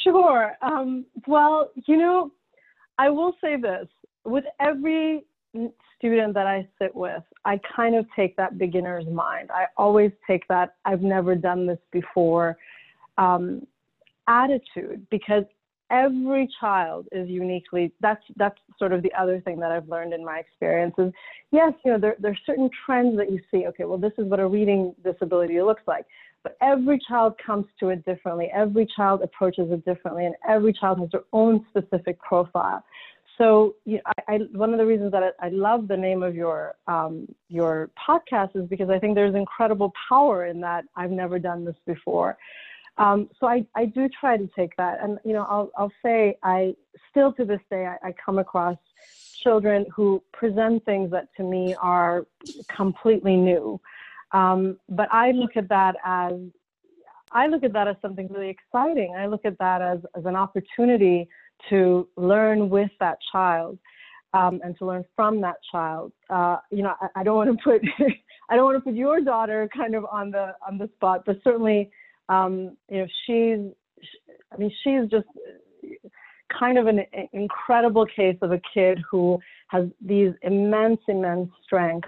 Sure. 0.03 0.53
Um, 0.63 1.05
well, 1.28 1.69
you 1.86 1.97
know, 1.97 2.32
I 2.97 3.11
will 3.11 3.34
say 3.39 3.55
this: 3.55 3.88
with 4.25 4.45
every 4.59 5.25
student 5.95 6.34
that 6.34 6.47
I 6.47 6.67
sit 6.82 6.95
with, 6.95 7.23
I 7.47 7.61
kind 7.73 7.95
of 7.95 8.05
take 8.13 8.35
that 8.35 8.57
beginner's 8.57 9.07
mind. 9.07 9.51
I 9.51 9.67
always 9.77 10.11
take 10.27 10.45
that 10.49 10.75
I've 10.83 11.01
never 11.01 11.33
done 11.33 11.65
this 11.65 11.79
before 11.91 12.57
um, 13.17 13.65
attitude 14.27 15.07
because 15.09 15.45
every 15.89 16.49
child 16.59 17.07
is 17.13 17.29
uniquely 17.29 17.93
that's 18.01 18.21
that's 18.35 18.59
sort 18.77 18.91
of 18.91 19.01
the 19.01 19.13
other 19.13 19.39
thing 19.39 19.57
that 19.61 19.71
I've 19.71 19.87
learned 19.87 20.13
in 20.13 20.25
my 20.25 20.39
experience 20.39 20.93
is 20.97 21.13
yes, 21.51 21.71
you 21.85 21.93
know, 21.93 21.97
there 21.97 22.17
there 22.19 22.31
are 22.31 22.43
certain 22.45 22.69
trends 22.85 23.15
that 23.15 23.31
you 23.31 23.39
see, 23.49 23.65
okay, 23.67 23.85
well 23.85 23.97
this 23.97 24.11
is 24.17 24.25
what 24.25 24.41
a 24.41 24.47
reading 24.47 24.93
disability 25.05 25.61
looks 25.61 25.83
like. 25.87 26.05
But 26.43 26.57
every 26.61 26.99
child 27.07 27.35
comes 27.43 27.65
to 27.79 27.89
it 27.89 28.03
differently. 28.03 28.49
Every 28.53 28.85
child 28.93 29.21
approaches 29.21 29.71
it 29.71 29.85
differently, 29.85 30.25
and 30.25 30.35
every 30.47 30.73
child 30.73 30.99
has 30.99 31.09
their 31.11 31.23
own 31.31 31.65
specific 31.69 32.19
profile 32.19 32.83
so 33.38 33.75
you 33.85 33.97
know, 33.97 34.01
I, 34.05 34.35
I, 34.35 34.38
one 34.51 34.71
of 34.71 34.79
the 34.79 34.85
reasons 34.85 35.11
that 35.11 35.23
I, 35.23 35.47
I 35.47 35.49
love 35.49 35.88
the 35.88 35.97
name 35.97 36.23
of 36.23 36.35
your 36.35 36.75
um, 36.88 37.27
your 37.49 37.89
podcast 38.07 38.55
is 38.55 38.67
because 38.67 38.89
I 38.89 38.99
think 38.99 39.15
there's 39.15 39.35
incredible 39.35 39.93
power 40.09 40.45
in 40.45 40.61
that. 40.61 40.85
I've 40.95 41.11
never 41.11 41.38
done 41.38 41.63
this 41.63 41.75
before, 41.85 42.38
um, 42.97 43.29
so 43.39 43.47
I, 43.47 43.65
I 43.75 43.85
do 43.85 44.09
try 44.09 44.38
to 44.38 44.49
take 44.55 44.75
that, 44.77 44.99
and 45.03 45.19
you 45.23 45.33
know 45.33 45.45
I'll 45.49 45.71
I'll 45.77 45.91
say 46.03 46.38
I 46.41 46.75
still 47.11 47.31
to 47.33 47.45
this 47.45 47.61
day 47.69 47.85
I, 47.85 48.07
I 48.07 48.13
come 48.13 48.39
across 48.39 48.77
children 49.43 49.85
who 49.95 50.21
present 50.33 50.83
things 50.85 51.11
that 51.11 51.29
to 51.38 51.43
me 51.43 51.75
are 51.75 52.25
completely 52.67 53.35
new, 53.35 53.79
um, 54.31 54.79
but 54.89 55.13
I 55.13 55.31
look 55.31 55.55
at 55.55 55.69
that 55.69 55.95
as 56.03 56.33
I 57.31 57.47
look 57.47 57.63
at 57.63 57.73
that 57.73 57.88
as 57.88 57.97
something 58.01 58.27
really 58.31 58.49
exciting. 58.49 59.15
I 59.15 59.27
look 59.27 59.45
at 59.45 59.59
that 59.59 59.83
as 59.83 59.99
as 60.15 60.25
an 60.25 60.35
opportunity 60.35 61.29
to 61.69 62.07
learn 62.15 62.69
with 62.69 62.91
that 62.99 63.17
child. 63.31 63.77
um, 64.33 64.59
and 64.63 64.77
to 64.77 64.85
learn 64.85 65.05
from 65.15 65.41
that 65.41 65.55
child. 65.71 66.11
Uh, 66.29 66.57
you 66.71 66.83
know, 66.83 66.93
I, 67.01 67.21
I 67.21 67.23
don't 67.23 67.35
want 67.35 67.57
to 67.57 67.63
put 67.63 67.81
I 68.49 68.55
don't 68.55 68.65
want 68.65 68.77
to 68.77 68.81
put 68.81 68.93
your 68.93 69.21
daughter 69.21 69.69
kind 69.75 69.95
of 69.95 70.05
on 70.11 70.31
the 70.31 70.55
on 70.67 70.77
the 70.77 70.89
spot, 70.95 71.23
but 71.25 71.39
certainly, 71.43 71.89
um, 72.29 72.77
you 72.89 72.99
know, 72.99 73.07
she's 73.25 73.59
I 74.51 74.57
mean, 74.57 74.71
she's 74.83 75.09
just 75.09 75.27
kind 76.57 76.77
of 76.77 76.87
an 76.87 77.01
incredible 77.33 78.05
case 78.05 78.37
of 78.41 78.51
a 78.51 78.61
kid 78.73 78.99
who 79.09 79.39
has 79.67 79.85
these 80.01 80.31
immense, 80.43 81.01
immense 81.07 81.49
strengths, 81.63 82.07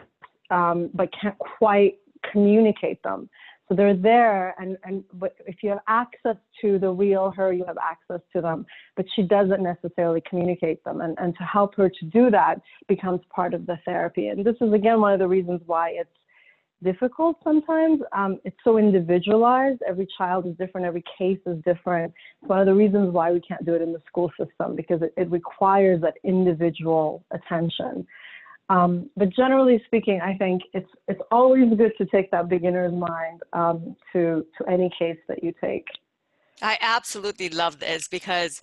um, 0.49 0.89
but 0.93 1.09
can't 1.19 1.37
quite 1.37 1.99
communicate 2.31 3.01
them. 3.03 3.29
So 3.69 3.75
they're 3.75 3.95
there, 3.95 4.55
and, 4.59 4.77
and 4.83 5.03
but 5.13 5.35
if 5.45 5.57
you 5.61 5.69
have 5.69 5.79
access 5.87 6.37
to 6.61 6.79
the 6.79 6.89
real 6.89 7.29
her, 7.37 7.53
you 7.53 7.63
have 7.65 7.77
access 7.77 8.19
to 8.33 8.41
them, 8.41 8.65
but 8.97 9.05
she 9.15 9.21
doesn't 9.21 9.61
necessarily 9.61 10.23
communicate 10.27 10.83
them. 10.83 11.01
And, 11.01 11.15
and 11.19 11.37
to 11.37 11.43
help 11.43 11.75
her 11.75 11.87
to 11.87 12.05
do 12.07 12.31
that 12.31 12.61
becomes 12.87 13.21
part 13.29 13.53
of 13.53 13.67
the 13.67 13.77
therapy. 13.85 14.29
And 14.29 14.43
this 14.43 14.55
is, 14.59 14.73
again, 14.73 14.99
one 14.99 15.13
of 15.13 15.19
the 15.19 15.27
reasons 15.27 15.61
why 15.67 15.91
it's 15.91 16.09
difficult 16.83 17.37
sometimes. 17.43 18.01
Um, 18.11 18.39
it's 18.43 18.57
so 18.63 18.79
individualized. 18.79 19.81
Every 19.87 20.07
child 20.17 20.47
is 20.47 20.55
different. 20.57 20.87
Every 20.87 21.03
case 21.17 21.39
is 21.45 21.61
different. 21.63 22.11
It's 22.41 22.49
one 22.49 22.59
of 22.59 22.65
the 22.65 22.73
reasons 22.73 23.13
why 23.13 23.31
we 23.31 23.41
can't 23.41 23.65
do 23.65 23.75
it 23.75 23.83
in 23.83 23.93
the 23.93 24.01
school 24.07 24.31
system 24.39 24.75
because 24.75 25.03
it, 25.03 25.13
it 25.15 25.29
requires 25.29 26.01
that 26.01 26.15
individual 26.23 27.23
attention. 27.31 28.07
Um, 28.69 29.09
but 29.17 29.29
generally 29.29 29.81
speaking, 29.87 30.21
I 30.21 30.35
think 30.35 30.61
it's 30.73 30.89
it's 31.07 31.21
always 31.31 31.73
good 31.75 31.93
to 31.97 32.05
take 32.05 32.29
that 32.31 32.49
beginner's 32.49 32.93
mind 32.93 33.41
um, 33.53 33.95
to 34.13 34.45
to 34.57 34.69
any 34.69 34.91
case 34.97 35.17
that 35.27 35.43
you 35.43 35.53
take. 35.59 35.85
I 36.61 36.77
absolutely 36.81 37.49
love 37.49 37.79
this 37.79 38.07
because, 38.07 38.59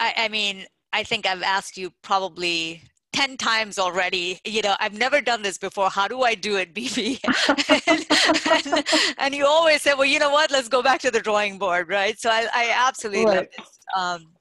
I, 0.00 0.14
I 0.16 0.28
mean, 0.28 0.64
I 0.92 1.02
think 1.02 1.26
I've 1.26 1.42
asked 1.42 1.76
you 1.76 1.90
probably 2.02 2.82
10 3.12 3.36
times 3.36 3.78
already. 3.78 4.38
You 4.44 4.62
know 4.62 4.76
i've 4.78 4.96
never 4.96 5.20
done 5.20 5.42
this 5.42 5.58
before. 5.58 5.90
How 5.90 6.06
do 6.06 6.22
i 6.22 6.34
do 6.34 6.56
it 6.56 6.72
Bibi 6.72 7.18
and, 7.86 8.06
and, 8.50 8.84
and, 9.18 9.34
you 9.34 9.46
always 9.46 9.82
say 9.82 9.94
well 9.94 10.04
you 10.04 10.18
know 10.18 10.30
what? 10.30 10.50
Let's 10.50 10.68
go 10.68 10.82
back 10.82 11.00
to 11.00 11.10
the 11.10 11.20
drawing 11.20 11.58
board 11.58 11.88
right? 11.88 12.18
So 12.18 12.30
i, 12.30 12.46
I 12.52 12.74
absolutely 12.88 13.24
right. 13.24 13.36
love 13.36 13.46
this 13.56 13.78
um, 13.96 14.35